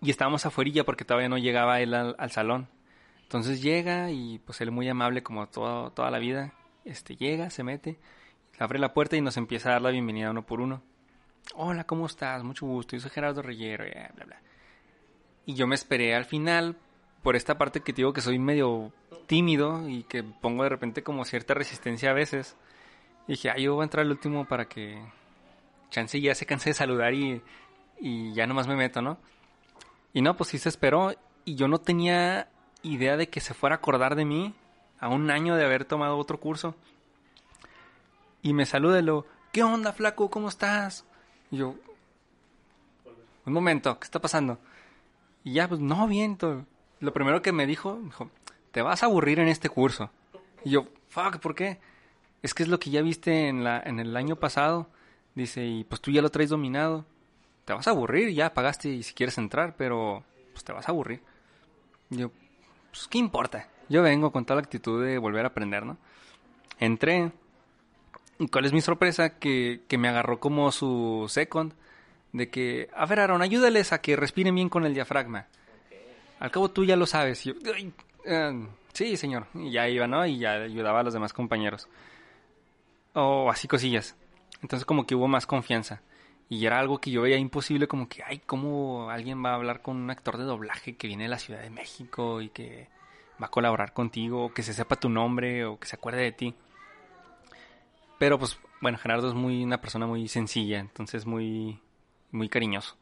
Y 0.00 0.10
estábamos 0.10 0.46
afuera 0.46 0.84
porque 0.84 1.04
todavía 1.04 1.28
no 1.28 1.38
llegaba 1.38 1.80
él 1.80 1.94
al, 1.94 2.14
al 2.18 2.30
salón. 2.30 2.68
Entonces 3.22 3.60
llega 3.60 4.10
y 4.12 4.38
pues 4.38 4.60
él 4.60 4.70
muy 4.70 4.88
amable 4.88 5.22
como 5.22 5.48
toda 5.48 6.10
la 6.10 6.18
vida, 6.18 6.52
este 6.84 7.16
llega, 7.16 7.50
se 7.50 7.64
mete, 7.64 7.98
abre 8.58 8.78
la 8.78 8.94
puerta 8.94 9.16
y 9.16 9.20
nos 9.20 9.36
empieza 9.36 9.68
a 9.68 9.72
dar 9.72 9.82
la 9.82 9.90
bienvenida 9.90 10.30
uno 10.30 10.46
por 10.46 10.60
uno. 10.60 10.82
Hola, 11.54 11.84
¿cómo 11.84 12.06
estás? 12.06 12.44
Mucho 12.44 12.66
gusto, 12.66 12.94
yo 12.94 13.00
soy 13.00 13.10
Gerardo 13.10 13.42
Reyero, 13.42 13.84
bla, 13.84 14.10
bla, 14.14 14.24
bla. 14.26 14.40
Y 15.44 15.54
yo 15.54 15.66
me 15.66 15.74
esperé 15.74 16.14
al 16.14 16.24
final 16.24 16.76
por 17.22 17.34
esta 17.34 17.58
parte 17.58 17.80
que 17.80 17.92
te 17.92 17.96
digo 17.96 18.12
que 18.12 18.20
soy 18.20 18.38
medio 18.38 18.92
tímido 19.26 19.88
y 19.88 20.04
que 20.04 20.22
pongo 20.22 20.62
de 20.62 20.68
repente 20.68 21.02
como 21.02 21.24
cierta 21.24 21.54
resistencia 21.54 22.10
a 22.10 22.14
veces. 22.14 22.56
Y 23.26 23.32
dije, 23.32 23.50
ah, 23.50 23.56
yo 23.56 23.74
voy 23.74 23.82
a 23.82 23.84
entrar 23.84 24.04
al 24.04 24.12
último 24.12 24.44
para 24.46 24.66
que 24.66 25.00
chance 25.90 26.20
ya 26.20 26.34
se 26.34 26.46
canse 26.46 26.70
de 26.70 26.74
saludar 26.74 27.14
y, 27.14 27.42
y 28.00 28.32
ya 28.34 28.46
nomás 28.46 28.68
me 28.68 28.76
meto, 28.76 29.02
¿no? 29.02 29.18
Y 30.12 30.22
no, 30.22 30.36
pues 30.36 30.50
sí 30.50 30.58
se 30.58 30.68
esperó 30.68 31.14
y 31.44 31.56
yo 31.56 31.68
no 31.68 31.78
tenía 31.78 32.48
idea 32.82 33.16
de 33.16 33.28
que 33.28 33.40
se 33.40 33.54
fuera 33.54 33.76
a 33.76 33.78
acordar 33.78 34.14
de 34.14 34.24
mí 34.24 34.54
a 34.98 35.08
un 35.08 35.30
año 35.30 35.56
de 35.56 35.64
haber 35.64 35.84
tomado 35.84 36.16
otro 36.16 36.40
curso. 36.40 36.74
Y 38.42 38.52
me 38.52 38.66
saluda 38.66 39.00
y 39.00 39.02
lo, 39.02 39.26
¿qué 39.52 39.62
onda, 39.62 39.92
flaco? 39.92 40.30
¿Cómo 40.30 40.48
estás? 40.48 41.04
Y 41.50 41.58
yo, 41.58 41.74
un 43.46 43.52
momento, 43.52 43.98
¿qué 43.98 44.04
está 44.04 44.20
pasando? 44.20 44.58
Y 45.44 45.52
ya, 45.52 45.68
pues, 45.68 45.80
no, 45.80 46.06
bien. 46.08 46.36
Todo. 46.36 46.66
Lo 47.00 47.12
primero 47.12 47.42
que 47.42 47.52
me 47.52 47.66
dijo, 47.66 48.00
dijo, 48.02 48.30
te 48.72 48.82
vas 48.82 49.02
a 49.02 49.06
aburrir 49.06 49.38
en 49.38 49.48
este 49.48 49.68
curso. 49.68 50.10
Y 50.64 50.70
yo, 50.70 50.88
fuck, 51.08 51.38
¿por 51.38 51.54
qué? 51.54 51.78
Es 52.42 52.54
que 52.54 52.62
es 52.62 52.68
lo 52.68 52.78
que 52.78 52.90
ya 52.90 53.02
viste 53.02 53.48
en, 53.48 53.64
la, 53.64 53.80
en 53.84 53.98
el 53.98 54.16
año 54.16 54.36
pasado. 54.36 54.88
Dice, 55.34 55.64
y 55.64 55.84
pues 55.84 56.00
tú 56.00 56.10
ya 56.10 56.22
lo 56.22 56.30
traes 56.30 56.50
dominado. 56.50 57.04
Te 57.64 57.72
vas 57.72 57.86
a 57.88 57.90
aburrir, 57.90 58.32
ya 58.32 58.54
pagaste 58.54 58.88
y 58.88 59.02
si 59.02 59.12
quieres 59.14 59.36
entrar, 59.38 59.74
pero 59.76 60.22
pues 60.52 60.64
te 60.64 60.72
vas 60.72 60.88
a 60.88 60.92
aburrir. 60.92 61.20
Yo, 62.10 62.30
pues, 62.90 63.08
¿qué 63.08 63.18
importa? 63.18 63.68
Yo 63.88 64.02
vengo 64.02 64.30
con 64.32 64.44
toda 64.44 64.56
la 64.60 64.62
actitud 64.64 65.04
de 65.04 65.18
volver 65.18 65.44
a 65.44 65.48
aprender, 65.48 65.84
¿no? 65.84 65.96
Entré. 66.78 67.32
¿Y 68.38 68.48
cuál 68.48 68.66
es 68.66 68.72
mi 68.72 68.80
sorpresa? 68.80 69.38
Que, 69.38 69.80
que 69.88 69.98
me 69.98 70.08
agarró 70.08 70.38
como 70.40 70.70
su 70.72 71.26
second. 71.28 71.72
De 72.32 72.50
que, 72.50 72.88
a 72.94 73.06
ver, 73.06 73.20
Aaron, 73.20 73.42
ayúdales 73.42 73.92
a 73.92 74.00
que 74.00 74.14
respiren 74.14 74.54
bien 74.54 74.68
con 74.68 74.84
el 74.84 74.94
diafragma. 74.94 75.46
Al 76.38 76.50
cabo 76.50 76.70
tú 76.70 76.84
ya 76.84 76.96
lo 76.96 77.06
sabes. 77.06 77.46
Y 77.46 77.54
yo, 77.54 77.72
"Ay, 77.74 77.92
eh, 78.26 78.66
sí, 78.92 79.16
señor. 79.16 79.46
Y 79.54 79.70
ya 79.70 79.88
iba, 79.88 80.06
¿no? 80.06 80.26
Y 80.26 80.38
ya 80.38 80.52
ayudaba 80.54 81.00
a 81.00 81.02
los 81.02 81.14
demás 81.14 81.32
compañeros. 81.32 81.88
O 83.18 83.50
así 83.50 83.66
cosillas. 83.66 84.14
Entonces 84.60 84.84
como 84.84 85.06
que 85.06 85.14
hubo 85.14 85.26
más 85.26 85.46
confianza. 85.46 86.02
Y 86.50 86.66
era 86.66 86.78
algo 86.78 87.00
que 87.00 87.10
yo 87.10 87.22
veía 87.22 87.38
imposible, 87.38 87.88
como 87.88 88.08
que, 88.08 88.22
ay, 88.22 88.40
¿cómo 88.40 89.08
alguien 89.10 89.42
va 89.42 89.52
a 89.52 89.54
hablar 89.54 89.80
con 89.80 89.96
un 89.96 90.10
actor 90.10 90.36
de 90.36 90.44
doblaje 90.44 90.96
que 90.96 91.06
viene 91.08 91.24
de 91.24 91.30
la 91.30 91.38
Ciudad 91.38 91.62
de 91.62 91.70
México 91.70 92.42
y 92.42 92.50
que 92.50 92.88
va 93.42 93.46
a 93.46 93.50
colaborar 93.50 93.94
contigo, 93.94 94.52
que 94.52 94.62
se 94.62 94.74
sepa 94.74 94.96
tu 94.96 95.08
nombre, 95.08 95.64
o 95.64 95.80
que 95.80 95.88
se 95.88 95.96
acuerde 95.96 96.22
de 96.22 96.32
ti? 96.32 96.54
Pero 98.18 98.38
pues, 98.38 98.58
bueno, 98.82 98.98
Gerardo 98.98 99.28
es 99.28 99.34
muy 99.34 99.64
una 99.64 99.80
persona 99.80 100.06
muy 100.06 100.28
sencilla, 100.28 100.78
entonces 100.78 101.24
muy, 101.24 101.80
muy 102.32 102.50
cariñoso. 102.50 102.96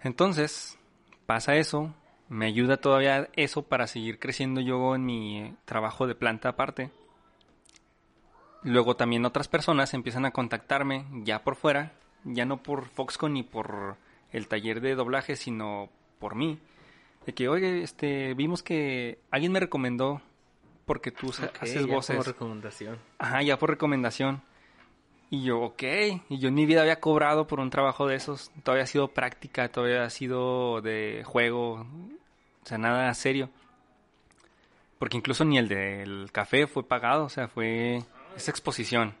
Entonces, 0.00 0.78
pasa 1.24 1.56
eso, 1.56 1.94
me 2.28 2.46
ayuda 2.46 2.76
todavía 2.76 3.30
eso 3.36 3.62
para 3.62 3.86
seguir 3.86 4.18
creciendo 4.18 4.60
yo 4.60 4.94
en 4.94 5.06
mi 5.06 5.56
trabajo 5.64 6.06
de 6.06 6.14
planta 6.14 6.50
aparte. 6.50 6.90
Luego 8.64 8.94
también 8.96 9.24
otras 9.24 9.48
personas 9.48 9.92
empiezan 9.94 10.24
a 10.24 10.30
contactarme 10.30 11.04
ya 11.24 11.42
por 11.42 11.56
fuera, 11.56 11.92
ya 12.24 12.44
no 12.44 12.62
por 12.62 12.86
Foxconn 12.86 13.32
ni 13.34 13.42
por 13.42 13.96
el 14.32 14.46
taller 14.48 14.80
de 14.80 14.94
doblaje, 14.94 15.36
sino 15.36 15.88
por 16.18 16.34
mí. 16.36 16.58
De 17.26 17.34
que, 17.34 17.48
oye, 17.48 17.82
este, 17.82 18.34
vimos 18.34 18.62
que 18.62 19.18
alguien 19.30 19.52
me 19.52 19.60
recomendó 19.60 20.20
porque 20.86 21.10
tú 21.10 21.32
sa- 21.32 21.46
Ok, 21.46 21.58
haces 21.62 21.86
ya 21.86 21.92
voces. 21.94 22.16
Como 22.16 22.24
recomendación. 22.24 22.98
Ajá, 23.18 23.42
ya 23.42 23.58
por 23.58 23.70
recomendación. 23.70 24.42
Y 25.30 25.44
yo, 25.44 25.60
ok. 25.60 25.82
Y 26.28 26.38
yo 26.38 26.48
en 26.48 26.54
mi 26.54 26.66
vida 26.66 26.82
había 26.82 27.00
cobrado 27.00 27.46
por 27.46 27.58
un 27.60 27.70
trabajo 27.70 28.06
de 28.06 28.16
esos. 28.16 28.50
Todavía 28.64 28.84
ha 28.84 28.86
sido 28.88 29.08
práctica, 29.08 29.68
todavía 29.70 30.04
ha 30.04 30.10
sido 30.10 30.80
de 30.82 31.22
juego. 31.24 31.86
O 32.64 32.66
sea, 32.66 32.76
nada 32.78 33.12
serio. 33.14 33.48
Porque 34.98 35.16
incluso 35.16 35.44
ni 35.44 35.58
el 35.58 35.68
del 35.68 36.30
café 36.32 36.66
fue 36.66 36.82
pagado. 36.86 37.24
O 37.24 37.28
sea, 37.28 37.48
fue 37.48 38.02
esa 38.36 38.50
exposición. 38.50 39.14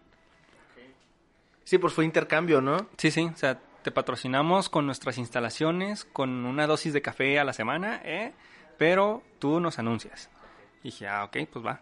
Sí, 1.64 1.78
pues 1.78 1.92
fue 1.92 2.04
intercambio, 2.04 2.60
¿no? 2.60 2.88
Sí, 2.98 3.10
sí. 3.10 3.30
O 3.32 3.36
sea, 3.36 3.60
te 3.82 3.90
patrocinamos 3.90 4.68
con 4.68 4.86
nuestras 4.86 5.18
instalaciones, 5.18 6.04
con 6.04 6.44
una 6.44 6.66
dosis 6.66 6.92
de 6.92 7.02
café 7.02 7.38
a 7.38 7.44
la 7.44 7.52
semana, 7.52 8.00
¿eh? 8.04 8.32
Pero 8.78 9.22
tú 9.38 9.60
nos 9.60 9.78
anuncias. 9.78 10.28
Y 10.82 10.88
dije, 10.88 11.08
ah, 11.08 11.24
ok, 11.24 11.38
pues 11.52 11.64
va. 11.64 11.80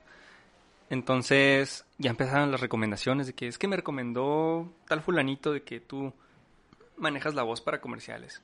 Entonces 0.91 1.85
ya 1.99 2.11
empezaron 2.11 2.51
las 2.51 2.61
recomendaciones 2.61 3.27
de 3.29 3.33
que 3.33 3.47
es 3.47 3.59
que 3.59 3.69
me 3.69 3.77
recomendó 3.77 4.73
tal 4.89 5.01
fulanito 5.01 5.53
de 5.53 5.63
que 5.63 5.81
tú 5.81 6.13
manejas 6.97 7.35
la 7.35 7.43
voz 7.43 7.61
para 7.61 7.81
comerciales. 7.81 8.43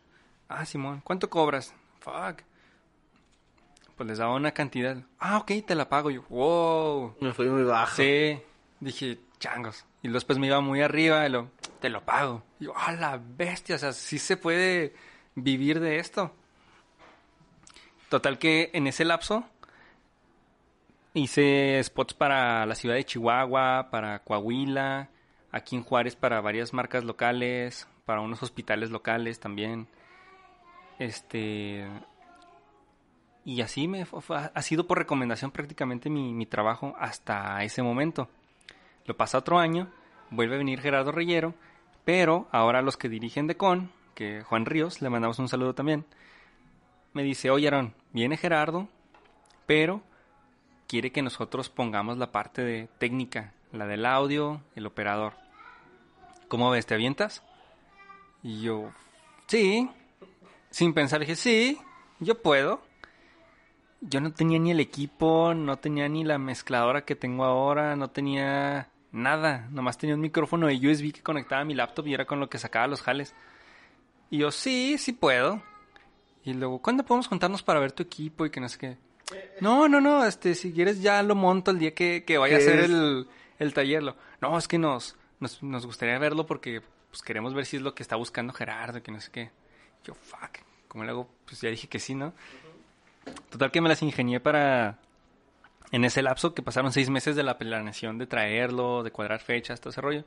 Ah, 0.49 0.65
Simón, 0.65 1.01
¿cuánto 1.03 1.29
cobras? 1.29 1.75
Fuck. 2.01 2.43
Pues 3.97 4.09
les 4.09 4.19
daba 4.19 4.35
una 4.35 4.53
cantidad. 4.53 4.97
Ah, 5.19 5.39
ok, 5.39 5.53
te 5.67 5.75
la 5.75 5.89
pago. 5.89 6.11
Yo, 6.11 6.23
wow. 6.29 7.17
Me 7.21 7.33
fui 7.33 7.49
muy 7.49 7.65
bajo. 7.65 7.97
Sí, 7.97 8.41
dije, 8.81 9.19
changos. 9.39 9.85
Y 10.03 10.09
después 10.09 10.39
me 10.39 10.47
iba 10.47 10.61
muy 10.61 10.81
arriba 10.83 11.27
y 11.27 11.31
lo, 11.31 11.51
te 11.81 11.89
lo 11.89 12.03
pago. 12.05 12.43
Y 12.61 12.65
yo, 12.67 12.77
a 12.77 12.93
la 12.93 13.19
bestia, 13.23 13.77
o 13.77 13.79
sea, 13.79 13.93
sí 13.93 14.19
se 14.19 14.37
puede 14.37 14.95
vivir 15.35 15.81
de 15.81 15.99
esto. 15.99 16.33
Total 18.09 18.39
que 18.39 18.71
en 18.73 18.87
ese 18.87 19.05
lapso 19.05 19.45
hice 21.15 21.81
spots 21.83 22.15
para 22.15 22.67
la 22.67 22.75
ciudad 22.75 22.95
de 22.95 23.05
Chihuahua, 23.05 23.89
para 23.91 24.21
Coahuila, 24.21 25.09
aquí 25.51 25.77
en 25.77 25.83
Juárez 25.83 26.15
para 26.17 26.41
varias 26.41 26.73
marcas 26.73 27.05
locales, 27.05 27.89
para 28.05 28.21
unos 28.21 28.43
hospitales 28.43 28.91
locales 28.91 29.41
también. 29.41 29.89
Este 30.99 31.87
y 33.45 33.61
así 33.61 33.87
me 33.87 34.05
fue- 34.07 34.51
ha 34.53 34.63
sido 34.63 34.87
por 34.87 34.99
recomendación 34.99 35.51
prácticamente 35.53 36.11
mi, 36.11 36.33
mi 36.33 36.47
trabajo 36.47 36.95
hasta 36.99 37.63
ese 37.65 37.83
momento. 37.83 38.29
Lo 39.07 39.17
pasa 39.17 39.39
otro 39.39 39.59
año, 39.59 39.89
vuelve 40.31 40.57
a 40.57 40.59
venir 40.59 40.81
Gerardo 40.81 41.13
Reyero, 41.13 41.55
pero 42.05 42.49
ahora 42.53 42.83
los 42.83 42.97
que 42.97 43.09
dirigen 43.09 43.47
Decon, 43.47 43.91
que 44.15 44.43
Juan 44.43 44.67
Ríos, 44.67 45.03
le 45.03 45.11
mandamos 45.11 45.39
un 45.39 45.49
saludo 45.49 45.75
también, 45.75 46.05
me 47.13 47.23
dice, 47.23 47.51
oye 47.51 47.69
Aaron, 47.69 47.95
viene 48.13 48.37
Gerardo, 48.37 48.89
pero 49.67 50.03
quiere 50.87 51.13
que 51.13 51.23
nosotros 51.23 51.69
pongamos 51.69 52.19
la 52.19 52.33
parte 52.33 52.63
de 52.63 52.89
técnica, 52.99 53.53
la 53.73 53.87
del 53.87 54.07
audio, 54.07 54.61
el 54.75 54.87
operador. 54.87 55.35
¿Cómo 56.49 56.71
ves? 56.71 56.87
¿Te 56.87 56.95
avientas? 56.95 57.43
Y 58.43 58.63
yo, 58.63 58.93
sí. 59.47 59.91
Sin 60.71 60.95
pensar 60.95 61.21
dije, 61.21 61.37
sí, 61.37 61.79
yo 62.21 62.41
puedo. 62.41 62.83
Yo 64.01 64.21
no 64.21 64.33
tenía 64.33 64.59
ni 64.59 64.71
el 64.71 64.81
equipo, 64.81 65.55
no 65.55 65.79
tenía 65.79 66.09
ni 66.09 66.23
la 66.23 66.39
mezcladora 66.39 67.05
que 67.05 67.17
tengo 67.17 67.45
ahora, 67.45 67.97
no 67.97 68.11
tenía 68.11 68.89
nada. 69.17 69.67
Nomás 69.71 69.99
tenía 69.99 70.15
un 70.15 70.21
micrófono 70.21 70.67
de 70.67 70.75
USB 70.77 71.13
que 71.13 71.23
conectaba 71.23 71.63
a 71.63 71.65
mi 71.65 71.75
laptop 71.75 72.07
y 72.07 72.15
era 72.15 72.25
con 72.27 72.41
lo 72.41 72.49
que 72.49 72.59
sacaba 72.59 72.87
los 72.87 73.03
jales. 73.03 73.35
Y 74.31 74.39
yo, 74.39 74.51
sí, 74.51 74.97
sí 74.99 75.13
puedo. 75.13 75.63
Y 76.45 76.55
luego, 76.55 76.81
¿cuándo 76.81 77.05
podemos 77.05 77.27
juntarnos 77.29 77.63
para 77.63 77.81
ver 77.81 77.93
tu 77.93 78.03
equipo 78.03 78.47
y 78.47 78.51
que 78.51 78.61
no 78.61 78.69
sé 78.69 78.79
qué? 78.79 78.97
No, 79.61 79.89
no, 79.89 80.01
no, 80.01 80.25
este, 80.25 80.55
si 80.55 80.73
quieres 80.73 81.03
ya 81.03 81.23
lo 81.23 81.35
monto 81.35 81.73
el 81.73 81.79
día 81.81 81.93
que, 81.95 82.25
que 82.25 82.39
vaya 82.39 82.57
a 82.57 82.59
¿Qué 82.61 82.65
hacer 82.65 82.79
el, 82.81 83.27
el 83.59 83.75
taller. 83.75 84.03
Lo- 84.05 84.17
No, 84.41 84.57
es 84.57 84.69
que 84.69 84.79
nos, 84.79 85.17
nos, 85.41 85.61
nos 85.63 85.85
gustaría 85.87 86.17
verlo 86.19 86.47
porque 86.47 86.81
pues, 87.11 87.23
queremos 87.23 87.53
ver 87.55 87.67
si 87.67 87.77
es 87.79 87.83
lo 87.83 87.95
que 87.95 88.03
está 88.05 88.15
buscando 88.15 88.53
Gerardo, 88.53 89.03
que 89.03 89.11
no 89.11 89.21
sé 89.21 89.31
qué. 89.33 89.51
Yo, 90.05 90.15
fuck, 90.15 90.59
¿cómo 90.87 91.03
le 91.03 91.11
hago? 91.11 91.29
Pues 91.45 91.61
ya 91.61 91.69
dije 91.71 91.89
que 91.89 91.99
sí, 91.99 92.15
¿no? 92.15 92.33
Total 93.51 93.71
que 93.73 93.81
me 93.81 93.89
las 93.89 94.03
ingenié 94.03 94.39
para... 94.39 94.99
En 95.93 96.05
ese 96.05 96.23
lapso 96.23 96.55
que 96.55 96.63
pasaron 96.63 96.93
seis 96.93 97.11
meses 97.11 97.37
de 97.37 97.43
la 97.43 97.59
planeación 97.59 98.19
de 98.19 98.27
traerlo, 98.27 99.03
de 99.03 99.11
cuadrar 99.11 99.41
fechas, 99.41 99.81
todo 99.81 99.91
ese 99.91 100.01
rollo. 100.01 100.25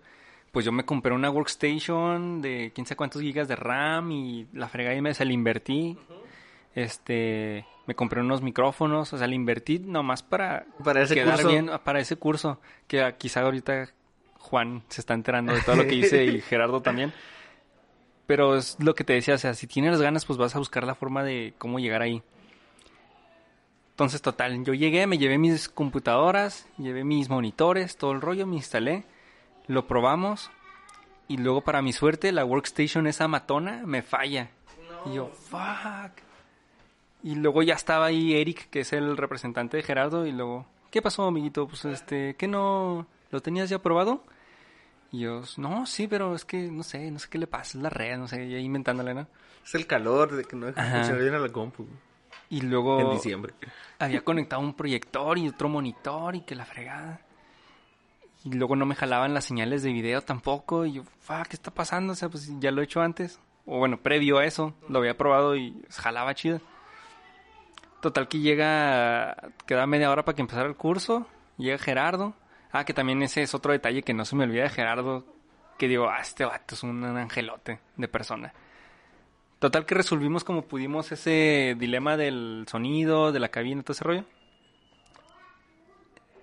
Pues 0.52 0.66
yo 0.66 0.72
me 0.72 0.86
compré 0.86 1.14
una 1.14 1.30
workstation 1.30 2.42
de 2.42 2.72
quién 2.74 2.88
sabe 2.88 2.96
cuántos 2.98 3.22
gigas 3.22 3.48
de 3.48 3.56
RAM 3.56 4.12
y 4.12 4.48
la 4.54 4.68
fregada 4.68 4.96
y 4.96 5.02
me 5.02 5.14
se 5.14 5.26
la 5.26 5.34
invertí. 5.34 5.98
Este, 6.74 7.66
me 7.88 7.96
compré 7.96 8.22
unos 8.22 8.42
micrófonos, 8.42 9.12
o 9.14 9.18
sea, 9.18 9.28
le 9.28 9.36
invertí 9.36 9.80
nomás 9.80 10.24
para 10.24 10.66
Para 10.84 11.02
ese 11.02 11.14
quedar 11.16 11.36
curso. 11.36 11.50
bien, 11.50 11.70
para 11.84 12.00
ese 12.00 12.16
curso, 12.16 12.60
que 12.88 13.02
ah, 13.02 13.18
quizá 13.18 13.42
ahorita 13.42 13.90
Juan 14.38 14.84
se 14.88 15.02
está 15.02 15.14
enterando 15.14 15.54
de 15.54 15.62
todo 15.62 15.76
lo 15.76 15.88
que 15.88 15.96
hice 15.96 16.24
y 16.26 16.42
Gerardo 16.42 16.82
también. 16.82 17.12
Pero 18.26 18.56
es 18.56 18.78
lo 18.80 18.94
que 18.96 19.04
te 19.04 19.14
decía, 19.14 19.34
o 19.36 19.38
sea, 19.40 19.56
si 19.56 19.68
tienes 19.68 20.00
ganas, 20.00 20.26
pues 20.26 20.38
vas 20.38 20.56
a 20.56 20.60
buscar 20.60 20.84
la 20.84 20.96
forma 20.96 21.24
de 21.24 21.54
cómo 21.58 21.80
llegar 21.80 22.02
ahí. 22.02 22.22
Entonces, 24.00 24.22
total, 24.22 24.64
yo 24.64 24.74
llegué, 24.74 25.08
me 25.08 25.18
llevé 25.18 25.38
mis 25.38 25.68
computadoras, 25.68 26.66
llevé 26.78 27.04
mis 27.04 27.28
monitores, 27.28 27.98
todo 27.98 28.14
el 28.14 28.22
rollo, 28.22 28.48
me 28.48 28.56
instalé, 28.56 29.04
lo 29.68 29.88
probamos 29.88 30.50
y 31.28 31.36
luego 31.36 31.60
para 31.66 31.82
mi 31.82 31.92
suerte 31.92 32.32
la 32.32 32.46
workstation 32.46 33.08
esa 33.08 33.28
matona 33.28 33.82
me 33.86 34.02
falla. 34.02 34.52
Y 35.06 35.16
yo, 35.16 35.28
fuck. 35.28 36.14
Y 37.24 37.36
luego 37.36 37.62
ya 37.62 37.74
estaba 37.74 38.06
ahí 38.06 38.36
Eric, 38.36 38.70
que 38.70 38.80
es 38.80 38.94
el 38.94 39.18
representante 39.18 39.76
de 39.76 39.84
Gerardo, 39.84 40.26
y 40.26 40.32
luego, 40.32 40.66
¿qué 40.92 41.02
pasó, 41.02 41.26
amiguito? 41.26 41.68
Pues 41.68 41.84
este, 41.84 42.38
¿qué 42.38 42.48
no 42.48 43.06
lo 43.32 43.42
tenías 43.42 43.70
ya 43.70 43.80
probado? 43.80 44.24
Y 45.12 45.20
yo, 45.24 45.42
no, 45.58 45.86
sí, 45.86 46.08
pero 46.08 46.36
es 46.36 46.46
que 46.46 46.72
no 46.72 46.84
sé, 46.84 47.12
no 47.12 47.20
sé 47.20 47.28
qué 47.30 47.38
le 47.38 47.48
pasa, 47.48 47.78
es 47.78 47.84
la 47.84 47.90
red, 47.90 48.18
no 48.18 48.30
sé, 48.30 48.46
y 48.46 48.56
ahí 48.56 48.64
inventándole, 48.64 49.14
¿no? 49.14 49.28
Es 49.62 49.76
el 49.76 49.86
calor 49.88 50.38
de 50.38 50.46
que 50.46 50.56
no 50.56 50.68
funcionar 50.68 51.20
bien 51.20 51.34
a 51.34 51.40
la 51.40 51.50
compu. 51.50 51.86
Y 52.50 52.62
luego 52.62 53.00
En 53.00 53.12
diciembre. 53.12 53.54
había 54.00 54.24
conectado 54.24 54.62
un 54.62 54.74
proyector 54.74 55.38
y 55.38 55.48
otro 55.48 55.70
monitor 55.70 56.36
y 56.36 56.42
que 56.42 56.56
la 56.56 56.66
fregada. 56.66 57.22
Y 58.44 58.54
luego 58.54 58.76
no 58.76 58.86
me 58.86 58.96
jalaban 58.96 59.34
las 59.34 59.46
señales 59.46 59.84
de 59.84 59.92
video 59.92 60.22
tampoco. 60.22 60.86
Y 60.86 60.94
yo, 60.94 61.04
fuck, 61.20 61.48
¿qué 61.48 61.56
está 61.56 61.72
pasando? 61.72 62.14
O 62.14 62.16
sea, 62.16 62.30
pues 62.30 62.50
ya 62.60 62.72
lo 62.72 62.82
he 62.82 62.86
hecho 62.86 63.02
antes. 63.02 63.40
O 63.66 63.78
bueno, 63.78 63.98
previo 63.98 64.40
a 64.40 64.46
eso, 64.46 64.74
lo 64.88 65.00
había 65.00 65.18
probado 65.18 65.56
y 65.56 65.80
jalaba 65.92 66.34
chido. 66.34 66.60
Total 68.02 68.28
que 68.28 68.40
llega, 68.40 69.36
queda 69.68 69.86
media 69.86 70.10
hora 70.10 70.24
para 70.24 70.36
que 70.36 70.42
empezara 70.42 70.68
el 70.68 70.76
curso. 70.76 71.28
Llega 71.58 71.78
Gerardo. 71.78 72.34
Ah, 72.72 72.86
que 72.86 72.94
también 72.94 73.22
ese 73.24 73.42
es 73.42 73.54
otro 73.54 73.74
detalle 73.74 74.04
que 74.04 74.14
no 74.14 74.26
se 74.26 74.36
me 74.36 74.46
olvida 74.46 74.64
de 74.64 74.70
Gerardo. 74.70 75.26
Que 75.78 75.88
digo, 75.88 76.10
ah, 76.10 76.20
este 76.22 76.46
vato 76.46 76.76
es 76.76 76.84
un 76.84 77.04
angelote 77.04 77.80
de 77.98 78.08
persona. 78.08 78.54
Total 79.60 79.86
que 79.86 79.96
resolvimos 79.96 80.46
como 80.46 80.62
pudimos 80.62 81.12
ese 81.12 81.76
dilema 81.78 82.16
del 82.16 82.66
sonido, 82.70 83.34
de 83.34 83.40
la 83.40 83.50
cabina, 83.50 83.84
todo 83.84 83.92
ese 83.92 84.06
rollo. 84.06 84.24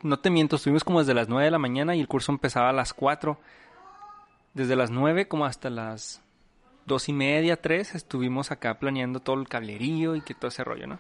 No 0.02 0.18
te 0.18 0.28
miento, 0.28 0.56
estuvimos 0.56 0.84
como 0.84 0.98
desde 0.98 1.14
las 1.14 1.28
9 1.28 1.46
de 1.46 1.50
la 1.50 1.58
mañana 1.58 1.96
y 1.96 2.00
el 2.00 2.08
curso 2.08 2.30
empezaba 2.30 2.68
a 2.68 2.74
las 2.74 2.92
4. 2.92 3.40
Desde 4.52 4.76
las 4.76 4.90
9 4.90 5.28
como 5.28 5.46
hasta 5.46 5.70
las 5.70 6.22
dos 6.84 7.08
y 7.08 7.14
media, 7.14 7.60
3, 7.60 7.94
estuvimos 7.94 8.50
acá 8.50 8.78
planeando 8.78 9.20
todo 9.20 9.40
el 9.40 9.48
cablerío 9.48 10.14
y 10.14 10.20
que 10.20 10.34
todo 10.34 10.48
ese 10.48 10.62
rollo, 10.62 10.86
¿no? 10.86 10.98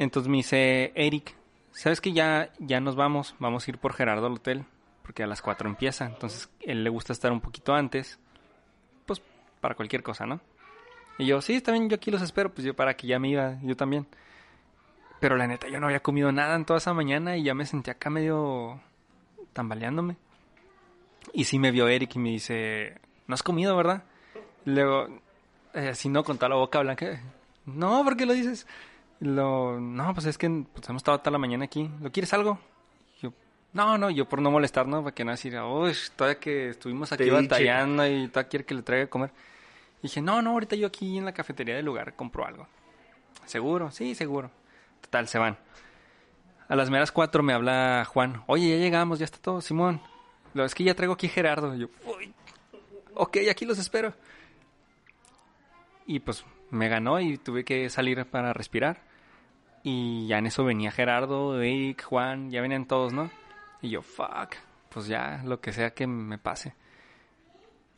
Entonces 0.00 0.28
me 0.28 0.38
dice 0.38 0.92
Eric, 0.96 1.34
¿sabes 1.70 2.00
que 2.00 2.12
ya, 2.12 2.52
ya 2.58 2.80
nos 2.80 2.96
vamos? 2.96 3.36
Vamos 3.38 3.66
a 3.66 3.70
ir 3.70 3.78
por 3.78 3.94
Gerardo 3.94 4.26
al 4.26 4.34
hotel, 4.34 4.64
porque 5.02 5.22
a 5.22 5.28
las 5.28 5.42
4 5.42 5.68
empieza. 5.68 6.06
Entonces 6.06 6.50
él 6.60 6.82
le 6.82 6.90
gusta 6.90 7.12
estar 7.12 7.30
un 7.30 7.40
poquito 7.40 7.72
antes, 7.72 8.18
pues 9.06 9.22
para 9.60 9.76
cualquier 9.76 10.02
cosa, 10.02 10.26
¿no? 10.26 10.40
Y 11.18 11.26
yo, 11.26 11.40
sí, 11.40 11.54
está 11.54 11.72
bien, 11.72 11.88
yo 11.88 11.96
aquí 11.96 12.10
los 12.10 12.22
espero, 12.22 12.52
pues 12.52 12.64
yo 12.64 12.74
para 12.74 12.94
que 12.94 13.08
ya 13.08 13.18
me 13.18 13.28
iba, 13.28 13.58
yo 13.62 13.76
también. 13.76 14.06
Pero 15.20 15.36
la 15.36 15.48
neta, 15.48 15.68
yo 15.68 15.80
no 15.80 15.86
había 15.86 16.00
comido 16.00 16.30
nada 16.30 16.54
en 16.54 16.64
toda 16.64 16.78
esa 16.78 16.94
mañana 16.94 17.36
y 17.36 17.42
ya 17.42 17.54
me 17.54 17.66
sentía 17.66 17.94
acá 17.94 18.08
medio 18.08 18.80
tambaleándome. 19.52 20.16
Y 21.32 21.44
sí 21.44 21.58
me 21.58 21.72
vio 21.72 21.88
Eric 21.88 22.14
y 22.14 22.18
me 22.20 22.30
dice, 22.30 23.00
no 23.26 23.34
has 23.34 23.42
comido, 23.42 23.76
¿verdad? 23.76 24.04
Y 24.64 24.70
luego, 24.70 25.08
eh, 25.74 25.88
así 25.88 26.08
no, 26.08 26.22
con 26.22 26.36
toda 26.38 26.50
la 26.50 26.54
boca 26.54 26.80
blanca. 26.80 27.20
No, 27.66 28.04
¿por 28.04 28.16
qué 28.16 28.24
lo 28.24 28.32
dices? 28.32 28.66
Lo, 29.20 29.80
no, 29.80 30.14
pues 30.14 30.26
es 30.26 30.38
que 30.38 30.48
pues, 30.72 30.88
hemos 30.88 31.00
estado 31.00 31.18
toda 31.18 31.32
la 31.32 31.38
mañana 31.38 31.64
aquí. 31.64 31.90
¿Lo 32.00 32.12
quieres 32.12 32.32
algo? 32.32 32.60
Yo, 33.20 33.32
no, 33.72 33.98
no, 33.98 34.10
yo 34.10 34.28
por 34.28 34.40
no 34.40 34.52
molestar, 34.52 34.86
¿no? 34.86 35.02
Para 35.02 35.14
que 35.14 35.24
no 35.24 35.32
decir, 35.32 35.58
uy, 35.58 35.92
todavía 36.14 36.38
que 36.38 36.68
estuvimos 36.70 37.10
aquí 37.10 37.28
batallando 37.28 38.06
y 38.06 38.28
todavía 38.28 38.48
quiere 38.48 38.64
que 38.64 38.74
le 38.74 38.82
traiga 38.82 39.06
a 39.06 39.10
comer. 39.10 39.30
Dije, 40.02 40.20
no, 40.20 40.42
no, 40.42 40.50
ahorita 40.50 40.76
yo 40.76 40.86
aquí 40.86 41.18
en 41.18 41.24
la 41.24 41.32
cafetería 41.32 41.76
del 41.76 41.84
lugar 41.84 42.14
compro 42.14 42.46
algo. 42.46 42.66
¿Seguro? 43.46 43.90
Sí, 43.90 44.14
seguro. 44.14 44.50
Total, 45.00 45.26
se 45.26 45.38
van. 45.38 45.58
A 46.68 46.76
las 46.76 46.90
meras 46.90 47.10
cuatro 47.10 47.42
me 47.42 47.52
habla 47.52 48.04
Juan. 48.06 48.42
Oye, 48.46 48.68
ya 48.68 48.76
llegamos, 48.76 49.18
ya 49.18 49.24
está 49.24 49.38
todo, 49.38 49.60
Simón. 49.60 50.00
Lo 50.54 50.64
es 50.64 50.74
que 50.74 50.84
ya 50.84 50.94
traigo 50.94 51.14
aquí 51.14 51.28
Gerardo. 51.28 51.74
Y 51.74 51.80
yo, 51.80 51.88
uy, 52.04 52.32
ok, 53.14 53.38
aquí 53.50 53.64
los 53.64 53.78
espero. 53.78 54.14
Y 56.06 56.20
pues 56.20 56.44
me 56.70 56.88
ganó 56.88 57.20
y 57.20 57.38
tuve 57.38 57.64
que 57.64 57.88
salir 57.90 58.24
para 58.26 58.52
respirar. 58.52 59.02
Y 59.82 60.26
ya 60.26 60.38
en 60.38 60.46
eso 60.46 60.64
venía 60.64 60.90
Gerardo, 60.90 61.60
Eric, 61.60 62.02
Juan, 62.04 62.50
ya 62.50 62.60
venían 62.60 62.86
todos, 62.86 63.12
¿no? 63.12 63.30
Y 63.80 63.90
yo, 63.90 64.02
fuck, 64.02 64.56
pues 64.90 65.06
ya, 65.06 65.40
lo 65.44 65.60
que 65.60 65.72
sea 65.72 65.94
que 65.94 66.06
me 66.06 66.36
pase. 66.36 66.74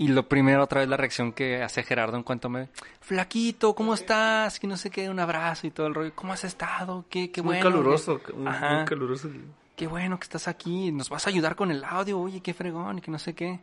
Y 0.01 0.09
lo 0.09 0.27
primero, 0.27 0.63
otra 0.65 0.81
vez 0.81 0.89
la 0.89 0.97
reacción 0.97 1.31
que 1.33 1.63
hace 1.63 1.83
Gerardo 1.83 2.17
en 2.17 2.23
cuanto 2.23 2.49
me 2.49 2.61
ve, 2.61 2.69
flaquito, 3.03 3.75
¿cómo 3.75 3.93
estás? 3.93 4.59
Que 4.59 4.67
no 4.67 4.79
sé 4.79 4.89
qué, 4.89 5.11
un 5.11 5.21
abrazo 5.21 5.67
y 5.67 5.71
todo 5.71 5.87
el 5.89 5.95
rollo. 5.95 6.13
¿Cómo 6.15 6.33
has 6.33 6.43
estado? 6.45 7.05
Qué, 7.11 7.31
qué 7.31 7.43
muy 7.43 7.57
bueno. 7.57 7.71
caluroso. 7.71 8.23
que- 8.23 8.33
Muy, 8.33 8.47
Ajá. 8.49 8.77
muy 8.77 8.85
caluroso. 8.87 9.29
Qué 9.77 9.87
bueno 9.87 10.19
que 10.19 10.25
estás 10.25 10.49
aquí. 10.49 10.91
Nos 10.91 11.11
vas 11.11 11.27
a 11.27 11.31
ayudar 11.31 11.55
con 11.55 11.71
el 11.71 11.85
audio. 11.85 12.19
Oye, 12.19 12.41
qué 12.41 12.55
fregón 12.55 12.97
y 12.97 13.01
que 13.03 13.11
no 13.11 13.19
sé 13.19 13.35
qué. 13.35 13.61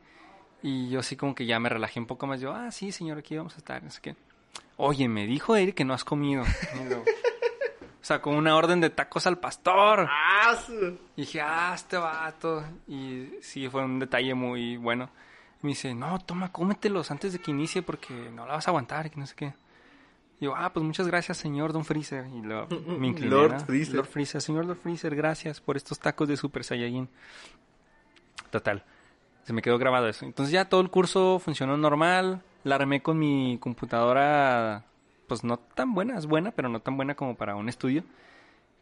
Y 0.62 0.90
yo 0.90 1.00
así 1.00 1.16
como 1.16 1.34
que 1.34 1.48
ya 1.48 1.60
me 1.60 1.70
relajé 1.70 2.00
un 2.00 2.06
poco 2.06 2.28
más. 2.28 2.40
Yo, 2.40 2.54
ah, 2.54 2.70
sí, 2.70 2.92
señor, 2.92 3.18
aquí 3.18 3.36
vamos 3.36 3.56
a 3.56 3.58
estar. 3.58 3.82
No 3.82 3.90
sé 3.90 4.00
qué. 4.02 4.16
Oye, 4.76 5.08
me 5.08 5.26
dijo 5.26 5.56
Eric 5.56 5.74
que 5.74 5.86
no 5.86 5.96
has 5.96 6.04
comido. 6.04 6.44
Y 6.80 6.84
luego, 6.88 7.02
o 7.02 8.04
sea, 8.08 8.22
con 8.22 8.36
una 8.36 8.56
orden 8.56 8.80
de 8.80 8.92
tacos 8.92 9.26
al 9.26 9.40
pastor. 9.40 10.08
¡Ah! 10.08 10.56
Y 11.16 11.22
dije, 11.22 11.42
ah, 11.42 11.72
este 11.74 11.98
vato. 11.98 12.64
Y 12.88 13.30
sí, 13.42 13.68
fue 13.70 13.84
un 13.84 13.98
detalle 13.98 14.36
muy 14.36 14.78
bueno. 14.78 15.10
Me 15.62 15.70
dice, 15.70 15.94
no, 15.96 16.20
toma, 16.20 16.52
cómetelos 16.52 17.10
antes 17.10 17.34
de 17.34 17.40
que 17.40 17.52
inicie 17.52 17.82
porque 17.82 18.14
no 18.32 18.46
la 18.46 18.54
vas 18.54 18.68
a 18.68 18.72
aguantar 18.72 19.08
y 19.08 19.10
que 19.10 19.20
no 19.20 19.26
sé 19.26 19.36
qué. 19.36 19.54
Y 20.40 20.46
yo, 20.46 20.56
ah, 20.56 20.72
pues 20.72 20.86
muchas 20.86 21.08
gracias, 21.08 21.38
señor 21.38 21.74
Don 21.74 21.84
Freezer. 21.84 22.28
Y 22.28 22.42
lo, 22.42 22.68
me 23.00 23.08
incliné. 23.08 23.32
Lord. 23.32 23.66
Freezer. 23.66 23.96
Lord 23.96 24.08
Freezer, 24.08 24.42
señor 24.42 24.66
Lord 24.66 24.78
Freezer, 24.78 25.16
gracias 25.16 25.60
por 25.60 25.78
estos 25.78 26.00
tacos 26.00 26.28
de 26.28 26.38
Super 26.38 26.64
Saiyajin. 26.64 27.10
Total, 28.52 28.84
se 29.44 29.54
me 29.54 29.62
quedó 29.62 29.78
grabado 29.78 30.08
eso. 30.08 30.26
Entonces 30.26 30.52
ya 30.52 30.66
todo 30.66 30.82
el 30.82 30.90
curso 30.90 31.40
funcionó 31.40 31.76
normal. 31.76 32.44
La 32.64 32.76
armé 32.76 33.02
con 33.02 33.18
mi 33.18 33.58
computadora, 33.60 34.86
pues 35.28 35.44
no 35.44 35.58
tan 35.58 35.94
buena, 35.94 36.18
es 36.18 36.26
buena, 36.26 36.52
pero 36.52 36.70
no 36.70 36.82
tan 36.82 36.98
buena 36.98 37.16
como 37.16 37.36
para 37.36 37.56
un 37.56 37.70
estudio. 37.70 38.04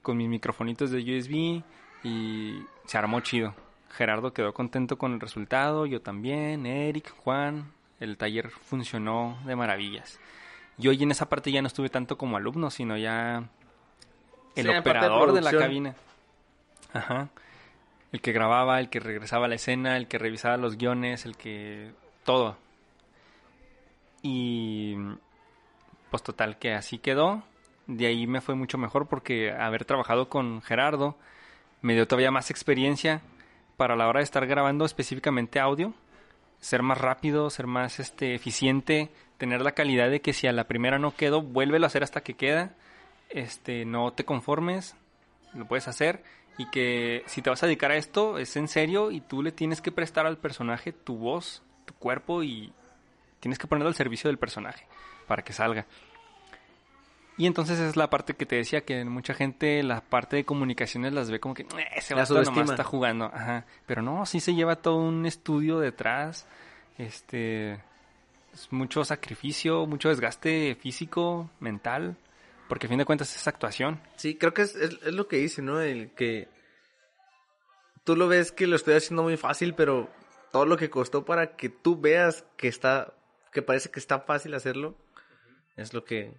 Con 0.01 0.17
mis 0.17 0.27
microfonitos 0.27 0.91
de 0.91 0.99
USB 0.99 1.63
y 2.03 2.63
se 2.85 2.97
armó 2.97 3.21
chido. 3.21 3.55
Gerardo 3.91 4.33
quedó 4.33 4.53
contento 4.53 4.97
con 4.97 5.13
el 5.13 5.19
resultado, 5.19 5.85
yo 5.85 6.01
también, 6.01 6.65
Eric, 6.65 7.13
Juan. 7.17 7.71
El 7.99 8.17
taller 8.17 8.49
funcionó 8.49 9.37
de 9.45 9.55
maravillas. 9.55 10.19
Yo 10.77 10.91
y 10.91 11.01
en 11.01 11.11
esa 11.11 11.29
parte 11.29 11.51
ya 11.51 11.61
no 11.61 11.67
estuve 11.67 11.89
tanto 11.89 12.17
como 12.17 12.35
alumno, 12.35 12.69
sino 12.69 12.97
ya 12.97 13.49
el 14.55 14.65
Sí, 14.65 14.71
parte 14.71 14.73
de 14.73 14.79
operador 14.79 15.33
de 15.33 15.41
la 15.41 15.51
cabina. 15.51 15.95
Ajá. 16.93 17.29
El 18.11 18.21
que 18.21 18.33
grababa, 18.33 18.79
el 18.79 18.89
que 18.89 18.99
regresaba 18.99 19.45
a 19.45 19.49
la 19.49 19.55
escena, 19.55 19.97
el 19.97 20.07
que 20.07 20.17
revisaba 20.17 20.57
los 20.57 20.77
guiones, 20.77 21.25
el 21.25 21.37
que... 21.37 21.91
todo. 22.23 22.57
Y... 24.21 24.95
Pues 26.09 26.23
total, 26.23 26.57
que 26.57 26.73
así 26.73 26.97
quedó. 26.97 27.43
De 27.87 28.07
ahí 28.07 28.27
me 28.27 28.41
fue 28.41 28.55
mucho 28.55 28.77
mejor 28.77 29.07
porque 29.07 29.51
haber 29.51 29.85
trabajado 29.85 30.29
con 30.29 30.61
Gerardo 30.61 31.17
me 31.81 31.93
dio 31.93 32.07
todavía 32.07 32.31
más 32.31 32.49
experiencia 32.49 33.21
para 33.77 33.95
la 33.95 34.07
hora 34.07 34.19
de 34.19 34.25
estar 34.25 34.45
grabando 34.47 34.85
específicamente 34.85 35.59
audio. 35.59 35.93
Ser 36.59 36.81
más 36.81 36.97
rápido, 36.97 37.49
ser 37.49 37.67
más 37.67 37.99
este, 37.99 38.33
eficiente, 38.33 39.11
tener 39.37 39.61
la 39.61 39.73
calidad 39.73 40.09
de 40.09 40.21
que 40.21 40.33
si 40.33 40.47
a 40.47 40.53
la 40.53 40.65
primera 40.65 40.99
no 40.99 41.15
quedó, 41.15 41.41
vuélvelo 41.41 41.85
a 41.85 41.87
hacer 41.87 42.03
hasta 42.03 42.21
que 42.21 42.35
queda. 42.35 42.73
Este, 43.29 43.85
no 43.85 44.13
te 44.13 44.23
conformes, 44.23 44.95
lo 45.53 45.65
puedes 45.65 45.87
hacer 45.87 46.23
y 46.57 46.69
que 46.69 47.23
si 47.25 47.41
te 47.41 47.49
vas 47.49 47.61
a 47.63 47.65
dedicar 47.65 47.91
a 47.91 47.97
esto 47.97 48.37
es 48.37 48.55
en 48.55 48.67
serio 48.67 49.11
y 49.11 49.21
tú 49.21 49.43
le 49.43 49.51
tienes 49.51 49.81
que 49.81 49.91
prestar 49.91 50.25
al 50.25 50.37
personaje 50.37 50.93
tu 50.93 51.17
voz, 51.17 51.63
tu 51.85 51.93
cuerpo 51.95 52.43
y 52.43 52.71
tienes 53.39 53.59
que 53.59 53.67
ponerlo 53.67 53.89
al 53.89 53.95
servicio 53.95 54.29
del 54.29 54.37
personaje 54.37 54.87
para 55.27 55.43
que 55.43 55.53
salga. 55.53 55.85
Y 57.37 57.47
entonces 57.47 57.79
es 57.79 57.97
la 57.97 58.09
parte 58.09 58.33
que 58.33 58.45
te 58.45 58.55
decía 58.55 58.81
que 58.85 59.03
mucha 59.03 59.33
gente 59.33 59.83
la 59.83 60.01
parte 60.01 60.37
de 60.37 60.45
comunicaciones 60.45 61.13
las 61.13 61.29
ve 61.29 61.39
como 61.39 61.53
que 61.53 61.63
"Eh, 61.63 61.87
ese 61.95 62.13
vato 62.13 62.41
nomás 62.41 62.69
está 62.69 62.83
jugando, 62.83 63.25
ajá, 63.25 63.65
pero 63.85 64.01
no, 64.01 64.25
sí 64.25 64.39
se 64.39 64.53
lleva 64.53 64.77
todo 64.77 64.95
un 64.95 65.25
estudio 65.25 65.79
detrás, 65.79 66.47
este 66.97 67.73
es 68.53 68.71
mucho 68.71 69.03
sacrificio, 69.03 69.85
mucho 69.85 70.07
desgaste 70.07 70.75
físico, 70.79 71.49
mental, 71.59 72.15
porque 72.69 72.87
a 72.87 72.89
fin 72.89 72.99
de 72.99 73.05
cuentas 73.05 73.35
es 73.35 73.47
actuación. 73.49 73.99
Sí, 74.15 74.35
creo 74.37 74.53
que 74.53 74.61
es, 74.61 74.75
es, 74.75 74.91
es 75.05 75.13
lo 75.13 75.27
que 75.27 75.35
dice, 75.35 75.61
¿no? 75.61 75.81
El 75.81 76.11
que 76.11 76.47
tú 78.05 78.15
lo 78.15 78.29
ves 78.29 78.53
que 78.53 78.65
lo 78.65 78.77
estoy 78.77 78.93
haciendo 78.93 79.23
muy 79.23 79.35
fácil, 79.35 79.75
pero 79.75 80.09
todo 80.53 80.65
lo 80.65 80.77
que 80.77 80.89
costó 80.89 81.25
para 81.25 81.57
que 81.57 81.67
tú 81.67 81.99
veas 81.99 82.45
que 82.55 82.69
está, 82.69 83.13
que 83.51 83.61
parece 83.61 83.91
que 83.91 83.99
está 83.99 84.21
fácil 84.21 84.53
hacerlo, 84.53 84.95
es 85.75 85.93
lo 85.93 86.05
que, 86.05 86.33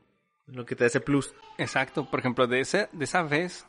lo 0.47 0.64
que 0.64 0.76
te 0.76 0.86
ese 0.86 1.01
plus. 1.01 1.34
Exacto, 1.59 2.09
por 2.11 2.20
ejemplo, 2.20 2.47
de, 2.47 2.61
ese, 2.61 2.88
de 2.92 3.05
esa 3.05 3.22
vez 3.22 3.66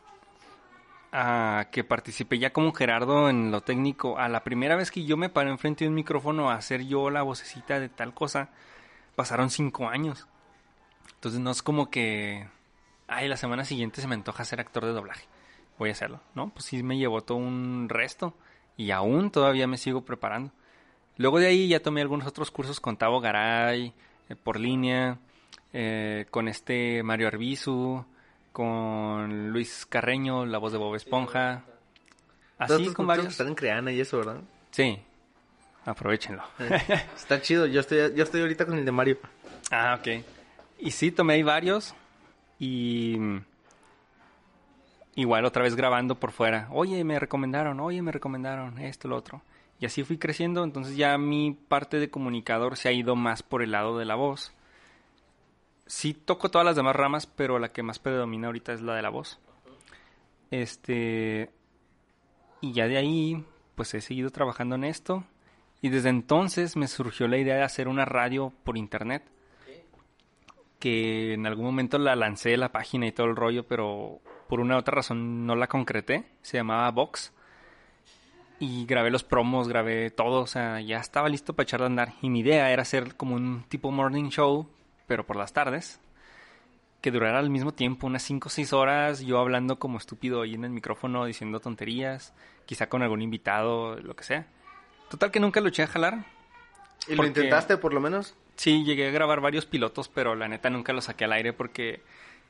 que 1.72 1.84
participé 1.84 2.38
ya 2.38 2.54
como 2.54 2.74
Gerardo 2.74 3.30
en 3.30 3.50
lo 3.50 3.62
técnico, 3.62 4.20
a 4.20 4.30
la 4.30 4.44
primera 4.44 4.76
vez 4.76 4.92
que 4.92 5.06
yo 5.06 5.18
me 5.18 5.30
paré 5.30 5.50
enfrente 5.50 5.84
de 5.84 5.90
un 5.90 5.96
micrófono 5.96 6.50
a 6.50 6.56
hacer 6.56 6.86
yo 6.86 7.10
la 7.10 7.24
vocecita 7.24 7.80
de 7.80 7.90
tal 7.90 8.14
cosa, 8.14 8.50
pasaron 9.16 9.50
cinco 9.50 9.88
años. 9.88 10.28
Entonces 11.16 11.40
no 11.40 11.50
es 11.50 11.64
como 11.64 11.90
que, 11.90 12.48
ay, 13.08 13.28
la 13.28 13.38
semana 13.38 13.66
siguiente 13.66 14.02
se 14.02 14.08
me 14.08 14.14
antoja 14.14 14.46
ser 14.46 14.60
actor 14.60 14.86
de 14.86 14.92
doblaje, 14.92 15.26
voy 15.80 15.90
a 15.90 15.94
hacerlo, 15.94 16.20
¿no? 16.36 16.50
Pues 16.50 16.66
sí 16.66 16.84
me 16.84 16.98
llevó 16.98 17.22
todo 17.22 17.40
un 17.40 17.88
resto 17.90 18.36
y 18.76 18.92
aún 18.92 19.32
todavía 19.32 19.66
me 19.66 19.78
sigo 19.78 20.06
preparando. 20.06 20.52
Luego 21.16 21.40
de 21.40 21.48
ahí 21.48 21.68
ya 21.68 21.82
tomé 21.82 22.02
algunos 22.02 22.28
otros 22.28 22.52
cursos 22.52 22.80
con 22.80 22.98
Tavo 22.98 23.20
Garay, 23.22 23.94
eh, 24.30 24.36
por 24.36 24.60
línea, 24.60 25.18
eh, 25.74 26.26
con 26.30 26.48
este 26.48 27.04
Mario 27.04 27.28
Arbizu, 27.28 28.06
con 28.52 29.52
Luis 29.52 29.86
Carreño, 29.86 30.46
la 30.46 30.58
voz 30.58 30.72
de 30.72 30.78
Bob 30.78 30.96
Esponja. 30.96 31.64
Así 32.58 32.94
con 32.94 33.06
varios. 33.08 33.28
Están 33.28 33.50
en 33.50 33.56
Creana 33.56 33.92
y 33.92 34.02
eso, 34.02 34.18
¿verdad? 34.18 34.42
Sí, 34.72 35.00
aprovechenlo. 35.86 36.44
Está 37.16 37.42
chido, 37.42 37.66
yo 37.66 37.82
estoy, 37.82 38.14
yo 38.16 38.24
estoy 38.24 38.42
ahorita 38.42 38.66
con 38.66 38.78
el 38.78 38.86
de 38.86 38.92
Mario. 38.92 39.18
ah, 39.72 39.98
ok. 40.00 40.24
Y 40.80 40.92
sí, 40.92 41.12
tomé 41.12 41.36
ahí 41.36 41.44
varios 41.44 41.96
y 42.60 43.18
igual 45.16 45.46
otra 45.46 45.64
vez 45.64 45.76
grabando 45.76 46.16
por 46.16 46.32
fuera. 46.32 46.68
Oye, 46.72 47.04
me 47.04 47.20
recomendaron, 47.20 47.80
oye, 47.80 48.02
me 48.02 48.12
recomendaron 48.12 48.80
esto, 48.80 49.08
lo 49.08 49.18
otro. 49.18 49.42
Y 49.80 49.86
así 49.86 50.04
fui 50.04 50.18
creciendo, 50.18 50.64
entonces 50.64 50.96
ya 50.96 51.18
mi 51.18 51.52
parte 51.52 52.00
de 52.00 52.10
comunicador 52.10 52.78
se 52.78 52.90
ha 52.90 52.92
ido 52.92 53.16
más 53.16 53.44
por 53.44 53.62
el 53.62 53.72
lado 53.72 53.98
de 53.98 54.06
la 54.06 54.16
voz. 54.16 54.52
Sí 55.88 56.14
toco 56.14 56.50
todas 56.50 56.66
las 56.66 56.76
demás 56.76 56.96
ramas, 56.96 57.26
pero 57.26 57.60
la 57.60 57.72
que 57.72 57.84
más 57.84 58.00
predomina 58.00 58.48
ahorita 58.48 58.74
es 58.74 58.82
la 58.82 58.96
de 58.96 59.02
la 59.02 59.10
voz. 59.10 59.40
Este 60.52 61.50
y 62.62 62.74
ya 62.74 62.88
de 62.88 62.98
ahí 62.98 63.44
pues 63.76 63.94
he 63.94 64.02
seguido 64.02 64.32
trabajando 64.32 64.76
en 64.76 64.84
esto 64.84 65.24
y 65.82 65.90
desde 65.90 66.10
entonces 66.10 66.76
me 66.76 66.88
surgió 66.88 67.28
la 67.28 67.38
idea 67.38 67.56
de 67.56 67.64
hacer 67.64 67.88
una 67.88 68.06
radio 68.06 68.52
por 68.64 68.78
internet 68.78 69.24
que 70.80 71.34
en 71.34 71.46
algún 71.46 71.66
momento 71.66 71.98
la 71.98 72.16
lancé 72.16 72.58
la 72.58 72.72
página 72.72 73.08
y 73.08 73.12
todo 73.12 73.28
el 73.28 73.36
rollo, 73.36 73.68
pero 73.68 74.20
por 74.48 74.60
una 74.60 74.76
u 74.76 74.80
otra 74.80 74.96
razón 74.96 75.46
no 75.46 75.56
la 75.56 75.68
concreté. 75.68 76.26
Se 76.42 76.58
llamaba 76.58 76.90
Vox. 76.92 77.34
Y 78.60 78.86
grabé 78.88 79.12
los 79.12 79.24
promos, 79.24 79.68
grabé 79.68 80.10
todo, 80.10 80.42
o 80.42 80.48
sea, 80.48 80.82
ya 80.82 80.98
estaba 80.98 81.30
listo 81.30 81.54
para 81.54 81.66
echar 81.66 81.80
de 81.82 81.86
andar. 81.86 82.14
Y 82.22 82.30
mi 82.30 82.40
idea 82.40 82.72
era 82.72 82.82
hacer 82.82 83.16
como 83.16 83.36
un 83.36 83.64
tipo 83.70 83.92
morning 83.92 84.30
show, 84.30 84.68
pero 85.08 85.26
por 85.26 85.36
las 85.36 85.54
tardes, 85.54 86.00
que 87.02 87.12
durara 87.12 87.40
al 87.40 87.50
mismo 87.50 87.74
tiempo, 87.74 88.08
unas 88.08 88.24
5 88.24 88.48
o 88.48 88.50
6 88.50 88.74
horas, 88.74 89.22
yo 89.22 89.40
hablando 89.40 89.80
como 89.80 89.98
estúpido 89.98 90.42
ahí 90.42 90.54
en 90.54 90.66
el 90.66 90.72
micrófono, 90.72 91.26
diciendo 91.26 91.60
tonterías, 91.60 92.34
quizá 92.66 92.90
con 92.90 93.02
algún 93.02 93.22
invitado, 93.22 93.96
lo 93.96 94.16
que 94.16 94.24
sea. 94.24 94.48
Total 95.10 95.32
que 95.32 95.40
nunca 95.40 95.62
lo 95.62 95.70
eché 95.70 95.84
a 95.84 95.88
jalar, 95.88 96.26
¿Y 97.08 97.16
lo 97.16 97.26
intentaste 97.26 97.78
por 97.78 97.94
lo 97.94 98.00
menos? 98.00 98.36
Sí, 98.56 98.84
llegué 98.84 99.08
a 99.08 99.12
grabar 99.12 99.40
varios 99.40 99.66
pilotos, 99.66 100.10
pero 100.10 100.36
la 100.36 100.48
neta 100.48 100.70
nunca 100.70 100.94
los 100.94 101.06
saqué 101.06 101.26
al 101.26 101.34
aire 101.34 101.54
porque 101.54 102.02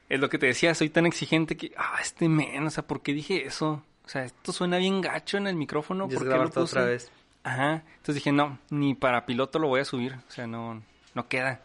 es 0.09 0.19
lo 0.19 0.29
que 0.29 0.37
te 0.37 0.47
decía, 0.47 0.73
soy 0.73 0.89
tan 0.89 1.05
exigente 1.05 1.57
que, 1.57 1.73
ah, 1.77 1.97
este 2.01 2.29
men, 2.29 2.65
o 2.65 2.69
sea, 2.69 2.87
¿por 2.87 3.01
qué 3.01 3.13
dije 3.13 3.45
eso? 3.45 3.83
O 4.05 4.09
sea, 4.09 4.23
esto 4.23 4.53
suena 4.53 4.77
bien 4.77 5.01
gacho 5.01 5.37
en 5.37 5.47
el 5.47 5.55
micrófono, 5.55 6.07
¿por 6.07 6.27
qué 6.27 6.37
lo 6.37 6.45
puse? 6.45 6.59
otra 6.59 6.85
vez. 6.85 7.11
Ajá, 7.43 7.83
entonces 7.97 8.15
dije, 8.15 8.31
no, 8.31 8.57
ni 8.69 8.95
para 8.95 9.25
piloto 9.25 9.59
lo 9.59 9.67
voy 9.67 9.81
a 9.81 9.85
subir, 9.85 10.13
o 10.13 10.31
sea, 10.31 10.47
no, 10.47 10.81
no 11.13 11.27
queda. 11.27 11.61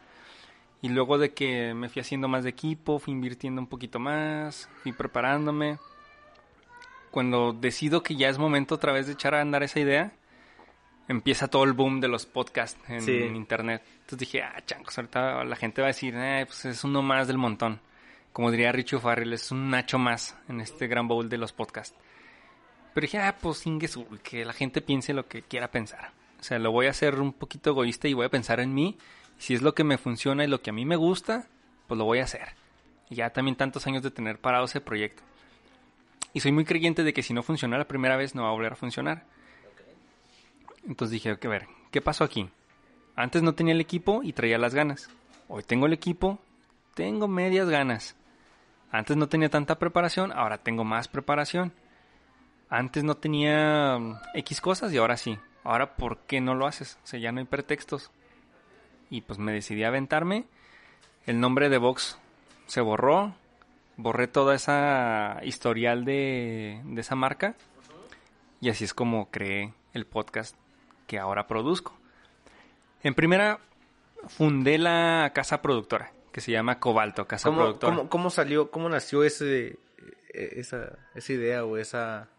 Y 0.83 0.89
luego 0.89 1.17
de 1.17 1.33
que 1.33 1.75
me 1.75 1.89
fui 1.89 2.01
haciendo 2.01 2.29
más 2.29 2.45
de 2.45 2.51
equipo, 2.51 2.99
fui 2.99 3.13
invirtiendo 3.13 3.61
un 3.61 3.69
poquito 3.69 3.99
más, 3.99 4.69
fui 4.83 4.93
preparándome. 4.93 5.79
Cuando 7.11 7.53
decido 7.53 8.03
que 8.03 8.17
ya 8.17 8.29
es 8.29 8.39
momento 8.39 8.75
otra 8.75 8.93
vez 8.93 9.07
de 9.07 9.13
echar 9.13 9.35
a 9.35 9.41
andar 9.41 9.63
esa 9.63 9.81
idea, 9.81 10.13
empieza 11.09 11.49
todo 11.49 11.65
el 11.65 11.73
boom 11.73 12.01
de 12.01 12.09
los 12.09 12.27
podcasts 12.27 12.81
en, 12.89 13.01
Sí. 13.03 13.13
internet. 13.13 13.83
Entonces 14.01 14.19
dije, 14.19 14.43
ah, 14.43 14.61
chancos, 14.67 14.97
ahorita 14.99 15.45
la 15.45 15.57
gente 15.57 15.83
va 15.83 15.89
a 15.89 15.95
decir, 15.95 16.15
eh, 16.17 16.45
pues 16.47 16.65
es 16.65 16.83
uno 16.85 17.03
más 17.03 17.29
del 17.29 17.39
montón. 17.39 17.81
Como 18.33 18.51
diría 18.51 18.73
Richie 18.73 18.99
Farrell, 18.99 19.33
es 19.35 19.51
un 19.53 19.71
nacho 19.71 19.99
más 19.99 20.37
en 20.49 20.61
este 20.61 20.87
gran 20.89 21.07
bowl 21.07 21.29
de 21.29 21.37
los 21.39 21.53
podcasts. 21.53 21.97
Pero 22.95 23.05
dije, 23.05 23.19
ah, 23.19 23.37
pues 23.41 23.67
ingesu, 23.67 24.07
que 24.23 24.45
la 24.45 24.53
gente 24.53 24.81
piense 24.81 25.13
lo 25.13 25.27
que 25.29 25.43
quiera 25.43 25.71
pensar. 25.71 26.13
O 26.41 26.43
sea, 26.43 26.59
lo 26.59 26.73
voy 26.73 26.87
a 26.87 26.91
hacer 26.91 27.21
un 27.21 27.33
poquito 27.33 27.71
egoísta 27.71 28.09
y 28.09 28.15
voy 28.15 28.27
a 28.27 28.31
pensar 28.31 28.59
en 28.61 28.75
mí. 28.75 28.97
Si 29.43 29.55
es 29.55 29.63
lo 29.63 29.75
que 29.75 29.83
me 29.83 29.99
funciona 29.99 30.45
y 30.45 30.47
lo 30.47 30.63
que 30.63 30.71
a 30.71 30.73
mí 30.73 30.85
me 30.85 30.95
gusta, 30.95 31.49
pues 31.89 31.99
lo 31.99 32.05
voy 32.05 32.21
a 32.21 32.23
hacer. 32.23 32.51
Y 33.11 33.17
ya 33.17 33.31
también 33.31 33.57
tantos 33.57 33.89
años 33.89 34.05
de 34.05 34.13
tener 34.13 34.39
parado 34.39 34.67
ese 34.67 34.81
proyecto. 34.81 35.25
Y 36.33 36.39
soy 36.39 36.53
muy 36.53 36.65
creyente 36.65 37.03
de 37.03 37.13
que 37.13 37.25
si 37.25 37.35
no 37.35 37.43
funciona 37.43 37.77
la 37.77 37.89
primera 37.89 38.17
vez, 38.17 38.37
no 38.37 38.45
va 38.45 38.51
a 38.51 38.53
volver 38.53 38.75
a 38.75 38.77
funcionar. 38.77 39.25
Entonces 40.87 41.11
dije, 41.11 41.33
ok, 41.33 41.45
a 41.47 41.49
ver, 41.49 41.67
¿qué 41.91 42.01
pasó 42.01 42.23
aquí? 42.23 42.51
Antes 43.17 43.43
no 43.43 43.57
tenía 43.57 43.75
el 43.75 43.81
equipo 43.81 44.23
y 44.23 44.33
traía 44.33 44.59
las 44.59 44.77
ganas. 44.77 45.11
Hoy 45.49 45.65
tengo 45.65 45.87
el 45.87 45.93
equipo, 45.93 46.39
tengo 46.95 47.27
medias 47.27 47.69
ganas. 47.69 48.15
Antes 48.93 49.17
no 49.17 49.29
tenía 49.29 49.51
tanta 49.51 49.77
preparación, 49.77 50.31
ahora 50.31 50.59
tengo 50.59 50.85
más 50.85 51.09
preparación. 51.09 51.73
Antes 52.69 53.03
no 53.03 53.17
tenía 53.17 53.99
mm, 53.99 54.19
X 54.35 54.61
cosas 54.61 54.93
y 54.93 54.99
ahora 54.99 55.17
sí. 55.17 55.37
Ahora, 55.65 55.97
¿por 55.97 56.19
qué 56.29 56.41
no 56.41 56.55
lo 56.55 56.69
haces? 56.69 56.97
O 57.03 57.09
sea, 57.09 57.19
ya 57.19 57.33
no 57.33 57.41
hay 57.41 57.47
pretextos. 57.47 58.13
Y 59.13 59.21
pues 59.21 59.39
me 59.39 59.53
decidí 59.53 59.85
a 59.85 59.89
aventarme. 59.89 60.47
El 61.27 61.39
nombre 61.39 61.69
de 61.69 61.77
Vox 61.77 62.19
se 62.67 62.81
borró. 62.81 63.35
Borré 63.99 64.27
toda 64.27 64.55
esa 64.55 65.39
historial 65.43 66.07
de, 66.07 66.81
de 66.83 67.01
esa 67.03 67.15
marca. 67.15 67.55
Y 68.63 68.71
así 68.71 68.85
es 68.85 68.95
como 68.95 69.31
creé 69.31 69.75
el 69.93 70.07
podcast 70.07 70.57
que 71.07 71.19
ahora 71.19 71.47
produzco. 71.47 71.95
En 73.03 73.13
primera, 73.13 73.61
fundé 74.29 74.79
la 74.79 75.31
casa 75.35 75.61
productora, 75.61 76.11
que 76.33 76.41
se 76.41 76.51
llama 76.51 76.81
Cobalto, 76.81 77.27
Casa 77.29 77.51
¿Cómo, 77.51 77.61
Productora. 77.61 77.97
cómo, 77.97 78.09
cómo 78.09 78.31
salió, 78.31 78.71
cómo 78.71 78.89
nació 78.89 79.25
ese, 79.25 79.79
eh, 80.33 80.55
esa, 80.57 80.99
esa 81.15 81.33
idea 81.35 81.67
o 81.67 81.77
esa... 81.77 82.31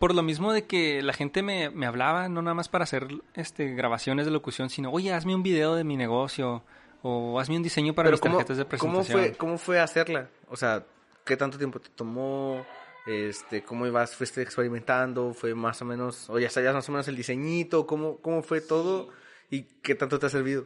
Por 0.00 0.14
lo 0.14 0.22
mismo 0.22 0.52
de 0.52 0.64
que 0.64 1.02
la 1.02 1.12
gente 1.12 1.42
me, 1.42 1.70
me 1.70 1.86
hablaba, 1.86 2.28
no 2.28 2.42
nada 2.42 2.54
más 2.54 2.68
para 2.68 2.84
hacer 2.84 3.06
este, 3.34 3.74
grabaciones 3.74 4.24
de 4.26 4.32
locución, 4.32 4.70
sino, 4.70 4.90
oye, 4.90 5.12
hazme 5.12 5.34
un 5.34 5.42
video 5.42 5.76
de 5.76 5.84
mi 5.84 5.96
negocio, 5.96 6.64
o 7.02 7.38
hazme 7.38 7.56
un 7.56 7.62
diseño 7.62 7.94
para 7.94 8.06
Pero 8.06 8.14
mis 8.14 8.20
¿cómo, 8.20 8.36
tarjetas 8.38 8.56
de 8.56 8.64
¿cómo 8.64 8.94
presentación. 8.94 9.20
fue, 9.20 9.32
¿Cómo 9.36 9.58
fue 9.58 9.78
hacerla? 9.78 10.28
O 10.48 10.56
sea, 10.56 10.84
¿qué 11.24 11.36
tanto 11.36 11.58
tiempo 11.58 11.80
te 11.80 11.90
tomó? 11.90 12.64
Este, 13.06 13.62
¿Cómo 13.62 13.86
ibas, 13.86 14.16
fuiste 14.16 14.42
experimentando? 14.42 15.34
¿Fue 15.34 15.54
más 15.54 15.80
o 15.82 15.84
menos, 15.84 16.28
o 16.30 16.38
ya 16.38 16.50
sabías 16.50 16.74
más 16.74 16.88
o 16.88 16.92
menos 16.92 17.06
el 17.08 17.16
diseñito? 17.16 17.86
¿Cómo, 17.86 18.16
cómo 18.22 18.42
fue 18.42 18.62
todo? 18.62 19.10
¿Y 19.50 19.64
qué 19.82 19.94
tanto 19.94 20.18
te 20.18 20.26
ha 20.26 20.30
servido? 20.30 20.64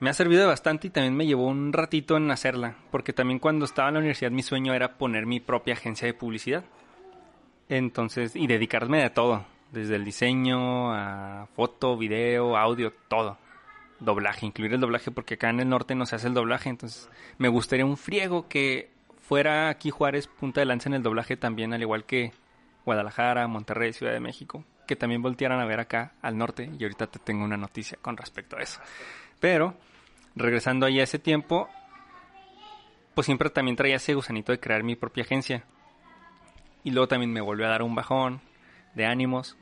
Me 0.00 0.10
ha 0.10 0.14
servido 0.14 0.46
bastante 0.48 0.88
y 0.88 0.90
también 0.90 1.16
me 1.16 1.24
llevó 1.24 1.46
un 1.46 1.72
ratito 1.72 2.16
en 2.16 2.30
hacerla, 2.30 2.76
porque 2.90 3.12
también 3.12 3.38
cuando 3.38 3.64
estaba 3.64 3.88
en 3.88 3.94
la 3.94 4.00
universidad 4.00 4.32
mi 4.32 4.42
sueño 4.42 4.74
era 4.74 4.98
poner 4.98 5.24
mi 5.24 5.38
propia 5.38 5.74
agencia 5.74 6.06
de 6.06 6.14
publicidad. 6.14 6.64
Entonces, 7.68 8.36
y 8.36 8.46
dedicarme 8.46 9.04
a 9.04 9.14
todo, 9.14 9.44
desde 9.72 9.96
el 9.96 10.04
diseño 10.04 10.92
a 10.92 11.48
foto, 11.54 11.96
video, 11.96 12.56
audio, 12.56 12.92
todo. 13.08 13.38
Doblaje, 14.00 14.46
incluir 14.46 14.74
el 14.74 14.80
doblaje, 14.80 15.10
porque 15.10 15.34
acá 15.34 15.50
en 15.50 15.60
el 15.60 15.68
norte 15.68 15.94
no 15.94 16.04
se 16.04 16.16
hace 16.16 16.28
el 16.28 16.34
doblaje, 16.34 16.68
entonces 16.68 17.08
me 17.38 17.48
gustaría 17.48 17.86
un 17.86 17.96
friego 17.96 18.48
que 18.48 18.90
fuera 19.20 19.68
aquí 19.68 19.90
Juárez 19.90 20.26
punta 20.26 20.60
de 20.60 20.66
lanza 20.66 20.88
en 20.88 20.94
el 20.94 21.02
doblaje 21.02 21.36
también, 21.36 21.72
al 21.72 21.80
igual 21.80 22.04
que 22.04 22.32
Guadalajara, 22.84 23.46
Monterrey, 23.48 23.92
Ciudad 23.92 24.12
de 24.12 24.20
México, 24.20 24.64
que 24.86 24.96
también 24.96 25.22
voltearan 25.22 25.60
a 25.60 25.64
ver 25.64 25.80
acá 25.80 26.12
al 26.20 26.36
norte, 26.36 26.70
y 26.78 26.82
ahorita 26.82 27.06
te 27.06 27.18
tengo 27.18 27.44
una 27.44 27.56
noticia 27.56 27.98
con 28.02 28.16
respecto 28.16 28.56
a 28.56 28.62
eso. 28.62 28.80
Pero, 29.40 29.74
regresando 30.36 30.84
ahí 30.84 31.00
a 31.00 31.04
ese 31.04 31.18
tiempo, 31.18 31.68
pues 33.14 33.24
siempre 33.24 33.48
también 33.48 33.76
traía 33.76 33.96
ese 33.96 34.14
gusanito 34.14 34.52
de 34.52 34.60
crear 34.60 34.82
mi 34.82 34.96
propia 34.96 35.24
agencia. 35.24 35.64
Y 36.84 36.90
luego 36.90 37.08
también 37.08 37.32
me 37.32 37.40
volvió 37.40 37.66
a 37.66 37.70
dar 37.70 37.82
un 37.82 37.94
bajón 37.94 38.42
de 38.94 39.06
ánimos. 39.06 39.56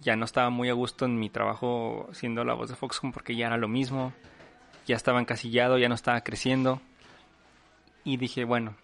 Ya 0.00 0.16
no 0.16 0.24
estaba 0.24 0.50
muy 0.50 0.68
a 0.68 0.74
gusto 0.74 1.06
en 1.06 1.18
mi 1.18 1.30
trabajo 1.30 2.08
siendo 2.12 2.44
la 2.44 2.54
voz 2.54 2.68
de 2.68 2.76
Foxconn 2.76 3.12
porque 3.12 3.36
ya 3.36 3.46
era 3.46 3.56
lo 3.56 3.68
mismo. 3.68 4.12
Ya 4.86 4.96
estaba 4.96 5.20
encasillado, 5.20 5.78
ya 5.78 5.88
no 5.88 5.94
estaba 5.94 6.20
creciendo. 6.22 6.82
Y 8.02 8.16
dije, 8.16 8.44
bueno, 8.44 8.74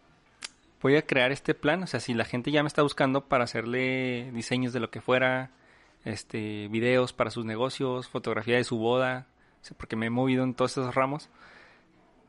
voy 0.80 0.96
a 0.96 1.02
crear 1.02 1.32
este 1.32 1.54
plan. 1.54 1.82
O 1.82 1.86
sea, 1.88 1.98
si 1.98 2.14
la 2.14 2.24
gente 2.24 2.52
ya 2.52 2.62
me 2.62 2.68
está 2.68 2.82
buscando 2.82 3.26
para 3.26 3.44
hacerle 3.44 4.30
diseños 4.32 4.72
de 4.72 4.80
lo 4.80 4.90
que 4.90 5.00
fuera, 5.00 5.50
este, 6.04 6.68
videos 6.68 7.12
para 7.12 7.30
sus 7.30 7.44
negocios, 7.44 8.08
fotografía 8.08 8.56
de 8.56 8.64
su 8.64 8.78
boda, 8.78 9.26
porque 9.76 9.96
me 9.96 10.06
he 10.06 10.10
movido 10.10 10.44
en 10.44 10.54
todos 10.54 10.72
esos 10.72 10.94
ramos. 10.94 11.28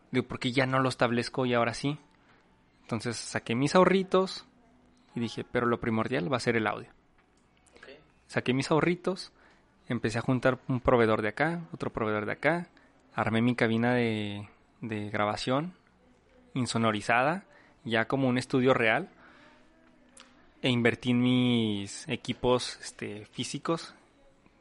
Digo, 0.10 0.28
porque 0.28 0.52
ya 0.52 0.66
no 0.66 0.80
lo 0.80 0.90
establezco 0.90 1.46
y 1.46 1.54
ahora 1.54 1.76
sí. 1.76 1.98
Entonces 2.82 3.16
saqué 3.16 3.56
mis 3.56 3.76
ahorritos 3.76 4.46
y 5.16 5.20
dije, 5.20 5.44
pero 5.44 5.66
lo 5.66 5.80
primordial 5.80 6.32
va 6.32 6.38
a 6.38 6.42
ser 6.42 6.56
el 6.56 6.68
audio. 6.68 6.90
Saqué 8.28 8.54
mis 8.54 8.72
ahorritos, 8.72 9.32
empecé 9.88 10.20
a 10.20 10.22
juntar 10.22 10.60
un 10.68 10.80
proveedor 10.80 11.22
de 11.22 11.30
acá, 11.30 11.62
otro 11.74 11.92
proveedor 11.92 12.26
de 12.26 12.32
acá, 12.32 12.68
armé 13.14 13.42
mi 13.42 13.56
cabina 13.56 13.94
de, 13.94 14.48
de 14.80 15.10
grabación 15.10 15.74
insonorizada, 16.54 17.44
ya 17.84 18.06
como 18.06 18.28
un 18.28 18.38
estudio 18.38 18.74
real, 18.74 19.10
e 20.62 20.70
invertí 20.70 21.12
en 21.12 21.22
mis 21.22 22.08
equipos 22.08 22.78
este, 22.82 23.26
físicos, 23.26 23.96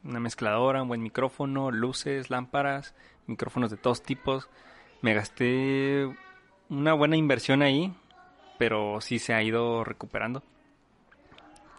una 0.02 0.20
mezcladora, 0.20 0.82
un 0.82 0.88
buen 0.88 1.02
micrófono, 1.02 1.70
luces, 1.70 2.30
lámparas, 2.30 2.94
micrófonos 3.26 3.70
de 3.70 3.76
todos 3.76 4.02
tipos. 4.02 4.48
Me 5.02 5.14
gasté 5.14 6.08
una 6.70 6.94
buena 6.94 7.16
inversión 7.16 7.62
ahí, 7.62 7.92
pero 8.60 9.00
sí 9.00 9.18
se 9.18 9.32
ha 9.32 9.42
ido 9.42 9.84
recuperando. 9.84 10.42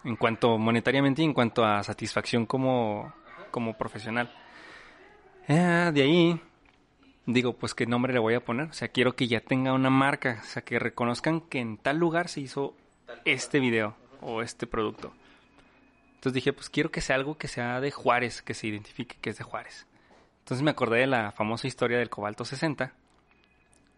En 0.04 0.16
cuanto 0.16 0.58
monetariamente 0.58 1.22
y 1.22 1.26
en 1.26 1.34
cuanto 1.36 1.64
a 1.64 1.84
satisfacción 1.84 2.48
como, 2.48 3.14
como 3.52 3.78
profesional. 3.78 4.34
Eh, 5.48 5.92
de 5.94 6.02
ahí, 6.02 6.42
digo, 7.28 7.54
pues 7.54 7.76
qué 7.76 7.86
nombre 7.86 8.14
le 8.14 8.20
voy 8.20 8.34
a 8.34 8.44
poner. 8.44 8.70
O 8.70 8.74
sea, 8.74 8.88
quiero 8.88 9.16
que 9.16 9.28
ya 9.28 9.42
tenga 9.42 9.74
una 9.74 9.92
marca. 9.92 10.40
O 10.42 10.44
sea, 10.44 10.64
que 10.64 10.80
reconozcan 10.80 11.42
que 11.42 11.60
en 11.60 11.78
tal 11.78 11.98
lugar 12.00 12.30
se 12.30 12.42
hizo 12.42 12.76
este 13.26 13.60
video 13.60 13.96
o 14.20 14.42
este 14.42 14.66
producto. 14.66 15.14
Entonces 16.16 16.34
dije, 16.34 16.52
pues 16.52 16.72
quiero 16.72 16.90
que 16.90 17.02
sea 17.02 17.16
algo 17.16 17.38
que 17.38 17.48
sea 17.48 17.80
de 17.80 17.92
Juárez, 17.92 18.42
que 18.42 18.56
se 18.56 18.66
identifique 18.66 19.18
que 19.22 19.30
es 19.30 19.38
de 19.38 19.44
Juárez. 19.44 19.86
Entonces 20.40 20.64
me 20.64 20.72
acordé 20.72 21.02
de 21.02 21.08
la 21.08 21.32
famosa 21.32 21.68
historia 21.68 22.00
del 22.00 22.10
cobalto 22.10 22.44
60, 22.44 22.92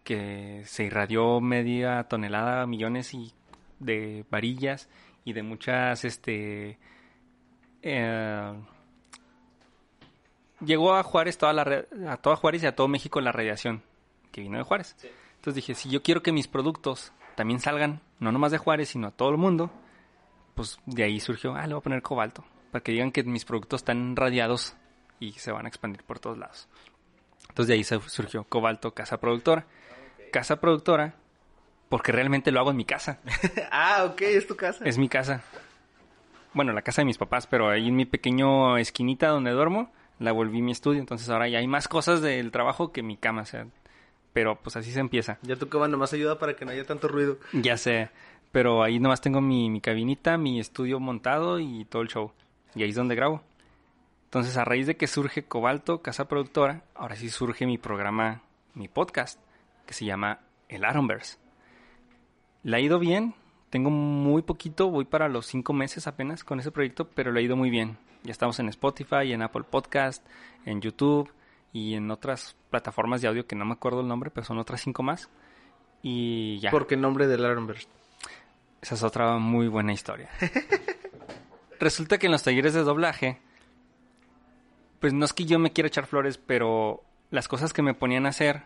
que 0.04 0.62
se 0.66 0.84
irradió 0.84 1.40
media 1.40 2.04
tonelada, 2.04 2.66
millones 2.66 3.14
y 3.14 3.32
de 3.80 4.24
varillas 4.30 4.88
y 5.24 5.32
de 5.32 5.42
muchas, 5.42 6.04
este, 6.04 6.78
eh, 7.82 8.52
llegó 10.60 10.94
a 10.94 11.02
Juárez 11.02 11.38
toda 11.38 11.52
la, 11.52 11.84
a 12.08 12.16
toda 12.18 12.36
Juárez 12.36 12.62
y 12.62 12.66
a 12.66 12.76
todo 12.76 12.88
México 12.88 13.20
la 13.20 13.32
radiación 13.32 13.82
que 14.30 14.42
vino 14.42 14.58
de 14.58 14.64
Juárez. 14.64 14.96
Entonces 15.36 15.54
dije, 15.56 15.74
si 15.74 15.88
yo 15.88 16.02
quiero 16.02 16.22
que 16.22 16.32
mis 16.32 16.48
productos 16.48 17.12
también 17.34 17.60
salgan, 17.60 18.00
no 18.20 18.30
nomás 18.30 18.52
de 18.52 18.58
Juárez, 18.58 18.90
sino 18.90 19.08
a 19.08 19.10
todo 19.10 19.30
el 19.30 19.38
mundo, 19.38 19.70
pues 20.54 20.78
de 20.86 21.04
ahí 21.04 21.20
surgió, 21.20 21.54
ah, 21.54 21.66
le 21.66 21.74
voy 21.74 21.80
a 21.80 21.82
poner 21.82 22.02
cobalto, 22.02 22.44
para 22.70 22.82
que 22.82 22.92
digan 22.92 23.10
que 23.10 23.24
mis 23.24 23.44
productos 23.44 23.80
están 23.80 24.16
radiados 24.16 24.76
y 25.18 25.32
se 25.32 25.50
van 25.52 25.64
a 25.64 25.68
expandir 25.68 26.02
por 26.04 26.18
todos 26.18 26.38
lados. 26.38 26.68
Entonces 27.48 27.68
de 27.68 27.74
ahí 27.74 27.84
surgió 27.84 28.44
Cobalto 28.44 28.94
Casa 28.94 29.18
Productora. 29.18 29.66
Casa 30.34 30.58
Productora, 30.58 31.14
porque 31.88 32.10
realmente 32.10 32.50
lo 32.50 32.58
hago 32.58 32.72
en 32.72 32.76
mi 32.76 32.84
casa. 32.84 33.20
ah, 33.70 34.04
ok, 34.10 34.20
es 34.22 34.48
tu 34.48 34.56
casa. 34.56 34.84
Es 34.84 34.98
mi 34.98 35.08
casa. 35.08 35.44
Bueno, 36.54 36.72
la 36.72 36.82
casa 36.82 37.02
de 37.02 37.06
mis 37.06 37.18
papás, 37.18 37.46
pero 37.46 37.70
ahí 37.70 37.86
en 37.86 37.94
mi 37.94 38.04
pequeño 38.04 38.76
esquinita 38.76 39.28
donde 39.28 39.52
duermo, 39.52 39.92
la 40.18 40.32
volví 40.32 40.60
mi 40.60 40.72
estudio. 40.72 40.98
Entonces 40.98 41.28
ahora 41.28 41.46
ya 41.46 41.60
hay 41.60 41.68
más 41.68 41.86
cosas 41.86 42.20
del 42.20 42.50
trabajo 42.50 42.90
que 42.90 43.04
mi 43.04 43.16
cama, 43.16 43.42
o 43.42 43.46
sea. 43.46 43.68
Pero 44.32 44.58
pues 44.60 44.74
así 44.74 44.90
se 44.90 44.98
empieza. 44.98 45.38
Ya 45.42 45.54
tu 45.54 45.68
cama 45.68 45.86
nomás 45.86 46.12
ayuda 46.12 46.36
para 46.36 46.56
que 46.56 46.64
no 46.64 46.72
haya 46.72 46.84
tanto 46.84 47.06
ruido. 47.06 47.38
Ya 47.52 47.76
sé. 47.76 48.10
Pero 48.50 48.82
ahí 48.82 48.98
nomás 48.98 49.20
tengo 49.20 49.40
mi, 49.40 49.70
mi 49.70 49.80
cabinita, 49.80 50.36
mi 50.36 50.58
estudio 50.58 50.98
montado 50.98 51.60
y 51.60 51.84
todo 51.84 52.02
el 52.02 52.08
show. 52.08 52.32
Y 52.74 52.82
ahí 52.82 52.90
es 52.90 52.96
donde 52.96 53.14
grabo. 53.14 53.40
Entonces, 54.24 54.56
a 54.56 54.64
raíz 54.64 54.88
de 54.88 54.96
que 54.96 55.06
surge 55.06 55.44
Cobalto, 55.44 56.02
Casa 56.02 56.26
Productora, 56.26 56.82
ahora 56.96 57.14
sí 57.14 57.30
surge 57.30 57.66
mi 57.66 57.78
programa, 57.78 58.42
mi 58.74 58.88
podcast, 58.88 59.38
que 59.86 59.94
se 59.94 60.04
llama 60.04 60.40
El 60.68 60.84
Aronverse. 60.84 61.38
Le 62.62 62.76
ha 62.76 62.80
ido 62.80 62.98
bien. 62.98 63.34
Tengo 63.70 63.90
muy 63.90 64.42
poquito, 64.42 64.88
voy 64.88 65.04
para 65.04 65.28
los 65.28 65.46
cinco 65.46 65.72
meses 65.72 66.06
apenas 66.06 66.44
con 66.44 66.60
ese 66.60 66.70
proyecto, 66.70 67.08
pero 67.08 67.32
le 67.32 67.40
ha 67.40 67.42
ido 67.42 67.56
muy 67.56 67.70
bien. 67.70 67.98
Ya 68.22 68.30
estamos 68.30 68.58
en 68.60 68.68
Spotify, 68.68 69.32
en 69.32 69.42
Apple 69.42 69.64
Podcast, 69.68 70.24
en 70.64 70.80
YouTube 70.80 71.30
y 71.72 71.94
en 71.94 72.10
otras 72.10 72.56
plataformas 72.70 73.20
de 73.20 73.28
audio 73.28 73.46
que 73.46 73.56
no 73.56 73.64
me 73.64 73.72
acuerdo 73.72 74.00
el 74.00 74.08
nombre, 74.08 74.30
pero 74.30 74.46
son 74.46 74.58
otras 74.58 74.80
cinco 74.80 75.02
más. 75.02 75.28
Y 76.02 76.58
ya. 76.60 76.70
¿Por 76.70 76.86
qué 76.86 76.94
el 76.94 77.00
nombre 77.00 77.26
del 77.26 77.44
Aronverse? 77.44 77.88
Esa 78.80 78.94
es 78.94 79.02
otra 79.02 79.38
muy 79.38 79.68
buena 79.68 79.92
historia. 79.92 80.30
Resulta 81.80 82.18
que 82.18 82.26
en 82.26 82.32
los 82.32 82.42
talleres 82.42 82.74
de 82.74 82.82
doblaje, 82.82 83.40
pues 85.00 85.12
no 85.12 85.24
es 85.24 85.32
que 85.32 85.46
yo 85.46 85.58
me 85.58 85.72
quiera 85.72 85.88
echar 85.88 86.06
flores, 86.06 86.38
pero 86.38 87.02
las 87.30 87.48
cosas 87.48 87.72
que 87.72 87.82
me 87.82 87.94
ponían 87.94 88.26
a 88.26 88.30
hacer 88.30 88.62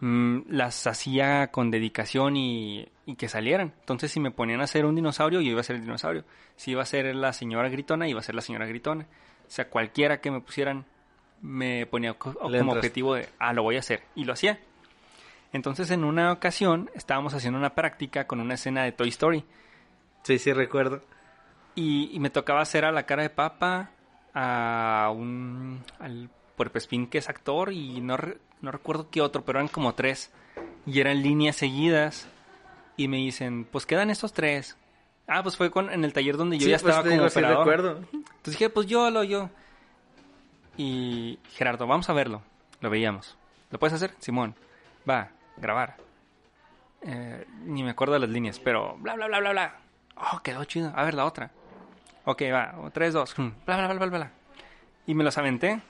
mm, 0.00 0.40
las 0.48 0.86
hacía 0.86 1.48
con 1.48 1.70
dedicación 1.70 2.36
y, 2.36 2.88
y 3.06 3.14
que 3.16 3.28
salieran. 3.28 3.72
Entonces, 3.80 4.10
si 4.10 4.20
me 4.20 4.30
ponían 4.30 4.60
a 4.60 4.64
hacer 4.64 4.84
un 4.84 4.94
dinosaurio, 4.94 5.40
yo 5.40 5.50
iba 5.50 5.60
a 5.60 5.64
ser 5.64 5.76
el 5.76 5.82
dinosaurio. 5.82 6.24
Si 6.56 6.72
iba 6.72 6.82
a 6.82 6.86
ser 6.86 7.14
la 7.14 7.32
señora 7.32 7.68
gritona, 7.68 8.08
iba 8.08 8.20
a 8.20 8.22
ser 8.22 8.34
la 8.34 8.42
señora 8.42 8.66
gritona. 8.66 9.04
O 9.46 9.50
sea, 9.50 9.68
cualquiera 9.68 10.20
que 10.20 10.30
me 10.30 10.40
pusieran, 10.40 10.84
me 11.42 11.86
ponía 11.86 12.14
co- 12.14 12.34
Le 12.50 12.58
como 12.58 12.72
objetivo 12.72 13.14
de, 13.14 13.28
ah, 13.38 13.52
lo 13.52 13.62
voy 13.62 13.76
a 13.76 13.80
hacer. 13.80 14.02
Y 14.14 14.24
lo 14.24 14.32
hacía. 14.34 14.60
Entonces, 15.52 15.90
en 15.90 16.04
una 16.04 16.30
ocasión, 16.32 16.90
estábamos 16.94 17.34
haciendo 17.34 17.58
una 17.58 17.74
práctica 17.74 18.26
con 18.26 18.40
una 18.40 18.54
escena 18.54 18.84
de 18.84 18.92
Toy 18.92 19.08
Story. 19.08 19.44
Sí, 20.22 20.38
sí, 20.38 20.52
recuerdo. 20.52 21.02
Y, 21.74 22.10
y 22.14 22.20
me 22.20 22.30
tocaba 22.30 22.60
hacer 22.60 22.84
a 22.84 22.92
la 22.92 23.04
cara 23.06 23.22
de 23.22 23.30
papa, 23.30 23.90
a 24.34 25.10
un. 25.12 25.82
al 25.98 26.30
puerpespín 26.56 27.08
que 27.08 27.18
es 27.18 27.28
actor, 27.28 27.72
y 27.72 28.00
no, 28.00 28.16
re- 28.16 28.38
no 28.62 28.70
recuerdo 28.72 29.08
qué 29.10 29.20
otro, 29.20 29.44
pero 29.44 29.58
eran 29.58 29.68
como 29.68 29.94
tres. 29.94 30.30
Y 30.86 31.00
eran 31.00 31.22
líneas 31.22 31.56
seguidas. 31.56 32.28
Y 32.96 33.08
me 33.08 33.16
dicen, 33.18 33.64
pues 33.70 33.86
quedan 33.86 34.10
estos 34.10 34.32
tres. 34.32 34.76
Ah, 35.26 35.42
pues 35.42 35.56
fue 35.56 35.70
con, 35.70 35.90
en 35.90 36.04
el 36.04 36.12
taller 36.12 36.36
donde 36.36 36.58
yo 36.58 36.64
Sí, 36.64 36.70
ya 36.70 36.78
pues 36.78 36.90
estaba 36.94 37.02
te 37.02 37.10
como 37.10 37.20
digo, 37.22 37.28
sí 37.30 37.38
operador. 37.38 37.58
recuerdo. 37.66 37.96
Entonces 38.12 38.52
dije, 38.58 38.68
pues 38.70 38.86
yo 38.86 39.10
lo 39.10 39.22
yo. 39.24 39.48
Y 40.76 41.38
Gerardo, 41.52 41.86
vamos 41.86 42.08
a 42.08 42.12
verlo. 42.12 42.42
Lo 42.80 42.90
veíamos. 42.90 43.36
¿Lo 43.70 43.78
puedes 43.78 43.94
hacer? 43.94 44.14
Simón. 44.18 44.54
Va, 45.08 45.30
grabar. 45.56 45.96
Eh, 47.02 47.46
ni 47.64 47.82
me 47.82 47.90
acuerdo 47.90 48.14
de 48.14 48.20
las 48.20 48.30
líneas, 48.30 48.58
pero 48.58 48.96
bla, 48.98 49.14
bla, 49.14 49.26
bla, 49.28 49.40
bla, 49.40 49.50
bla. 49.52 49.74
Oh, 50.16 50.40
quedó 50.42 50.64
chido. 50.64 50.92
A 50.94 51.04
ver, 51.04 51.14
la 51.14 51.24
otra. 51.24 51.50
Ok, 52.24 52.42
va. 52.52 52.74
3, 52.92 53.12
2. 53.14 53.34
Bla, 53.36 53.52
bla, 53.76 53.86
bla, 53.88 53.94
bla, 53.94 54.06
bla. 54.18 54.30
Y 55.06 55.14
me 55.14 55.24
los 55.24 55.38
aventé. 55.38 55.80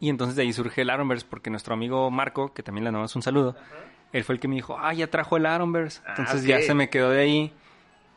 Y 0.00 0.08
entonces 0.08 0.34
de 0.34 0.42
ahí 0.42 0.52
surge 0.52 0.80
el 0.80 0.90
Aronverse, 0.90 1.26
porque 1.28 1.50
nuestro 1.50 1.74
amigo 1.74 2.10
Marco, 2.10 2.54
que 2.54 2.62
también 2.62 2.84
le 2.84 2.90
damos 2.90 3.14
un 3.14 3.22
saludo, 3.22 3.54
él 4.12 4.24
fue 4.24 4.34
el 4.34 4.40
que 4.40 4.48
me 4.48 4.54
dijo, 4.54 4.76
ah, 4.78 4.94
ya 4.94 5.08
trajo 5.08 5.36
el 5.36 5.44
Aronverse. 5.44 6.00
Ah, 6.06 6.14
Entonces 6.16 6.44
ya 6.44 6.60
se 6.62 6.72
me 6.72 6.88
quedó 6.88 7.10
de 7.10 7.20
ahí, 7.20 7.52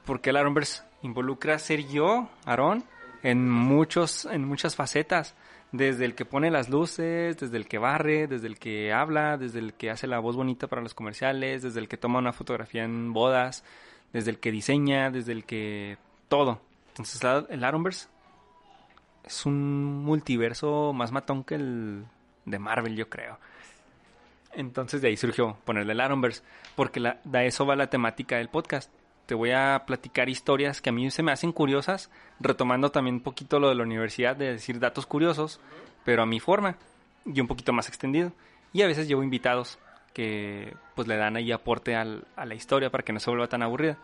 porque 0.06 0.30
el 0.30 0.38
Aronverse 0.38 0.84
involucra 1.02 1.60
ser 1.60 1.86
yo, 1.88 2.30
Aarón, 2.46 2.86
en, 3.22 3.50
muchos, 3.50 4.26
en 4.26 4.46
muchas 4.46 4.76
facetas. 4.76 5.36
Desde 5.74 6.06
el 6.06 6.14
que 6.14 6.24
pone 6.24 6.52
las 6.52 6.70
luces, 6.70 7.36
desde 7.38 7.58
el 7.58 7.68
que 7.68 7.80
barre, 7.80 8.28
desde 8.28 8.46
el 8.46 8.60
que 8.60 8.94
habla, 8.94 9.38
desde 9.38 9.58
el 9.58 9.74
que 9.74 9.90
hace 9.90 10.06
la 10.06 10.20
voz 10.20 10.36
bonita 10.36 10.68
para 10.68 10.84
los 10.84 10.94
comerciales, 10.94 11.64
desde 11.64 11.80
el 11.80 11.88
que 11.88 11.98
toma 11.98 12.20
una 12.20 12.32
fotografía 12.32 12.84
en 12.84 13.12
bodas, 13.12 13.64
desde 14.14 14.30
el 14.30 14.40
que 14.40 14.52
diseña, 14.52 15.10
desde 15.10 15.32
el 15.32 15.46
que... 15.46 15.98
todo. 16.28 16.62
Entonces 16.90 17.20
el 17.50 17.64
Aronverse 17.64 18.08
es 19.26 19.46
un 19.46 20.04
multiverso 20.04 20.94
más 20.94 21.12
matón 21.12 21.44
que 21.44 21.56
el 21.56 22.06
de 22.46 22.60
Marvel, 22.60 22.96
yo 22.96 23.10
creo. 23.10 23.38
Entonces 24.54 25.02
de 25.02 25.08
ahí 25.08 25.18
surgió 25.18 25.58
ponerle 25.66 25.94
el 25.94 26.00
Aronverse, 26.02 26.44
porque 26.76 27.00
la, 27.00 27.20
de 27.24 27.48
eso 27.48 27.66
va 27.66 27.76
la 27.76 27.88
temática 27.90 28.38
del 28.38 28.50
podcast. 28.50 28.92
Te 29.26 29.34
voy 29.36 29.52
a 29.52 29.84
platicar 29.88 30.30
historias 30.30 30.82
que 30.82 30.90
a 30.90 30.94
mí 30.94 31.10
se 31.10 31.24
me 31.24 31.32
hacen 31.32 31.52
curiosas, 31.54 32.12
retomando 32.40 32.92
también 32.92 33.16
un 33.16 33.22
poquito 33.22 33.60
lo 33.60 33.70
de 33.70 33.76
la 33.76 33.84
universidad, 33.84 34.36
de 34.36 34.52
decir 34.52 34.80
datos 34.80 35.06
curiosos, 35.06 35.60
pero 36.04 36.22
a 36.22 36.26
mi 36.26 36.40
forma 36.40 36.76
y 37.26 37.40
un 37.40 37.48
poquito 37.48 37.72
más 37.74 37.88
extendido. 37.88 38.32
Y 38.74 38.82
a 38.82 38.88
veces 38.88 39.08
llevo 39.08 39.24
invitados 39.24 39.80
que 40.14 40.76
pues 40.94 41.08
le 41.08 41.16
dan 41.18 41.36
ahí 41.38 41.52
aporte 41.52 41.96
al- 41.96 42.26
a 42.36 42.46
la 42.46 42.54
historia 42.54 42.92
para 42.92 43.04
que 43.04 43.14
no 43.14 43.20
se 43.20 43.30
vuelva 43.32 43.48
tan 43.48 43.64
aburrida. 43.64 43.98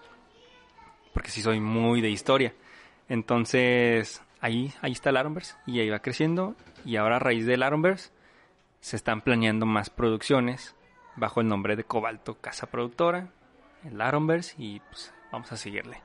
Porque 1.13 1.29
sí 1.29 1.41
soy 1.41 1.59
muy 1.59 2.01
de 2.01 2.09
historia. 2.09 2.53
Entonces, 3.09 4.21
ahí, 4.41 4.73
ahí 4.81 4.91
está 4.91 5.09
el 5.09 5.17
Aronverse 5.17 5.55
y 5.65 5.79
ahí 5.79 5.89
va 5.89 5.99
creciendo. 5.99 6.55
Y 6.85 6.95
ahora 6.95 7.17
a 7.17 7.19
raíz 7.19 7.45
del 7.45 7.63
Aronverse 7.63 8.11
se 8.79 8.95
están 8.95 9.21
planeando 9.21 9.65
más 9.65 9.89
producciones 9.89 10.75
bajo 11.15 11.41
el 11.41 11.47
nombre 11.47 11.75
de 11.75 11.83
Cobalto 11.83 12.35
Casa 12.35 12.67
Productora, 12.67 13.29
el 13.83 13.99
Aronverse 13.99 14.55
y 14.57 14.79
pues 14.79 15.13
vamos 15.31 15.51
a 15.51 15.57
seguirle. 15.57 16.01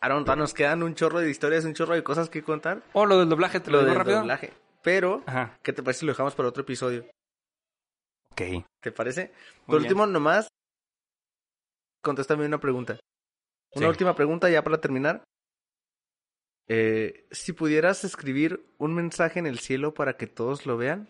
Aaron, 0.00 0.24
nos 0.38 0.54
quedan 0.54 0.84
un 0.84 0.94
chorro 0.94 1.18
de 1.18 1.28
historias, 1.28 1.64
un 1.64 1.74
chorro 1.74 1.94
de 1.94 2.04
cosas 2.04 2.30
que 2.30 2.42
contar. 2.44 2.82
Oh, 2.92 3.04
lo 3.04 3.18
del 3.18 3.28
doblaje, 3.28 3.58
te 3.58 3.70
lo, 3.70 3.78
Lo 3.78 3.82
digo 3.82 3.90
del 3.90 3.98
rápido. 3.98 4.18
doblaje. 4.20 4.52
Pero, 4.82 5.24
Ajá, 5.26 5.58
¿qué 5.64 5.72
te 5.72 5.82
parece 5.82 6.00
si 6.00 6.06
lo 6.06 6.12
dejamos 6.12 6.36
para 6.36 6.48
otro 6.48 6.62
episodio? 6.62 7.04
ok. 8.30 8.64
¿Te 8.80 8.92
parece? 8.92 9.32
Muy 9.32 9.64
Por 9.66 9.74
bien. 9.80 9.82
último, 9.92 10.06
nomás, 10.06 10.46
contéstame 12.04 12.46
una 12.46 12.58
pregunta. 12.60 13.00
Una 13.74 13.86
Sí. 13.86 13.90
última 13.90 14.14
pregunta 14.14 14.48
ya 14.48 14.62
para 14.62 14.80
terminar. 14.80 15.24
Eh, 16.68 17.26
si 17.30 17.52
pudieras 17.52 18.04
escribir 18.04 18.62
un 18.78 18.94
mensaje 18.94 19.38
en 19.38 19.46
el 19.46 19.58
cielo 19.58 19.94
para 19.94 20.16
que 20.16 20.26
todos 20.26 20.66
lo 20.66 20.76
vean, 20.76 21.08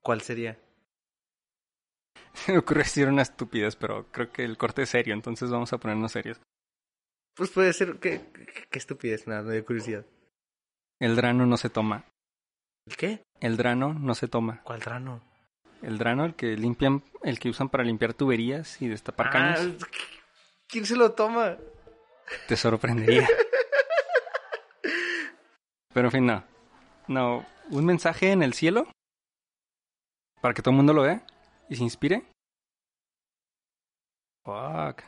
¿cuál 0.00 0.20
sería? 0.20 0.58
Se 2.34 2.52
me 2.52 2.58
ocurrió 2.58 2.84
decir 2.84 3.08
una 3.08 3.22
estupidez, 3.22 3.76
pero 3.76 4.06
creo 4.12 4.30
que 4.32 4.44
el 4.44 4.56
corte 4.56 4.82
es 4.82 4.90
serio, 4.90 5.14
entonces 5.14 5.50
vamos 5.50 5.72
a 5.72 5.78
ponernos 5.78 6.12
serios. 6.12 6.40
Pues 7.34 7.50
puede 7.50 7.72
ser, 7.72 7.98
qué, 7.98 8.20
qué- 8.70 8.78
estupidez, 8.78 9.26
nada, 9.26 9.42
me 9.42 9.54
dio 9.54 9.64
curiosidad. 9.64 10.04
El 11.00 11.16
drano 11.16 11.46
no 11.46 11.56
se 11.56 11.70
toma. 11.70 12.04
¿El 12.86 12.96
qué? 12.96 13.22
El 13.40 13.56
drano 13.56 13.94
no 13.94 14.14
se 14.14 14.28
toma. 14.28 14.62
¿Cuál 14.62 14.80
drano? 14.80 15.22
El 15.82 15.96
drano, 15.96 16.26
el 16.26 16.34
que 16.34 16.56
limpian, 16.56 17.02
el 17.22 17.38
que 17.38 17.48
usan 17.48 17.70
para 17.70 17.84
limpiar 17.84 18.12
tuberías 18.12 18.80
y 18.82 18.88
destapar 18.88 19.30
caños, 19.30 19.58
Ah, 19.82 19.86
¿Quién 20.68 20.84
se 20.84 20.96
lo 20.96 21.12
toma? 21.12 21.56
te 22.46 22.56
sorprendería. 22.56 23.26
Pero 25.92 26.08
en 26.08 26.12
fin, 26.12 26.26
no. 26.26 26.44
No, 27.08 27.46
un 27.70 27.84
mensaje 27.84 28.32
en 28.32 28.42
el 28.42 28.54
cielo 28.54 28.86
para 30.40 30.54
que 30.54 30.62
todo 30.62 30.70
el 30.70 30.76
mundo 30.76 30.92
lo 30.92 31.02
vea 31.02 31.24
y 31.68 31.76
se 31.76 31.82
inspire. 31.82 32.24
Fuck. 34.44 35.02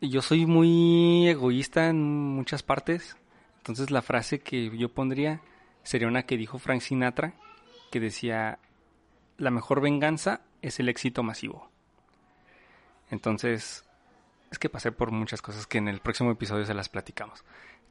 Yo 0.00 0.22
soy 0.22 0.46
muy 0.46 1.28
egoísta 1.28 1.88
en 1.88 2.02
muchas 2.02 2.62
partes. 2.62 3.16
Entonces 3.58 3.90
la 3.90 4.02
frase 4.02 4.40
que 4.40 4.76
yo 4.76 4.92
pondría 4.92 5.40
sería 5.82 6.08
una 6.08 6.24
que 6.24 6.36
dijo 6.36 6.58
Frank 6.58 6.80
Sinatra, 6.80 7.34
que 7.90 8.00
decía, 8.00 8.58
la 9.38 9.50
mejor 9.50 9.80
venganza 9.80 10.42
es 10.62 10.80
el 10.80 10.88
éxito 10.88 11.22
masivo. 11.22 11.70
Entonces, 13.10 13.84
es 14.50 14.58
que 14.58 14.68
pasé 14.68 14.92
por 14.92 15.10
muchas 15.10 15.42
cosas 15.42 15.66
que 15.66 15.78
en 15.78 15.88
el 15.88 16.00
próximo 16.00 16.30
episodio 16.30 16.64
se 16.64 16.74
las 16.74 16.88
platicamos. 16.88 17.44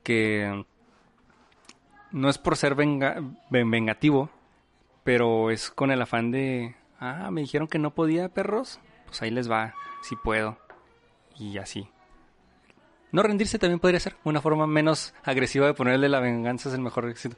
Que 0.03 0.65
no 2.11 2.29
es 2.29 2.37
por 2.37 2.57
ser 2.57 2.75
venga- 2.75 3.21
ven- 3.49 3.71
vengativo, 3.71 4.29
pero 5.03 5.49
es 5.49 5.69
con 5.71 5.91
el 5.91 6.01
afán 6.01 6.31
de, 6.31 6.75
ah, 6.99 7.29
me 7.31 7.41
dijeron 7.41 7.67
que 7.67 7.79
no 7.79 7.91
podía, 7.95 8.29
perros, 8.29 8.79
pues 9.05 9.21
ahí 9.21 9.31
les 9.31 9.49
va, 9.49 9.73
si 10.01 10.15
puedo. 10.15 10.57
Y 11.37 11.57
así. 11.57 11.89
No 13.11 13.23
rendirse 13.23 13.59
también 13.59 13.79
podría 13.79 13.99
ser 13.99 14.15
una 14.23 14.41
forma 14.41 14.65
menos 14.67 15.13
agresiva 15.23 15.67
de 15.67 15.73
ponerle 15.73 16.09
la 16.09 16.19
venganza 16.19 16.69
es 16.69 16.75
el 16.75 16.81
mejor 16.81 17.09
éxito. 17.09 17.35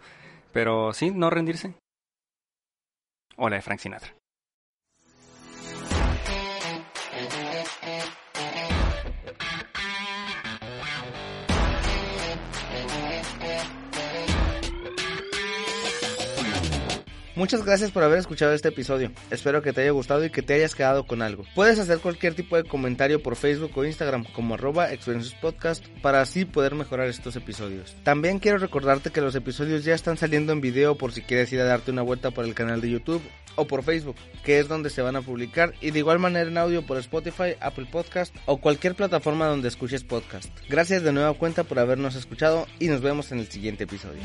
Pero 0.53 0.93
sí, 0.93 1.11
no 1.11 1.30
rendirse. 1.30 1.76
O 3.38 3.49
la 3.49 3.57
de 3.57 3.61
Frank 3.61 3.80
Sinatra. 3.80 4.13
Muchas 17.36 17.65
gracias 17.65 17.91
por 17.91 18.01
haber 18.03 18.19
escuchado 18.19 18.53
este 18.53 18.69
episodio. 18.69 19.11
Espero 19.29 19.61
que 19.61 19.73
te 19.73 19.81
haya 19.81 19.91
gustado 19.91 20.23
y 20.23 20.29
que 20.29 20.41
te 20.41 20.53
hayas 20.53 20.73
quedado 20.73 21.05
con 21.05 21.21
algo. 21.21 21.43
Puedes 21.53 21.77
hacer 21.79 21.99
cualquier 21.99 22.33
tipo 22.33 22.55
de 22.55 22.63
comentario 22.63 23.21
por 23.21 23.36
Facebook 23.36 23.71
o 23.75 23.83
Instagram 23.83 24.23
como 24.33 24.53
arroba 24.53 24.88
Podcast 25.41 25.86
para 26.01 26.21
así 26.21 26.45
poder 26.45 26.75
mejorar 26.75 27.07
estos 27.09 27.36
episodios. 27.36 27.93
También 28.03 28.39
quiero 28.39 28.57
recordarte 28.57 29.11
que 29.11 29.19
los 29.19 29.36
episodios 29.36 29.83
ya 29.83 29.93
están 29.93 30.17
saliendo 30.17 30.53
en 30.53 30.61
video 30.61 30.95
por 30.95 31.11
si 31.11 31.21
quieres 31.21 31.51
ir 31.51 31.59
a 31.59 31.65
darte 31.65 31.91
una 31.91 32.03
vuelta 32.03 32.31
por 32.31 32.45
el 32.45 32.53
canal 32.53 32.79
de 32.79 32.91
YouTube 32.91 33.21
o 33.55 33.67
por 33.67 33.83
Facebook, 33.83 34.15
que 34.43 34.59
es 34.59 34.67
donde 34.69 34.89
se 34.89 35.01
van 35.01 35.15
a 35.15 35.21
publicar, 35.21 35.73
y 35.81 35.91
de 35.91 35.99
igual 35.99 36.19
manera 36.19 36.49
en 36.49 36.57
audio 36.57 36.86
por 36.86 36.97
Spotify, 36.97 37.55
Apple 37.59 37.88
Podcast 37.91 38.36
o 38.45 38.57
cualquier 38.57 38.95
plataforma 38.95 39.47
donde 39.47 39.67
escuches 39.67 40.03
podcast. 40.03 40.49
Gracias 40.69 41.03
de 41.03 41.11
nueva 41.11 41.33
cuenta 41.33 41.63
por 41.63 41.79
habernos 41.79 42.15
escuchado 42.15 42.67
y 42.79 42.88
nos 42.88 43.01
vemos 43.01 43.31
en 43.31 43.39
el 43.39 43.47
siguiente 43.49 43.83
episodio. 43.86 44.21